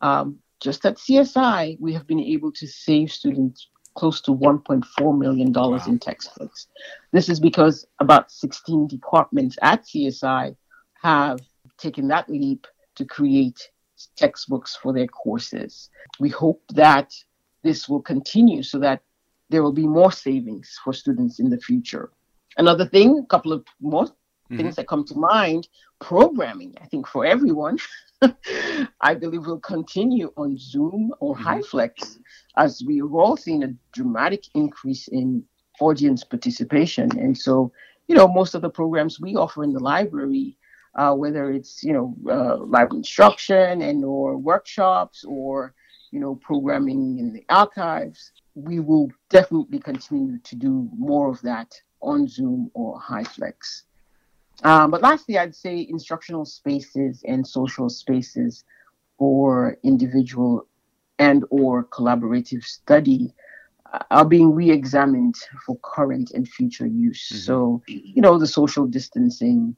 Um, 0.00 0.38
just 0.60 0.84
at 0.84 0.96
CSI, 0.96 1.78
we 1.80 1.92
have 1.92 2.06
been 2.06 2.20
able 2.20 2.52
to 2.52 2.66
save 2.66 3.12
students 3.12 3.68
close 3.94 4.20
to 4.22 4.32
$1.4 4.32 5.18
million 5.18 5.52
wow. 5.52 5.80
in 5.86 5.98
textbooks. 5.98 6.68
This 7.12 7.28
is 7.28 7.40
because 7.40 7.86
about 7.98 8.30
16 8.30 8.86
departments 8.86 9.58
at 9.62 9.84
CSI 9.84 10.56
have 11.02 11.40
taken 11.78 12.08
that 12.08 12.28
leap 12.28 12.66
to 12.96 13.04
create 13.04 13.70
textbooks 14.16 14.76
for 14.76 14.92
their 14.92 15.06
courses. 15.06 15.90
We 16.20 16.28
hope 16.28 16.62
that 16.74 17.12
this 17.62 17.88
will 17.88 18.02
continue 18.02 18.62
so 18.62 18.78
that 18.78 19.02
there 19.50 19.62
will 19.62 19.72
be 19.72 19.86
more 19.86 20.12
savings 20.12 20.78
for 20.84 20.92
students 20.92 21.40
in 21.40 21.50
the 21.50 21.58
future. 21.58 22.10
Another 22.56 22.86
thing, 22.86 23.18
a 23.18 23.26
couple 23.26 23.52
of 23.52 23.64
more 23.80 24.08
mm-hmm. 24.50 24.56
things 24.56 24.76
that 24.76 24.88
come 24.88 25.04
to 25.04 25.14
mind 25.14 25.68
programming 26.00 26.74
i 26.82 26.86
think 26.86 27.06
for 27.06 27.24
everyone 27.24 27.78
i 29.00 29.14
believe 29.14 29.46
will 29.46 29.60
continue 29.60 30.32
on 30.36 30.56
zoom 30.58 31.12
or 31.20 31.34
mm-hmm. 31.34 31.48
HyFlex 31.48 32.18
as 32.56 32.82
we've 32.86 33.14
all 33.14 33.36
seen 33.36 33.62
a 33.62 33.74
dramatic 33.92 34.44
increase 34.54 35.08
in 35.08 35.44
audience 35.80 36.24
participation. 36.24 37.16
And 37.18 37.36
so, 37.36 37.72
you 38.08 38.14
know, 38.14 38.28
most 38.28 38.54
of 38.54 38.62
the 38.62 38.70
programs 38.70 39.20
we 39.20 39.36
offer 39.36 39.64
in 39.64 39.72
the 39.72 39.80
library, 39.80 40.56
uh, 40.94 41.14
whether 41.14 41.50
it's 41.50 41.84
you 41.84 41.92
know 41.92 42.16
uh, 42.28 42.56
library 42.56 42.98
instruction 42.98 43.82
and 43.82 44.04
or 44.04 44.36
workshops 44.36 45.24
or 45.24 45.74
you 46.10 46.18
know 46.18 46.34
programming 46.36 47.18
in 47.18 47.32
the 47.32 47.44
archives, 47.48 48.32
we 48.54 48.80
will 48.80 49.10
definitely 49.28 49.78
continue 49.78 50.38
to 50.40 50.56
do 50.56 50.88
more 50.96 51.30
of 51.30 51.40
that 51.42 51.72
on 52.00 52.26
Zoom 52.26 52.70
or 52.74 53.00
HyFlex. 53.00 53.82
Um, 54.64 54.90
but 54.90 55.02
lastly, 55.02 55.38
I'd 55.38 55.54
say 55.54 55.86
instructional 55.88 56.44
spaces 56.44 57.22
and 57.26 57.46
social 57.46 57.88
spaces 57.88 58.64
for 59.18 59.78
individual 59.82 60.66
and 61.18 61.44
or 61.50 61.84
collaborative 61.84 62.64
study 62.64 63.32
are 64.10 64.24
being 64.24 64.54
re-examined 64.54 65.34
for 65.64 65.78
current 65.82 66.30
and 66.32 66.46
future 66.46 66.86
use. 66.86 67.28
Mm-hmm. 67.28 67.38
So, 67.38 67.82
you 67.86 68.20
know, 68.20 68.38
the 68.38 68.46
social 68.46 68.86
distancing, 68.86 69.76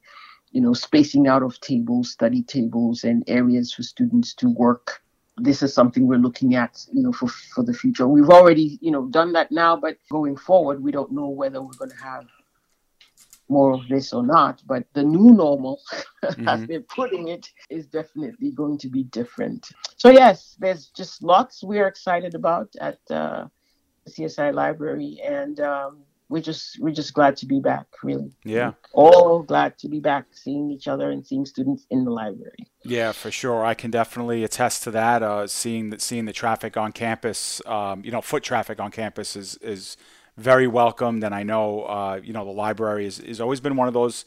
you 0.50 0.60
know, 0.60 0.72
spacing 0.72 1.28
out 1.28 1.42
of 1.42 1.60
tables, 1.60 2.10
study 2.10 2.42
tables, 2.42 3.04
and 3.04 3.22
areas 3.26 3.72
for 3.72 3.82
students 3.82 4.34
to 4.34 4.48
work. 4.48 5.02
This 5.36 5.62
is 5.62 5.72
something 5.72 6.06
we're 6.06 6.18
looking 6.18 6.54
at, 6.54 6.84
you 6.92 7.02
know, 7.02 7.12
for 7.12 7.28
for 7.28 7.62
the 7.62 7.72
future. 7.72 8.06
We've 8.08 8.28
already, 8.28 8.78
you 8.82 8.90
know, 8.90 9.06
done 9.06 9.32
that 9.34 9.52
now, 9.52 9.76
but 9.76 9.96
going 10.10 10.36
forward, 10.36 10.82
we 10.82 10.90
don't 10.90 11.12
know 11.12 11.28
whether 11.28 11.62
we're 11.62 11.78
going 11.78 11.90
to 11.90 12.04
have 12.04 12.26
more 13.50 13.72
of 13.72 13.88
this 13.88 14.12
or 14.12 14.24
not. 14.24 14.62
But 14.66 14.84
the 14.94 15.02
new 15.02 15.32
normal, 15.32 15.80
mm-hmm. 16.24 16.48
as 16.48 16.66
they're 16.66 16.80
putting 16.80 17.28
it, 17.28 17.48
is 17.68 17.86
definitely 17.86 18.52
going 18.52 18.78
to 18.78 18.88
be 18.88 19.02
different. 19.04 19.70
So 19.96 20.10
yes, 20.10 20.56
there's 20.58 20.86
just 20.86 21.22
lots 21.22 21.62
we're 21.62 21.86
excited 21.88 22.34
about 22.34 22.68
at. 22.80 22.98
Uh, 23.10 23.46
CSI 24.08 24.54
Library, 24.54 25.20
and 25.24 25.60
um, 25.60 25.98
we're 26.28 26.42
just 26.42 26.78
we're 26.80 26.94
just 26.94 27.14
glad 27.14 27.36
to 27.38 27.46
be 27.46 27.60
back. 27.60 27.86
Really, 28.02 28.32
yeah, 28.44 28.72
all 28.92 29.42
glad 29.42 29.78
to 29.78 29.88
be 29.88 30.00
back, 30.00 30.26
seeing 30.32 30.70
each 30.70 30.88
other 30.88 31.10
and 31.10 31.26
seeing 31.26 31.44
students 31.44 31.86
in 31.90 32.04
the 32.04 32.10
library. 32.10 32.68
Yeah, 32.84 33.12
for 33.12 33.30
sure. 33.30 33.64
I 33.64 33.74
can 33.74 33.90
definitely 33.90 34.44
attest 34.44 34.82
to 34.84 34.90
that. 34.92 35.22
Uh, 35.22 35.46
seeing 35.46 35.90
that 35.90 36.00
seeing 36.00 36.24
the 36.24 36.32
traffic 36.32 36.76
on 36.76 36.92
campus, 36.92 37.60
um, 37.66 38.04
you 38.04 38.10
know, 38.10 38.20
foot 38.20 38.42
traffic 38.42 38.80
on 38.80 38.90
campus 38.90 39.36
is 39.36 39.56
is 39.56 39.96
very 40.40 40.66
welcomed, 40.66 41.22
and 41.22 41.34
I 41.34 41.42
know 41.42 41.82
uh, 41.82 42.20
you 42.22 42.32
know 42.32 42.44
the 42.44 42.50
library 42.50 43.06
is 43.06 43.20
is 43.20 43.40
always 43.40 43.60
been 43.60 43.76
one 43.76 43.88
of 43.88 43.94
those 43.94 44.24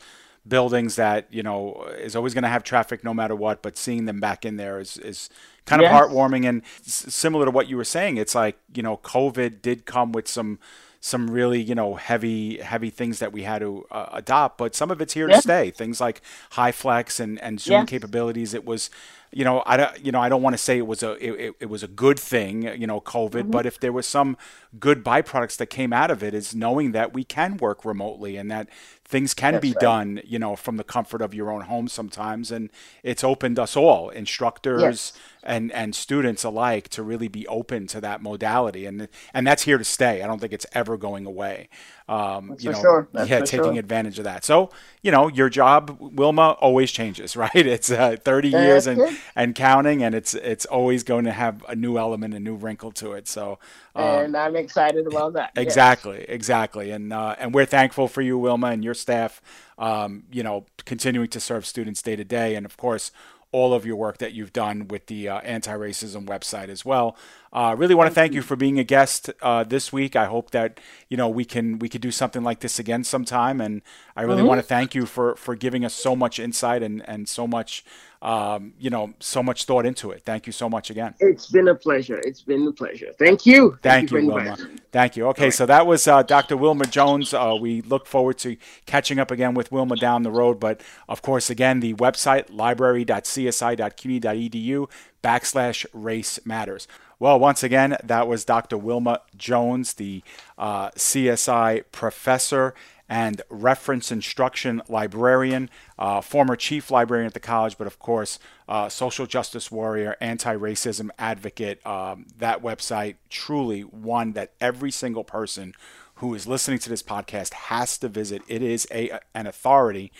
buildings 0.47 0.97
that 0.97 1.27
you 1.31 1.43
know 1.43 1.85
is 1.97 2.15
always 2.15 2.33
going 2.33 2.43
to 2.43 2.49
have 2.49 2.63
traffic 2.63 3.03
no 3.03 3.13
matter 3.13 3.35
what. 3.35 3.61
But 3.61 3.77
seeing 3.77 4.05
them 4.05 4.19
back 4.19 4.45
in 4.45 4.57
there 4.57 4.79
is 4.79 4.97
is 4.97 5.29
kind 5.65 5.81
yes. 5.81 5.91
of 5.91 6.09
heartwarming 6.09 6.47
and 6.47 6.61
similar 6.83 7.45
to 7.45 7.51
what 7.51 7.67
you 7.67 7.77
were 7.77 7.83
saying. 7.83 8.17
It's 8.17 8.35
like 8.35 8.57
you 8.73 8.83
know, 8.83 8.97
COVID 8.97 9.61
did 9.61 9.85
come 9.85 10.11
with 10.11 10.27
some 10.27 10.59
some 11.05 11.29
really 11.29 11.61
you 11.61 11.75
know 11.75 11.95
heavy 11.95 12.59
heavy 12.59 12.89
things 12.89 13.19
that 13.19 13.33
we 13.33 13.43
had 13.43 13.59
to 13.59 13.85
uh, 13.91 14.05
adopt, 14.13 14.57
but 14.57 14.73
some 14.73 14.89
of 14.89 15.01
it's 15.01 15.13
here 15.13 15.27
to 15.27 15.41
stay. 15.41 15.69
Things 15.69 15.99
like 15.99 16.21
HyFlex 16.53 17.19
and 17.19 17.41
and 17.41 17.59
Zoom 17.59 17.81
yes. 17.81 17.89
capabilities. 17.89 18.53
It 18.53 18.65
was 18.65 18.89
you 19.33 19.43
know, 19.43 19.63
I 19.65 19.77
don't, 19.77 20.05
you 20.05 20.11
know, 20.11 20.21
I 20.21 20.29
don't 20.29 20.41
want 20.41 20.53
to 20.53 20.57
say 20.57 20.77
it 20.77 20.87
was 20.87 21.03
a 21.03 21.13
it, 21.13 21.55
it 21.59 21.65
was 21.65 21.83
a 21.83 21.87
good 21.87 22.19
thing, 22.19 22.63
you 22.79 22.87
know, 22.87 23.01
COVID, 23.01 23.31
mm-hmm. 23.31 23.51
but 23.51 23.65
if 23.65 23.79
there 23.79 23.91
was 23.91 24.05
some 24.05 24.37
good 24.79 25.03
byproducts 25.03 25.57
that 25.57 25.67
came 25.67 25.91
out 25.91 26.09
of 26.11 26.23
it, 26.23 26.33
is 26.33 26.55
knowing 26.55 26.93
that 26.93 27.13
we 27.13 27.23
can 27.23 27.57
work 27.57 27.83
remotely 27.83 28.37
and 28.37 28.49
that 28.51 28.69
things 29.13 29.35
can 29.35 29.53
That's 29.53 29.61
be 29.61 29.73
right. 29.73 29.79
done, 29.79 30.21
you 30.25 30.39
know, 30.39 30.55
from 30.55 30.77
the 30.77 30.83
comfort 30.83 31.21
of 31.21 31.35
your 31.35 31.51
own 31.51 31.61
home 31.61 31.87
sometimes. 31.87 32.51
And 32.51 32.71
it's 33.03 33.23
opened 33.23 33.59
us 33.59 33.77
all, 33.77 34.09
instructors 34.09 34.81
yes. 34.81 35.13
and, 35.43 35.71
and 35.71 35.93
students 35.93 36.43
alike, 36.43 36.89
to 36.89 37.03
really 37.03 37.27
be 37.27 37.47
open 37.47 37.85
to 37.87 38.01
that 38.01 38.23
modality. 38.23 38.87
And, 38.87 39.07
and 39.31 39.45
that's 39.45 39.63
here 39.63 39.77
to 39.77 39.83
stay. 39.83 40.23
I 40.23 40.27
don't 40.27 40.39
think 40.39 40.51
it's 40.51 40.65
ever 40.73 40.97
going 40.97 41.27
away. 41.27 41.69
Um, 42.13 42.55
you 42.59 42.71
know, 42.71 42.79
sure. 42.79 43.07
yeah, 43.13 43.39
taking 43.39 43.63
sure. 43.63 43.79
advantage 43.79 44.19
of 44.19 44.25
that. 44.25 44.45
So, 44.45 44.69
you 45.01 45.09
know, 45.09 45.29
your 45.29 45.49
job, 45.49 45.97
Wilma, 45.99 46.51
always 46.59 46.91
changes, 46.91 47.35
right? 47.45 47.55
It's 47.55 47.89
uh, 47.89 48.17
30 48.19 48.49
years 48.49 48.85
and, 48.85 49.17
and 49.35 49.55
counting, 49.55 50.03
and 50.03 50.13
it's 50.13 50.35
it's 50.35 50.65
always 50.65 51.03
going 51.03 51.25
to 51.25 51.31
have 51.31 51.65
a 51.67 51.75
new 51.75 51.97
element, 51.97 52.35
a 52.35 52.39
new 52.39 52.55
wrinkle 52.55 52.91
to 52.93 53.13
it. 53.13 53.27
So, 53.27 53.57
um, 53.95 54.25
and 54.25 54.37
I'm 54.37 54.55
excited 54.55 55.07
about 55.07 55.33
that. 55.33 55.53
Exactly, 55.55 56.19
yes. 56.19 56.25
exactly, 56.29 56.91
and 56.91 57.11
uh, 57.11 57.35
and 57.39 57.51
we're 57.51 57.65
thankful 57.65 58.07
for 58.07 58.21
you, 58.21 58.37
Wilma, 58.37 58.67
and 58.67 58.83
your 58.83 58.93
staff. 58.93 59.41
Um, 59.79 60.25
you 60.31 60.43
know, 60.43 60.67
continuing 60.85 61.29
to 61.29 61.39
serve 61.39 61.65
students 61.65 62.03
day 62.03 62.15
to 62.15 62.23
day, 62.23 62.53
and 62.53 62.63
of 62.63 62.77
course, 62.77 63.11
all 63.53 63.73
of 63.73 63.85
your 63.85 63.95
work 63.95 64.17
that 64.17 64.33
you've 64.33 64.51
done 64.51 64.87
with 64.89 65.05
the 65.05 65.29
uh, 65.29 65.39
anti-racism 65.41 66.25
website 66.25 66.67
as 66.67 66.83
well. 66.83 67.15
Uh, 67.53 67.75
really 67.77 67.93
want 67.93 68.09
to 68.09 68.13
thank 68.13 68.33
you 68.33 68.41
for 68.41 68.55
being 68.55 68.79
a 68.79 68.83
guest 68.83 69.29
uh, 69.43 69.63
this 69.63 69.93
week. 69.93 70.15
I 70.15 70.25
hope 70.25 70.51
that 70.51 70.79
you 71.07 71.15
know 71.15 71.29
we 71.29 71.45
can 71.45 71.77
we 71.77 71.87
could 71.87 72.01
do 72.01 72.11
something 72.11 72.43
like 72.43 72.61
this 72.61 72.79
again 72.79 73.03
sometime, 73.03 73.61
and 73.61 73.83
I 74.15 74.23
really 74.23 74.39
mm-hmm. 74.39 74.47
want 74.47 74.59
to 74.59 74.67
thank 74.67 74.95
you 74.95 75.05
for 75.05 75.35
for 75.35 75.55
giving 75.55 75.85
us 75.85 75.93
so 75.93 76.15
much 76.15 76.39
insight 76.39 76.81
and 76.81 77.07
and 77.07 77.29
so 77.29 77.47
much 77.47 77.85
um, 78.23 78.73
you 78.79 78.89
know 78.89 79.13
so 79.19 79.43
much 79.43 79.65
thought 79.65 79.85
into 79.85 80.09
it. 80.11 80.23
Thank 80.23 80.47
you 80.47 80.53
so 80.53 80.69
much 80.69 80.89
again. 80.89 81.13
It's 81.19 81.51
been 81.51 81.67
a 81.67 81.75
pleasure. 81.75 82.21
It's 82.23 82.41
been 82.41 82.65
a 82.65 82.71
pleasure. 82.71 83.11
Thank 83.19 83.45
you. 83.45 83.77
Thank, 83.81 84.09
thank 84.09 84.23
you, 84.23 84.27
Wilma. 84.27 84.55
Thank 84.93 85.17
you. 85.17 85.27
Okay, 85.27 85.43
right. 85.45 85.53
so 85.53 85.65
that 85.65 85.85
was 85.85 86.07
uh, 86.07 86.23
Dr. 86.23 86.55
Wilma 86.55 86.85
Jones. 86.85 87.33
Uh, 87.33 87.57
we 87.59 87.81
look 87.81 88.07
forward 88.07 88.37
to 88.39 88.55
catching 88.85 89.19
up 89.19 89.29
again 89.29 89.53
with 89.53 89.73
Wilma 89.73 89.97
down 89.97 90.23
the 90.23 90.31
road, 90.31 90.57
but 90.59 90.79
of 91.09 91.21
course, 91.21 91.49
again, 91.49 91.81
the 91.81 91.95
website 91.95 92.45
library.csi.cuny.edu 92.49 94.89
backslash 95.21 95.85
race 95.93 96.39
matters. 96.45 96.87
Well, 97.19 97.39
once 97.39 97.63
again, 97.63 97.95
that 98.03 98.27
was 98.27 98.43
Dr. 98.43 98.77
Wilma 98.77 99.21
Jones, 99.37 99.93
the 99.93 100.23
uh, 100.57 100.89
CSI 100.91 101.83
professor 101.91 102.73
and 103.09 103.41
reference 103.49 104.11
instruction 104.11 104.81
librarian, 104.87 105.69
uh, 105.99 106.21
former 106.21 106.55
chief 106.55 106.89
librarian 106.89 107.27
at 107.27 107.33
the 107.33 107.39
college, 107.39 107.77
but 107.77 107.87
of 107.87 107.99
course, 107.99 108.39
uh, 108.67 108.89
social 108.89 109.25
justice 109.25 109.69
warrior, 109.71 110.15
anti 110.21 110.55
racism 110.55 111.09
advocate. 111.19 111.85
Um, 111.85 112.27
that 112.37 112.61
website 112.61 113.15
truly 113.29 113.81
one 113.81 114.33
that 114.33 114.53
every 114.61 114.91
single 114.91 115.23
person 115.23 115.73
who 116.15 116.33
is 116.33 116.47
listening 116.47 116.79
to 116.79 116.89
this 116.89 117.03
podcast 117.03 117.53
has 117.53 117.97
to 117.97 118.07
visit. 118.07 118.41
It 118.47 118.61
is 118.61 118.87
a, 118.91 119.19
an 119.33 119.47
authority 119.47 120.11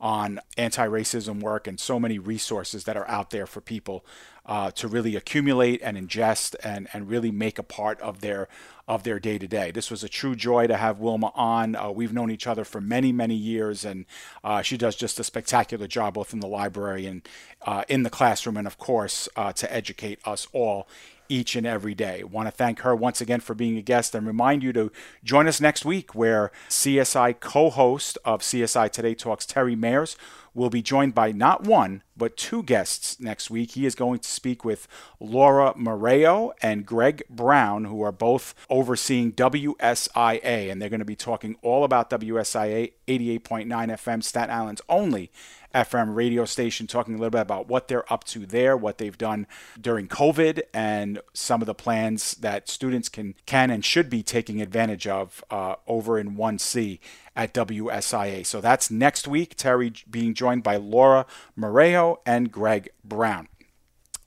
on 0.00 0.40
anti 0.56 0.86
racism 0.86 1.40
work 1.40 1.66
and 1.66 1.80
so 1.80 1.98
many 1.98 2.18
resources 2.18 2.84
that 2.84 2.96
are 2.96 3.08
out 3.08 3.30
there 3.30 3.46
for 3.46 3.60
people 3.60 4.04
uh, 4.46 4.70
to 4.70 4.88
really 4.88 5.16
accumulate 5.16 5.80
and 5.82 5.96
ingest 5.96 6.54
and, 6.62 6.88
and 6.92 7.08
really 7.08 7.30
make 7.30 7.58
a 7.58 7.62
part 7.62 8.00
of 8.00 8.20
their 8.20 8.48
of 8.88 9.02
their 9.02 9.20
day 9.20 9.38
to 9.38 9.46
day. 9.46 9.70
This 9.70 9.90
was 9.90 10.02
a 10.02 10.08
true 10.08 10.34
joy 10.34 10.66
to 10.66 10.76
have 10.76 10.98
Wilma 10.98 11.30
on. 11.34 11.76
Uh, 11.76 11.90
we've 11.90 12.12
known 12.12 12.30
each 12.30 12.46
other 12.46 12.64
for 12.64 12.80
many, 12.80 13.12
many 13.12 13.34
years, 13.34 13.84
and 13.84 14.06
uh, 14.42 14.62
she 14.62 14.78
does 14.78 14.96
just 14.96 15.20
a 15.20 15.24
spectacular 15.24 15.86
job 15.86 16.14
both 16.14 16.32
in 16.32 16.40
the 16.40 16.48
library 16.48 17.04
and 17.04 17.28
uh, 17.66 17.84
in 17.88 18.02
the 18.02 18.10
classroom, 18.10 18.56
and 18.56 18.66
of 18.66 18.78
course, 18.78 19.28
uh, 19.36 19.52
to 19.52 19.72
educate 19.72 20.18
us 20.24 20.48
all 20.52 20.88
each 21.28 21.54
and 21.54 21.66
every 21.66 21.94
day. 21.94 22.24
Want 22.24 22.46
to 22.46 22.50
thank 22.50 22.80
her 22.80 22.96
once 22.96 23.20
again 23.20 23.40
for 23.40 23.54
being 23.54 23.76
a 23.76 23.82
guest 23.82 24.14
and 24.14 24.26
remind 24.26 24.62
you 24.62 24.72
to 24.72 24.90
join 25.22 25.46
us 25.46 25.60
next 25.60 25.84
week 25.84 26.14
where 26.14 26.50
CSI 26.70 27.38
co-host 27.38 28.16
of 28.24 28.40
CSI 28.40 28.90
Today 28.90 29.14
Talks 29.14 29.44
Terry 29.44 29.76
Mayers 29.76 30.16
will 30.58 30.70
be 30.70 30.82
joined 30.82 31.14
by 31.14 31.32
not 31.32 31.64
one, 31.64 32.02
but 32.16 32.36
two 32.36 32.62
guests 32.64 33.20
next 33.20 33.48
week. 33.48 33.70
He 33.70 33.86
is 33.86 33.94
going 33.94 34.18
to 34.18 34.28
speak 34.28 34.64
with 34.64 34.88
Laura 35.20 35.72
Moreo 35.74 36.52
and 36.60 36.84
Greg 36.84 37.22
Brown, 37.30 37.84
who 37.84 38.02
are 38.02 38.12
both 38.12 38.54
overseeing 38.68 39.32
WSIA, 39.32 40.70
and 40.70 40.82
they're 40.82 40.88
going 40.88 40.98
to 40.98 41.04
be 41.04 41.16
talking 41.16 41.56
all 41.62 41.84
about 41.84 42.10
WSIA 42.10 42.92
88.9 43.06 43.66
FM, 43.68 44.22
Staten 44.22 44.50
Island's 44.50 44.82
only 44.88 45.30
FM 45.74 46.14
radio 46.14 46.44
station, 46.44 46.86
talking 46.86 47.14
a 47.14 47.18
little 47.18 47.30
bit 47.30 47.40
about 47.40 47.68
what 47.68 47.88
they're 47.88 48.10
up 48.12 48.24
to 48.24 48.46
there, 48.46 48.76
what 48.76 48.98
they've 48.98 49.18
done 49.18 49.46
during 49.80 50.08
COVID, 50.08 50.62
and 50.72 51.20
some 51.32 51.60
of 51.60 51.66
the 51.66 51.74
plans 51.74 52.34
that 52.34 52.68
students 52.68 53.08
can 53.08 53.34
can 53.46 53.70
and 53.70 53.84
should 53.84 54.08
be 54.08 54.22
taking 54.22 54.62
advantage 54.62 55.06
of 55.06 55.44
uh, 55.50 55.76
over 55.86 56.18
in 56.18 56.36
1C 56.36 56.98
at 57.36 57.54
WSIA. 57.54 58.44
So 58.44 58.60
that's 58.60 58.90
next 58.90 59.28
week. 59.28 59.54
Terry 59.56 59.92
being 60.10 60.34
joined 60.34 60.62
by 60.62 60.76
Laura 60.76 61.26
Moreo 61.58 62.18
and 62.26 62.50
Greg 62.50 62.90
Brown. 63.04 63.48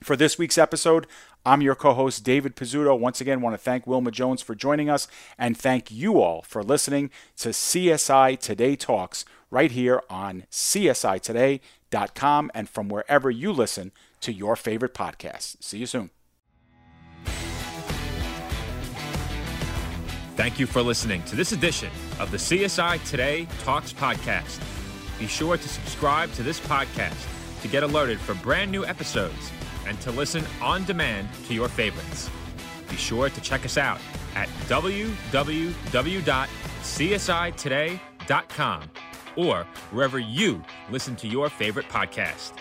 For 0.02 0.16
this 0.16 0.36
week's 0.36 0.58
episode, 0.58 1.06
I'm 1.44 1.62
your 1.62 1.74
co 1.74 1.92
host, 1.94 2.24
David 2.24 2.56
Pizzuto. 2.56 2.98
Once 2.98 3.20
again, 3.20 3.40
want 3.40 3.54
to 3.54 3.58
thank 3.58 3.86
Wilma 3.86 4.10
Jones 4.10 4.42
for 4.42 4.54
joining 4.54 4.88
us 4.88 5.08
and 5.36 5.56
thank 5.56 5.90
you 5.90 6.20
all 6.20 6.42
for 6.42 6.62
listening 6.62 7.10
to 7.38 7.50
CSI 7.50 8.38
Today 8.38 8.76
Talks 8.76 9.24
right 9.52 9.70
here 9.70 10.02
on 10.10 10.44
CSIToday.com 10.50 12.50
and 12.54 12.68
from 12.68 12.88
wherever 12.88 13.30
you 13.30 13.52
listen 13.52 13.92
to 14.20 14.32
your 14.32 14.56
favorite 14.56 14.94
podcasts. 14.94 15.62
See 15.62 15.78
you 15.78 15.86
soon. 15.86 16.10
Thank 20.34 20.58
you 20.58 20.66
for 20.66 20.82
listening 20.82 21.22
to 21.24 21.36
this 21.36 21.52
edition 21.52 21.90
of 22.18 22.30
the 22.30 22.38
CSI 22.38 23.06
Today 23.08 23.46
Talks 23.62 23.92
podcast. 23.92 24.60
Be 25.18 25.26
sure 25.26 25.58
to 25.58 25.68
subscribe 25.68 26.32
to 26.32 26.42
this 26.42 26.58
podcast 26.58 27.28
to 27.60 27.68
get 27.68 27.82
alerted 27.82 28.18
for 28.18 28.32
brand 28.34 28.72
new 28.72 28.84
episodes 28.84 29.52
and 29.86 30.00
to 30.00 30.10
listen 30.10 30.44
on 30.60 30.84
demand 30.84 31.28
to 31.46 31.54
your 31.54 31.68
favorites. 31.68 32.30
Be 32.88 32.96
sure 32.96 33.28
to 33.28 33.40
check 33.40 33.64
us 33.64 33.78
out 33.78 34.00
at 34.34 34.48
www 34.68 36.48
csitoday.com 36.82 38.82
or 39.36 39.66
wherever 39.90 40.18
you 40.18 40.62
listen 40.90 41.16
to 41.16 41.28
your 41.28 41.48
favorite 41.48 41.88
podcast. 41.88 42.52